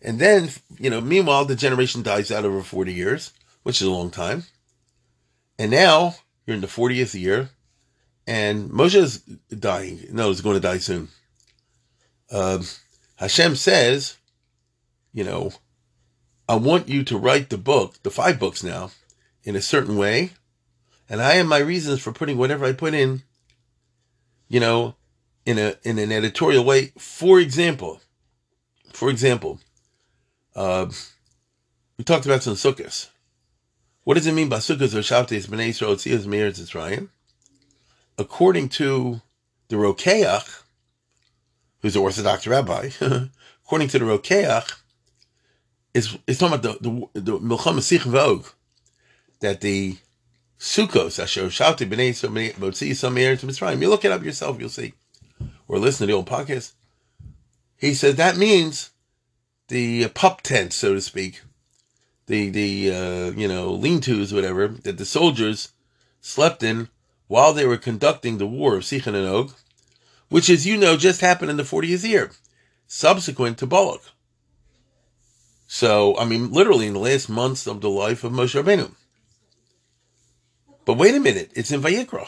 And 0.00 0.20
then, 0.20 0.50
you 0.78 0.88
know, 0.88 1.00
meanwhile, 1.00 1.44
the 1.44 1.56
generation 1.56 2.02
dies 2.02 2.30
out 2.30 2.44
over 2.44 2.62
40 2.62 2.92
years, 2.92 3.32
which 3.64 3.80
is 3.80 3.86
a 3.86 3.90
long 3.90 4.10
time. 4.10 4.44
And 5.58 5.70
now 5.70 6.16
you're 6.46 6.54
in 6.54 6.60
the 6.60 6.68
40th 6.68 7.20
year, 7.20 7.50
and 8.26 8.70
Moshe 8.70 8.94
is 8.94 9.18
dying. 9.18 10.00
No, 10.10 10.28
he's 10.28 10.40
going 10.40 10.56
to 10.56 10.60
die 10.60 10.78
soon. 10.78 11.08
Uh, 12.30 12.62
Hashem 13.16 13.56
says, 13.56 14.16
you 15.12 15.24
know, 15.24 15.52
I 16.48 16.56
want 16.56 16.88
you 16.88 17.04
to 17.04 17.18
write 17.18 17.50
the 17.50 17.58
book, 17.58 18.02
the 18.02 18.10
five 18.10 18.38
books 18.38 18.62
now, 18.62 18.90
in 19.44 19.56
a 19.56 19.62
certain 19.62 19.96
way. 19.96 20.30
And 21.08 21.20
I 21.20 21.34
have 21.34 21.46
my 21.46 21.58
reasons 21.58 22.00
for 22.00 22.12
putting 22.12 22.38
whatever 22.38 22.64
I 22.64 22.72
put 22.72 22.94
in, 22.94 23.22
you 24.48 24.60
know, 24.60 24.94
in 25.44 25.58
a 25.58 25.74
in 25.82 25.98
an 25.98 26.12
editorial 26.12 26.64
way. 26.64 26.92
For 26.98 27.40
example, 27.40 28.00
for 28.92 29.10
example, 29.10 29.60
uh, 30.54 30.86
we 31.98 32.04
talked 32.04 32.26
about 32.26 32.42
some 32.42 32.54
sukkahs. 32.54 33.08
What 34.04 34.14
does 34.14 34.26
it 34.26 34.34
mean 34.34 34.48
by 34.48 34.58
sukkahs 34.58 34.94
or 34.94 35.00
shabtes 35.00 35.46
b'nei 35.46 35.70
Yisrael 35.70 35.96
tzias 35.96 36.26
meir 36.26 36.50
Tzrayim? 36.50 37.08
According 38.18 38.68
to 38.70 39.20
the 39.68 39.76
Rokeach, 39.76 40.62
who's 41.80 41.96
an 41.96 42.02
Orthodox 42.02 42.46
rabbi, 42.46 42.90
according 43.64 43.88
to 43.88 43.98
the 43.98 44.04
Rokeach, 44.04 44.72
it's, 45.94 46.16
it's 46.26 46.38
talking 46.38 46.58
about 46.58 46.82
the 46.82 47.08
the, 47.12 47.20
the 47.20 47.38
Milcham 47.38 47.80
Sich 47.80 48.02
Vog, 48.02 48.52
that 49.42 49.60
the 49.60 49.98
Sukkos, 50.58 51.22
Asher 51.22 51.46
Shavti 51.46 51.88
B'nei 51.88 52.14
Motzi 52.54 52.90
Sameir 52.92 53.38
to 53.38 53.46
Mitzrayim. 53.46 53.82
You 53.82 53.90
look 53.90 54.04
it 54.04 54.12
up 54.12 54.24
yourself, 54.24 54.58
you'll 54.58 54.68
see. 54.68 54.94
Or 55.68 55.78
listen 55.78 56.06
to 56.06 56.12
the 56.12 56.16
old 56.16 56.26
podcast. 56.26 56.72
He 57.76 57.94
said 57.94 58.16
that 58.16 58.36
means 58.36 58.90
the 59.68 60.08
pup 60.08 60.40
tent, 60.42 60.72
so 60.72 60.94
to 60.94 61.00
speak, 61.00 61.42
the 62.26 62.48
the 62.50 62.94
uh, 62.94 63.30
you 63.32 63.48
know 63.48 63.72
lean-tos, 63.72 64.32
whatever, 64.32 64.68
that 64.68 64.98
the 64.98 65.04
soldiers 65.04 65.72
slept 66.20 66.62
in 66.62 66.88
while 67.26 67.52
they 67.52 67.66
were 67.66 67.76
conducting 67.76 68.38
the 68.38 68.46
war 68.46 68.76
of 68.76 68.84
Sichon 68.84 69.14
and 69.14 69.26
Og, 69.26 69.52
which, 70.28 70.48
as 70.48 70.66
you 70.66 70.76
know, 70.76 70.96
just 70.96 71.20
happened 71.20 71.50
in 71.50 71.56
the 71.56 71.62
40th 71.62 72.06
year, 72.08 72.30
subsequent 72.86 73.58
to 73.58 73.66
Balak. 73.66 74.02
So, 75.66 76.16
I 76.18 76.24
mean, 76.26 76.52
literally 76.52 76.86
in 76.86 76.92
the 76.92 76.98
last 76.98 77.28
months 77.28 77.66
of 77.66 77.80
the 77.80 77.90
life 77.90 78.22
of 78.22 78.32
Moshe 78.32 78.62
Rabbeinu. 78.62 78.94
But 80.84 80.94
wait 80.94 81.14
a 81.14 81.20
minute, 81.20 81.50
it's 81.54 81.70
in 81.70 81.80
Vayikra. 81.80 82.26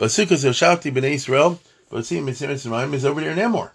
Shafti 0.00 0.92
B'nai 0.92 1.12
Israel, 1.12 1.60
but 1.90 2.06
see, 2.06 2.18
Mitzrayim 2.18 2.94
is 2.94 3.04
over 3.04 3.20
there 3.20 3.32
in 3.32 3.38
Emor. 3.38 3.70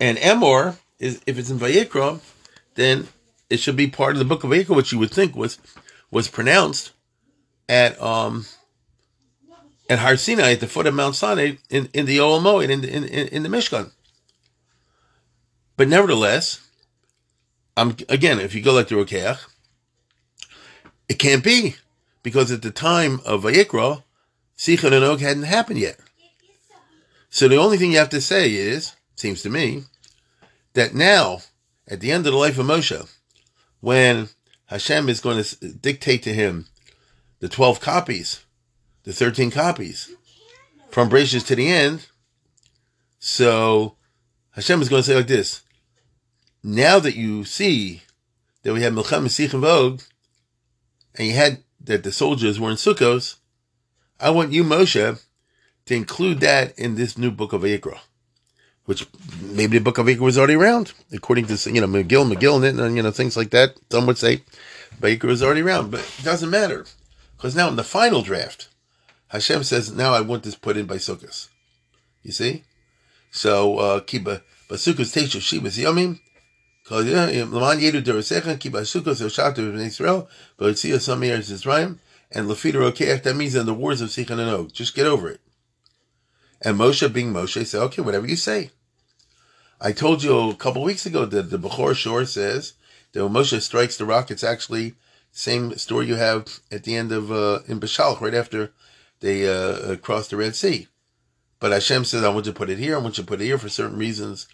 And 0.00 0.16
Emor 0.18 0.76
is, 0.98 1.20
if 1.26 1.38
it's 1.38 1.50
in 1.50 1.58
Vayikra, 1.58 2.20
then 2.74 3.08
it 3.50 3.58
should 3.58 3.76
be 3.76 3.88
part 3.88 4.12
of 4.12 4.18
the 4.18 4.24
book 4.24 4.44
of 4.44 4.50
Vayikra, 4.50 4.76
which 4.76 4.92
you 4.92 4.98
would 4.98 5.10
think 5.10 5.34
was 5.34 5.58
was 6.10 6.28
pronounced 6.28 6.92
at 7.68 8.00
um 8.00 8.46
at 9.90 9.98
Har 9.98 10.16
Sinai 10.16 10.52
at 10.52 10.60
the 10.60 10.66
foot 10.66 10.86
of 10.86 10.94
Mount 10.94 11.16
Sinai 11.16 11.56
in, 11.70 11.88
in 11.92 12.06
the 12.06 12.18
Ohel 12.18 12.40
Moed 12.40 12.70
in, 12.70 12.84
in, 12.84 13.04
in 13.04 13.42
the 13.42 13.48
Mishkan. 13.48 13.90
But 15.76 15.88
nevertheless, 15.88 16.60
I'm 17.76 17.96
again, 18.08 18.38
if 18.38 18.54
you 18.54 18.62
go 18.62 18.74
like 18.74 18.88
the 18.88 18.96
Rokeach, 18.96 19.38
it 21.08 21.18
can't 21.18 21.42
be 21.42 21.76
because 22.22 22.50
at 22.50 22.62
the 22.62 22.70
time 22.70 23.20
of 23.24 23.42
Vayikra, 23.42 24.02
Sichon 24.56 24.92
and 24.92 25.04
Og 25.04 25.20
hadn't 25.20 25.44
happened 25.44 25.78
yet. 25.78 25.98
So 27.30 27.48
the 27.48 27.56
only 27.56 27.76
thing 27.76 27.92
you 27.92 27.98
have 27.98 28.10
to 28.10 28.20
say 28.20 28.52
is, 28.52 28.94
seems 29.14 29.42
to 29.42 29.50
me, 29.50 29.84
that 30.74 30.94
now, 30.94 31.40
at 31.86 32.00
the 32.00 32.10
end 32.10 32.26
of 32.26 32.32
the 32.32 32.38
life 32.38 32.58
of 32.58 32.66
Moshe, 32.66 33.08
when 33.80 34.28
Hashem 34.66 35.08
is 35.08 35.20
going 35.20 35.42
to 35.42 35.68
dictate 35.68 36.22
to 36.24 36.34
him 36.34 36.66
the 37.40 37.48
12 37.48 37.80
copies, 37.80 38.44
the 39.04 39.12
13 39.12 39.50
copies, 39.50 40.10
from 40.90 41.08
Bereshit 41.08 41.46
to 41.46 41.56
the 41.56 41.68
end, 41.68 42.06
so 43.18 43.96
Hashem 44.52 44.82
is 44.82 44.88
going 44.88 45.02
to 45.02 45.08
say 45.08 45.16
like 45.16 45.26
this, 45.26 45.62
now 46.62 46.98
that 46.98 47.14
you 47.14 47.44
see 47.44 48.02
that 48.62 48.72
we 48.72 48.82
have 48.82 48.92
Milchem 48.92 49.26
Sichon 49.26 49.60
Vog, 49.60 50.06
and 51.14 51.28
you 51.28 51.34
had 51.34 51.62
that 51.80 52.02
the 52.02 52.12
soldiers 52.12 52.58
were 52.58 52.70
in 52.70 52.76
Sukkos, 52.76 53.36
I 54.20 54.30
want 54.30 54.52
you, 54.52 54.64
Moshe, 54.64 55.22
to 55.86 55.94
include 55.94 56.40
that 56.40 56.78
in 56.78 56.96
this 56.96 57.16
new 57.16 57.30
book 57.30 57.52
of 57.52 57.62
Vayikra, 57.62 57.98
which 58.84 59.06
maybe 59.40 59.78
the 59.78 59.84
book 59.84 59.98
of 59.98 60.06
Vayikra 60.06 60.20
was 60.20 60.38
already 60.38 60.54
around, 60.54 60.92
according 61.12 61.46
to 61.46 61.70
you 61.70 61.80
know 61.80 61.86
McGill, 61.86 62.30
McGill, 62.32 62.62
and 62.66 62.96
you 62.96 63.02
know 63.02 63.10
things 63.10 63.36
like 63.36 63.50
that. 63.50 63.76
Some 63.90 64.06
would 64.06 64.18
say 64.18 64.42
Vayikra 65.00 65.24
was 65.24 65.42
already 65.42 65.62
around, 65.62 65.90
but 65.90 66.00
it 66.00 66.24
doesn't 66.24 66.50
matter 66.50 66.84
because 67.36 67.54
now 67.54 67.68
in 67.68 67.76
the 67.76 67.84
final 67.84 68.22
draft, 68.22 68.68
Hashem 69.28 69.62
says, 69.62 69.92
"Now 69.92 70.12
I 70.12 70.20
want 70.20 70.42
this 70.42 70.56
put 70.56 70.76
in 70.76 70.86
by 70.86 70.96
Sukkos." 70.96 71.48
You 72.22 72.32
see, 72.32 72.64
so 73.30 73.78
uh, 73.78 74.00
keep 74.00 74.26
a 74.26 74.42
but 76.88 77.04
Sukkos 77.04 79.20
teishu 79.20 80.26
shibas 80.78 81.06
yomim 81.06 81.98
and 82.30 82.48
Lefida 82.48 82.74
Rokeach, 82.74 83.22
that 83.22 83.36
means 83.36 83.54
in 83.54 83.66
the 83.66 83.74
wars 83.74 84.00
of 84.00 84.10
Sichon 84.10 84.38
and 84.38 84.50
Og. 84.50 84.72
Just 84.72 84.94
get 84.94 85.06
over 85.06 85.28
it. 85.28 85.40
And 86.60 86.78
Moshe, 86.78 87.10
being 87.12 87.32
Moshe, 87.32 87.64
said, 87.64 87.80
okay, 87.82 88.02
whatever 88.02 88.26
you 88.26 88.36
say. 88.36 88.70
I 89.80 89.92
told 89.92 90.22
you 90.22 90.50
a 90.50 90.54
couple 90.54 90.82
weeks 90.82 91.06
ago 91.06 91.24
that 91.24 91.50
the 91.50 91.58
Bechor 91.58 91.94
Shor 91.94 92.24
says 92.24 92.74
that 93.12 93.26
when 93.26 93.32
Moshe 93.32 93.60
strikes 93.62 93.96
the 93.96 94.04
rock, 94.04 94.30
it's 94.30 94.44
actually 94.44 94.90
the 94.90 94.96
same 95.32 95.76
story 95.76 96.06
you 96.06 96.16
have 96.16 96.60
at 96.70 96.84
the 96.84 96.96
end 96.96 97.12
of, 97.12 97.32
uh, 97.32 97.60
in 97.66 97.80
Beshalach, 97.80 98.20
right 98.20 98.34
after 98.34 98.72
they, 99.20 99.48
uh, 99.48 99.96
cross 99.96 100.28
the 100.28 100.36
Red 100.36 100.54
Sea. 100.54 100.88
But 101.60 101.72
Hashem 101.72 102.04
says, 102.04 102.24
I 102.24 102.28
want 102.28 102.46
you 102.46 102.52
to 102.52 102.58
put 102.58 102.70
it 102.70 102.78
here, 102.78 102.96
I 102.96 102.98
want 102.98 103.18
you 103.18 103.24
to 103.24 103.28
put 103.28 103.40
it 103.40 103.44
here 103.44 103.58
for 103.58 103.68
certain 103.68 103.98
reasons 103.98 104.48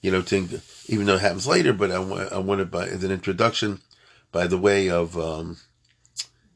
you 0.00 0.10
know, 0.10 0.22
to, 0.22 0.60
even 0.86 1.06
though 1.06 1.16
it 1.16 1.20
happens 1.20 1.46
later, 1.46 1.72
but 1.72 1.90
I, 1.90 1.96
I 1.96 2.38
want 2.38 2.60
it 2.60 2.70
by, 2.70 2.86
as 2.86 3.04
an 3.04 3.10
introduction 3.10 3.80
by 4.32 4.46
the 4.46 4.58
way 4.58 4.88
of 4.88 5.18
um, 5.18 5.58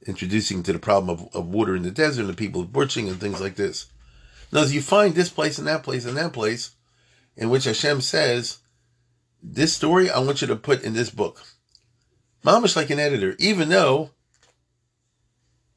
introducing 0.06 0.62
to 0.62 0.72
the 0.72 0.78
problem 0.78 1.10
of, 1.10 1.34
of, 1.34 1.48
water 1.48 1.74
in 1.74 1.82
the 1.82 1.90
desert 1.90 2.22
and 2.22 2.30
the 2.30 2.34
people 2.34 2.64
butchering 2.64 3.08
and 3.08 3.20
things 3.20 3.40
like 3.40 3.56
this. 3.56 3.86
Now, 4.52 4.60
as 4.60 4.74
you 4.74 4.80
find 4.80 5.14
this 5.14 5.30
place 5.30 5.58
and 5.58 5.66
that 5.66 5.82
place 5.82 6.04
and 6.04 6.16
that 6.16 6.32
place, 6.32 6.70
in 7.36 7.50
which 7.50 7.64
Hashem 7.64 8.00
says, 8.00 8.58
this 9.42 9.74
story 9.74 10.08
I 10.08 10.20
want 10.20 10.40
you 10.40 10.46
to 10.46 10.56
put 10.56 10.82
in 10.82 10.94
this 10.94 11.10
book. 11.10 11.42
Mamish 12.44 12.76
like 12.76 12.90
an 12.90 12.98
editor, 12.98 13.34
even 13.38 13.68
though 13.68 14.10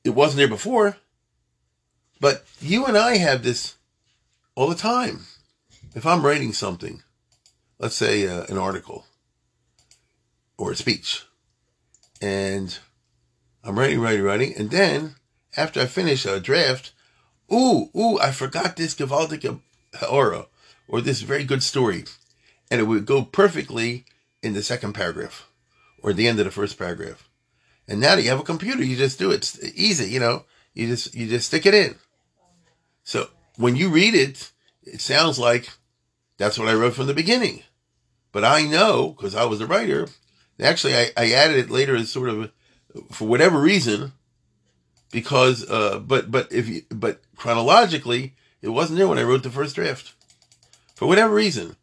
it 0.03 0.11
wasn't 0.11 0.37
there 0.37 0.47
before, 0.47 0.97
but 2.19 2.45
you 2.61 2.85
and 2.85 2.97
I 2.97 3.17
have 3.17 3.43
this 3.43 3.75
all 4.55 4.69
the 4.69 4.75
time. 4.75 5.21
If 5.95 6.05
I'm 6.05 6.25
writing 6.25 6.53
something, 6.53 7.03
let's 7.79 7.95
say 7.95 8.27
uh, 8.27 8.43
an 8.49 8.57
article 8.57 9.05
or 10.57 10.71
a 10.71 10.75
speech, 10.75 11.25
and 12.21 12.77
I'm 13.63 13.77
writing, 13.77 13.99
writing, 13.99 14.23
writing, 14.23 14.53
and 14.57 14.71
then 14.71 15.15
after 15.55 15.81
I 15.81 15.85
finish 15.85 16.25
a 16.25 16.39
draft, 16.39 16.93
ooh, 17.51 17.89
ooh, 17.95 18.19
I 18.19 18.31
forgot 18.31 18.75
this 18.75 18.95
Gavaldik 18.95 19.59
Haora 19.95 20.47
or 20.87 21.01
this 21.01 21.21
very 21.21 21.43
good 21.43 21.63
story, 21.63 22.05
and 22.71 22.79
it 22.79 22.85
would 22.85 23.05
go 23.05 23.23
perfectly 23.23 24.05
in 24.41 24.53
the 24.53 24.63
second 24.63 24.93
paragraph 24.93 25.47
or 26.01 26.13
the 26.13 26.27
end 26.27 26.39
of 26.39 26.45
the 26.45 26.51
first 26.51 26.77
paragraph. 26.77 27.27
And 27.87 27.99
now 27.99 28.15
that 28.15 28.23
you 28.23 28.29
have 28.29 28.39
a 28.39 28.43
computer, 28.43 28.83
you 28.83 28.95
just 28.97 29.17
do 29.17 29.31
it. 29.31 29.37
It's 29.37 29.63
easy, 29.75 30.09
you 30.09 30.19
know. 30.19 30.43
You 30.73 30.87
just 30.87 31.15
you 31.15 31.27
just 31.27 31.47
stick 31.47 31.65
it 31.65 31.73
in. 31.73 31.95
So 33.03 33.29
when 33.55 33.75
you 33.75 33.89
read 33.89 34.13
it, 34.13 34.51
it 34.83 35.01
sounds 35.01 35.39
like 35.39 35.69
that's 36.37 36.57
what 36.57 36.67
I 36.67 36.73
wrote 36.73 36.93
from 36.93 37.07
the 37.07 37.13
beginning. 37.13 37.63
But 38.31 38.43
I 38.43 38.63
know, 38.63 39.09
because 39.09 39.35
I 39.35 39.45
was 39.45 39.59
the 39.59 39.67
writer, 39.67 40.07
actually 40.59 40.95
I, 40.95 41.09
I 41.17 41.31
added 41.31 41.57
it 41.57 41.69
later 41.69 41.95
as 41.95 42.11
sort 42.11 42.29
of, 42.29 42.51
for 43.11 43.27
whatever 43.27 43.59
reason, 43.59 44.13
because, 45.11 45.69
uh, 45.69 45.99
but 45.99 46.29
but 46.29 46.51
if 46.51 46.67
you, 46.67 46.83
but 46.89 47.21
chronologically, 47.35 48.35
it 48.61 48.69
wasn't 48.69 48.97
there 48.97 49.07
when 49.07 49.17
I 49.17 49.23
wrote 49.23 49.43
the 49.43 49.49
first 49.49 49.75
draft, 49.75 50.13
for 50.95 51.07
whatever 51.07 51.33
reason. 51.33 51.75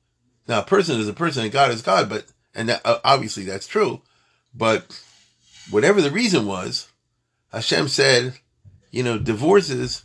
Now, 0.46 0.60
a 0.60 0.64
person 0.64 1.00
is 1.00 1.08
a 1.08 1.14
person, 1.14 1.42
and 1.44 1.52
God 1.52 1.70
is 1.70 1.82
God, 1.82 2.08
but 2.08 2.26
and 2.54 2.68
that, 2.68 2.82
uh, 2.84 2.98
obviously 3.04 3.44
that's 3.44 3.66
true, 3.66 4.02
but 4.54 5.02
whatever 5.70 6.02
the 6.02 6.10
reason 6.10 6.46
was, 6.46 6.88
Hashem 7.52 7.88
said, 7.88 8.34
you 8.90 9.02
know, 9.02 9.18
divorces. 9.18 10.04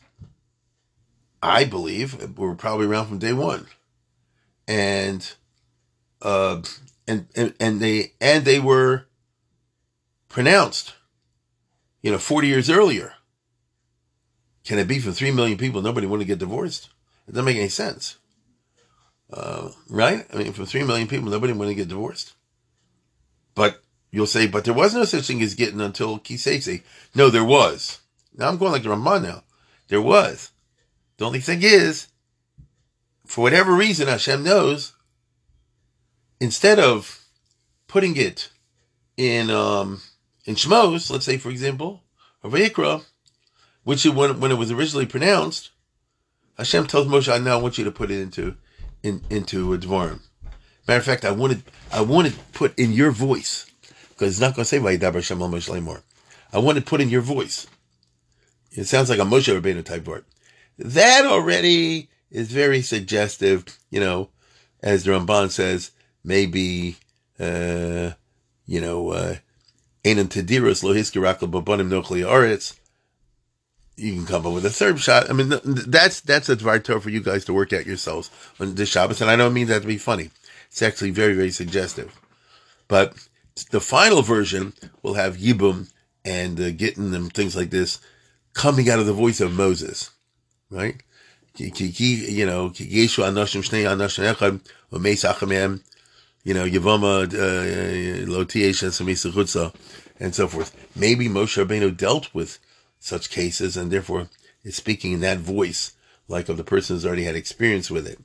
I 1.42 1.64
believe 1.64 2.38
were 2.38 2.56
probably 2.56 2.86
around 2.86 3.08
from 3.08 3.20
day 3.20 3.32
one, 3.32 3.68
and 4.70 5.34
uh, 6.22 6.62
and, 7.08 7.28
and 7.36 7.54
and 7.60 7.80
they 7.82 8.14
and 8.22 8.46
they 8.46 8.60
were 8.60 9.08
pronounced, 10.30 10.94
you 12.04 12.12
know, 12.12 12.20
forty 12.20 12.48
years 12.48 12.70
earlier. 12.70 13.16
Can 14.64 14.78
it 14.78 14.88
be 14.88 15.00
for 15.00 15.12
three 15.12 15.32
million 15.32 15.58
people? 15.58 15.82
Nobody 15.82 16.06
want 16.06 16.22
to 16.22 16.28
get 16.28 16.38
divorced. 16.38 16.90
It 17.28 17.32
doesn't 17.32 17.46
make 17.46 17.58
any 17.58 17.70
sense, 17.70 18.18
uh, 19.34 19.70
right? 19.90 20.26
I 20.32 20.38
mean, 20.38 20.54
for 20.54 20.66
three 20.66 20.84
million 20.84 21.08
people, 21.08 21.30
nobody 21.30 21.54
want 21.54 21.70
to 21.70 21.76
get 21.76 21.88
divorced. 21.88 22.34
But 23.56 23.82
you'll 24.12 24.28
say, 24.28 24.46
but 24.46 24.66
there 24.66 24.74
was 24.74 24.94
no 24.94 25.04
such 25.04 25.26
thing 25.26 25.42
as 25.42 25.56
getting 25.56 25.82
until 25.82 26.20
Ki 26.20 26.36
Seitzei. 26.36 26.84
No, 27.16 27.32
there 27.32 27.44
was. 27.44 28.02
Now 28.36 28.48
I'm 28.48 28.58
going 28.58 28.72
like 28.72 28.84
the 28.84 28.90
Ramban 28.90 29.24
now. 29.24 29.44
There 29.88 30.02
was. 30.02 30.52
The 31.18 31.26
only 31.26 31.40
thing 31.40 31.64
is, 31.64 32.08
for 33.30 33.44
whatever 33.44 33.74
reason, 33.74 34.08
Hashem 34.08 34.44
knows, 34.44 34.94
instead 36.40 36.80
of 36.80 37.24
putting 37.88 38.16
it 38.18 38.50
in 39.18 39.52
um, 39.52 40.02
in 40.46 40.56
Shmos, 40.56 41.12
let's 41.12 41.26
say 41.26 41.38
for 41.38 41.52
example, 41.52 42.02
or 42.42 42.50
Vayikra, 42.50 43.06
which 43.84 44.04
it, 44.04 44.16
when, 44.16 44.40
when 44.40 44.50
it 44.50 44.58
was 44.58 44.72
originally 44.72 45.06
pronounced, 45.06 45.70
Hashem 46.58 46.88
tells 46.88 47.06
Moshe, 47.06 47.32
"I 47.32 47.38
now 47.38 47.60
want 47.60 47.78
you 47.78 47.84
to 47.84 47.92
put 47.92 48.10
it 48.10 48.20
into 48.20 48.56
in, 49.04 49.22
into 49.30 49.76
a 49.76 49.78
Dvarim." 49.78 50.22
Matter 50.88 51.00
of 51.00 51.06
fact, 51.06 51.24
I 51.24 51.30
wanted 51.30 51.62
I 51.92 52.02
wanted 52.02 52.34
put 52.54 52.78
in 52.80 52.94
your 52.94 53.12
voice 53.12 53.70
because 54.10 54.34
it's 54.34 54.42
not 54.42 54.56
going 54.56 54.64
to 54.64 54.66
say 54.66 54.80
Vayidaber 54.80 55.14
Hashem 55.14 55.40
al 55.40 55.50
Moshe 55.50 55.70
anymore. 55.70 56.02
I 56.52 56.58
want 56.58 56.66
wanted 56.66 56.88
put 56.88 57.00
in 57.00 57.10
your 57.10 57.22
voice. 57.22 57.68
It 58.72 58.86
sounds 58.86 59.08
like 59.08 59.20
a 59.20 59.22
Moshe 59.22 59.56
Rabbeinu 59.56 59.86
type 59.86 60.08
word. 60.08 60.26
That 60.80 61.28
already 61.28 62.10
is 62.32 62.52
very 62.52 62.82
suggestive, 62.82 63.66
you 63.90 64.00
know, 64.00 64.30
as 64.82 65.06
Ramban 65.06 65.52
says, 65.52 65.92
maybe, 66.24 66.98
uh, 67.40 68.12
you 68.66 68.82
know, 68.82 69.10
uh. 69.12 69.36
You 73.98 74.14
can 74.14 74.26
come 74.26 74.48
up 74.48 74.54
with 74.54 74.66
a 74.66 74.70
third 74.70 75.00
shot. 75.00 75.30
I 75.30 75.34
mean, 75.34 75.50
that's 75.66 76.22
that's 76.22 76.48
a 76.50 76.56
dvar 76.56 77.02
for 77.02 77.10
you 77.10 77.22
guys 77.22 77.44
to 77.46 77.54
work 77.54 77.74
out 77.74 77.86
yourselves 77.86 78.30
on 78.60 78.76
this 78.76 78.90
Shabbos, 78.90 79.22
and 79.22 79.30
I 79.30 79.36
don't 79.36 79.54
mean 79.54 79.68
that 79.68 79.82
to 79.82 79.88
be 79.88 79.98
funny. 79.98 80.30
It's 80.70 80.82
actually 80.82 81.12
very, 81.12 81.34
very 81.34 81.52
suggestive. 81.52 82.18
But 82.88 83.28
the 83.72 83.82
final 83.82 84.22
version 84.22 84.74
will 85.04 85.16
have 85.16 85.38
Yibum 85.38 85.92
and 86.24 86.60
uh, 86.60 86.72
Gittin 86.72 87.14
and 87.14 87.34
things 87.34 87.56
like 87.56 87.72
this 87.72 88.00
coming 88.54 88.90
out 88.90 89.00
of 89.00 89.06
the 89.06 89.14
voice 89.14 89.42
of 89.42 89.52
Moses, 89.54 90.12
right? 90.70 91.04
You 91.60 92.46
know, 92.46 92.70
Yeshu 92.70 93.24
Anashim 93.24 93.64
Shnei 93.64 93.84
Anashim 93.86 94.34
Echad, 94.34 94.62
Umeis 94.92 95.30
Achamem, 95.30 95.82
you 96.44 96.54
know, 96.54 96.66
Yavama 96.66 97.26
uh, 97.26 98.26
Lotiesh 98.26 98.82
and 98.84 99.74
and 100.20 100.36
so 100.36 100.48
forth. 100.48 100.88
Maybe 100.96 101.28
Moshe 101.28 101.64
Rabbeinu 101.64 101.96
dealt 101.96 102.34
with 102.34 102.60
such 103.00 103.30
cases 103.30 103.78
and 103.78 103.92
therefore 103.92 104.30
is 104.64 104.76
speaking 104.76 105.14
in 105.14 105.20
that 105.22 105.40
voice, 105.40 105.94
like 106.28 106.50
of 106.50 106.58
the 106.58 106.64
person 106.64 106.96
who's 106.96 107.06
already 107.06 107.24
had 107.24 107.36
experience 107.36 107.90
with 107.90 108.08
it. 108.08 108.20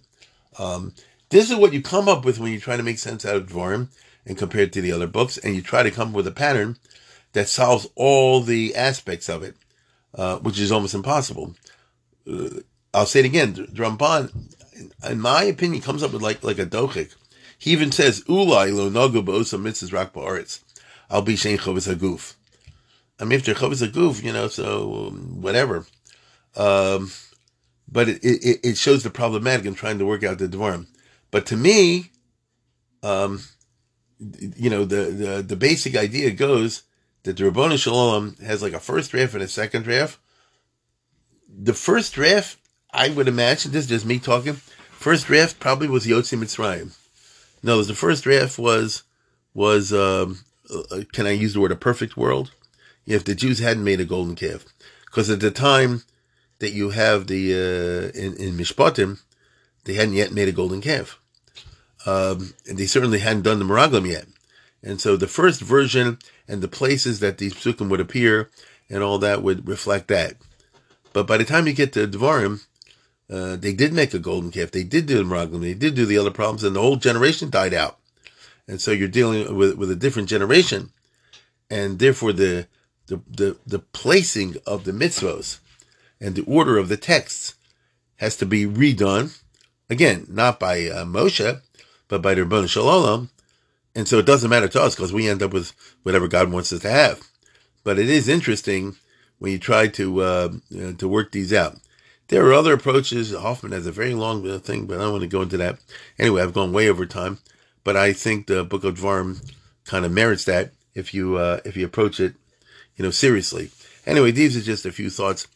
Um, 0.58 0.94
this 1.30 1.50
is 1.50 1.56
what 1.56 1.72
you 1.72 1.82
come 1.82 2.08
up 2.08 2.24
with 2.24 2.38
when 2.38 2.52
you 2.52 2.60
try 2.60 2.76
to 2.76 2.82
make 2.82 2.98
sense 2.98 3.24
out 3.24 3.36
of 3.36 3.48
Dvarim 3.48 3.88
and 4.26 4.38
compare 4.38 4.62
it 4.62 4.72
to 4.74 4.80
the 4.80 4.92
other 4.92 5.06
books, 5.06 5.38
and 5.38 5.54
you 5.54 5.62
try 5.62 5.82
to 5.82 5.90
come 5.90 6.08
up 6.08 6.14
with 6.14 6.26
a 6.26 6.32
pattern 6.32 6.76
that 7.32 7.48
solves 7.48 7.88
all 7.94 8.40
the 8.40 8.74
aspects 8.74 9.28
of 9.28 9.42
it, 9.42 9.56
uh, 10.14 10.38
which 10.38 10.58
is 10.58 10.72
almost 10.72 10.94
impossible. 10.94 11.54
Uh, 12.30 12.60
I'll 12.94 13.06
say 13.06 13.20
it 13.20 13.26
again. 13.26 13.54
Ramban, 13.54 14.30
in 15.08 15.20
my 15.20 15.44
opinion, 15.44 15.82
comes 15.82 16.02
up 16.02 16.12
with 16.12 16.22
like 16.22 16.42
like 16.42 16.58
a 16.58 16.66
dochik. 16.66 17.14
He 17.58 17.72
even 17.72 17.92
says, 17.92 18.22
"Ulai 18.24 18.72
lo 18.72 18.90
nagu 18.90 19.24
ba'osa 19.24 19.60
mitzvahs 19.60 19.92
rak 19.92 20.12
ba'aretz." 20.12 20.60
I'll 21.10 21.22
be 21.22 21.34
shein 21.34 21.58
chavis 21.58 21.92
aguf. 21.92 22.34
I 23.20 23.24
mean, 23.24 23.38
if 23.38 23.44
they're 23.44 23.54
chavis 23.54 24.22
you 24.22 24.32
know, 24.32 24.48
so 24.48 25.08
um, 25.08 25.42
whatever. 25.42 25.86
Um, 26.56 27.10
but 27.90 28.08
it, 28.08 28.24
it, 28.24 28.60
it 28.62 28.76
shows 28.76 29.02
the 29.02 29.10
problematic 29.10 29.66
in 29.66 29.74
trying 29.74 29.98
to 29.98 30.06
work 30.06 30.24
out 30.24 30.38
the 30.38 30.48
dvarim. 30.48 30.86
But 31.30 31.46
to 31.46 31.56
me, 31.56 32.10
um, 33.02 33.42
you 34.18 34.70
know, 34.70 34.84
the, 34.84 35.04
the, 35.04 35.42
the 35.42 35.56
basic 35.56 35.96
idea 35.96 36.30
goes 36.30 36.82
that 37.24 37.36
the 37.36 37.44
Ribono 37.44 37.78
Shel 37.78 37.94
Olam 37.94 38.40
has 38.42 38.62
like 38.62 38.72
a 38.72 38.80
first 38.80 39.10
draft 39.10 39.34
and 39.34 39.42
a 39.42 39.48
second 39.48 39.82
draft. 39.82 40.18
The 41.48 41.74
first 41.74 42.14
draft, 42.14 42.58
I 42.94 43.08
would 43.08 43.26
imagine, 43.26 43.72
this 43.72 43.84
is 43.84 43.90
just 43.90 44.06
me 44.06 44.20
talking, 44.20 44.54
first 44.54 45.26
draft 45.26 45.58
probably 45.58 45.88
was 45.88 46.06
Yotzi 46.06 46.38
Mitzrayim. 46.38 46.96
No, 47.60 47.82
the 47.82 47.94
first 47.94 48.22
draft 48.22 48.56
was, 48.56 49.02
was, 49.52 49.92
um, 49.92 50.44
uh, 50.72 51.00
can 51.12 51.26
I 51.26 51.32
use 51.32 51.54
the 51.54 51.60
word 51.60 51.72
a 51.72 51.76
perfect 51.76 52.16
world? 52.16 52.52
If 53.04 53.24
the 53.24 53.34
Jews 53.34 53.58
hadn't 53.58 53.84
made 53.84 54.00
a 54.00 54.04
golden 54.04 54.36
calf. 54.36 54.64
Because 55.06 55.28
at 55.28 55.40
the 55.40 55.50
time 55.50 56.04
that 56.60 56.70
you 56.70 56.90
have 56.90 57.26
the, 57.26 57.52
uh, 57.52 58.18
in, 58.18 58.36
in 58.36 58.56
Mishpatim, 58.56 59.20
they 59.84 59.94
hadn't 59.94 60.14
yet 60.14 60.32
made 60.32 60.48
a 60.48 60.52
golden 60.52 60.80
calf. 60.80 61.18
Um, 62.06 62.54
and 62.68 62.78
they 62.78 62.86
certainly 62.86 63.18
hadn't 63.18 63.42
done 63.42 63.58
the 63.58 63.64
Meraglim 63.64 64.08
yet. 64.08 64.26
And 64.82 65.00
so 65.00 65.16
the 65.16 65.26
first 65.26 65.60
version 65.60 66.18
and 66.46 66.62
the 66.62 66.68
places 66.68 67.20
that 67.20 67.38
these 67.38 67.54
psukim 67.54 67.88
would 67.88 68.00
appear 68.00 68.50
and 68.88 69.02
all 69.02 69.18
that 69.18 69.42
would 69.42 69.66
reflect 69.66 70.08
that. 70.08 70.36
But 71.12 71.26
by 71.26 71.38
the 71.38 71.44
time 71.44 71.66
you 71.66 71.72
get 71.72 71.92
to 71.94 72.06
Dvarim, 72.06 72.64
uh, 73.30 73.56
they 73.56 73.72
did 73.72 73.92
make 73.92 74.12
a 74.12 74.18
golden 74.18 74.50
calf. 74.50 74.70
They 74.70 74.84
did 74.84 75.06
do 75.06 75.16
the 75.16 75.24
Meraglim. 75.24 75.60
They 75.60 75.74
did 75.74 75.94
do 75.94 76.06
the 76.06 76.18
other 76.18 76.30
problems, 76.30 76.62
and 76.62 76.76
the 76.76 76.80
whole 76.80 76.96
generation 76.96 77.50
died 77.50 77.74
out. 77.74 77.98
And 78.68 78.80
so 78.80 78.90
you're 78.90 79.08
dealing 79.08 79.56
with, 79.56 79.76
with 79.76 79.90
a 79.90 79.96
different 79.96 80.28
generation. 80.28 80.90
And 81.70 81.98
therefore, 81.98 82.32
the, 82.32 82.66
the, 83.06 83.20
the, 83.28 83.56
the 83.66 83.78
placing 83.78 84.56
of 84.66 84.84
the 84.84 84.92
mitzvos 84.92 85.58
and 86.20 86.34
the 86.34 86.44
order 86.44 86.78
of 86.78 86.88
the 86.88 86.96
texts 86.96 87.54
has 88.16 88.36
to 88.36 88.46
be 88.46 88.66
redone. 88.66 89.38
Again, 89.90 90.26
not 90.28 90.60
by 90.60 90.86
uh, 90.86 91.04
Moshe, 91.04 91.60
but 92.08 92.22
by 92.22 92.34
the 92.34 92.42
Ribono 92.42 92.68
Shel 92.68 92.84
Olam. 92.84 93.28
And 93.94 94.08
so 94.08 94.18
it 94.18 94.26
doesn't 94.26 94.50
matter 94.50 94.68
to 94.68 94.82
us 94.82 94.94
because 94.94 95.12
we 95.12 95.28
end 95.28 95.42
up 95.42 95.52
with 95.52 95.72
whatever 96.02 96.26
God 96.26 96.50
wants 96.50 96.72
us 96.72 96.80
to 96.80 96.90
have. 96.90 97.20
But 97.84 97.98
it 97.98 98.08
is 98.08 98.28
interesting 98.28 98.96
when 99.38 99.52
you 99.52 99.58
try 99.58 99.88
to 99.88 100.20
uh, 100.22 100.52
to 100.98 101.08
work 101.08 101.32
these 101.32 101.52
out. 101.52 101.76
There 102.28 102.46
are 102.46 102.52
other 102.52 102.74
approaches. 102.74 103.34
Hoffman 103.34 103.72
has 103.72 103.86
a 103.86 103.92
very 103.92 104.14
long 104.14 104.60
thing, 104.60 104.86
but 104.86 104.98
I 104.98 105.02
don't 105.02 105.12
want 105.12 105.22
to 105.22 105.28
go 105.28 105.42
into 105.42 105.56
that. 105.58 105.78
Anyway, 106.18 106.42
I've 106.42 106.54
gone 106.54 106.72
way 106.72 106.88
over 106.88 107.06
time, 107.06 107.38
but 107.82 107.96
I 107.96 108.12
think 108.12 108.46
the 108.46 108.64
Book 108.64 108.84
of 108.84 108.98
Dvarim 108.98 109.52
kind 109.84 110.04
of 110.04 110.12
merits 110.12 110.44
that 110.44 110.72
if 110.94 111.12
you 111.12 111.36
uh, 111.36 111.60
if 111.64 111.76
you 111.76 111.84
approach 111.84 112.20
it, 112.20 112.34
you 112.96 113.04
know, 113.04 113.10
seriously. 113.10 113.70
Anyway, 114.06 114.30
these 114.30 114.56
are 114.56 114.62
just 114.62 114.86
a 114.86 114.92
few 114.92 115.10
thoughts 115.10 115.46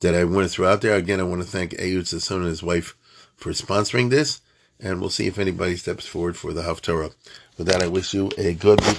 that 0.00 0.14
I 0.14 0.24
want 0.24 0.46
to 0.46 0.48
throw 0.48 0.68
out 0.68 0.80
there. 0.80 0.94
Again, 0.94 1.20
I 1.20 1.24
want 1.24 1.42
to 1.42 1.48
thank 1.48 1.72
Ayud 1.72 2.02
Sasson 2.02 2.36
and 2.36 2.46
his 2.46 2.62
wife 2.62 2.94
for 3.36 3.50
sponsoring 3.52 4.10
this 4.10 4.40
and 4.80 5.00
we'll 5.00 5.10
see 5.10 5.26
if 5.26 5.38
anybody 5.38 5.76
steps 5.76 6.06
forward 6.06 6.36
for 6.36 6.52
the 6.52 6.62
Haftarah. 6.62 7.14
With 7.56 7.66
that, 7.66 7.82
I 7.82 7.88
wish 7.88 8.14
you 8.14 8.30
a 8.38 8.54
good 8.54 8.80
week. 8.86 8.98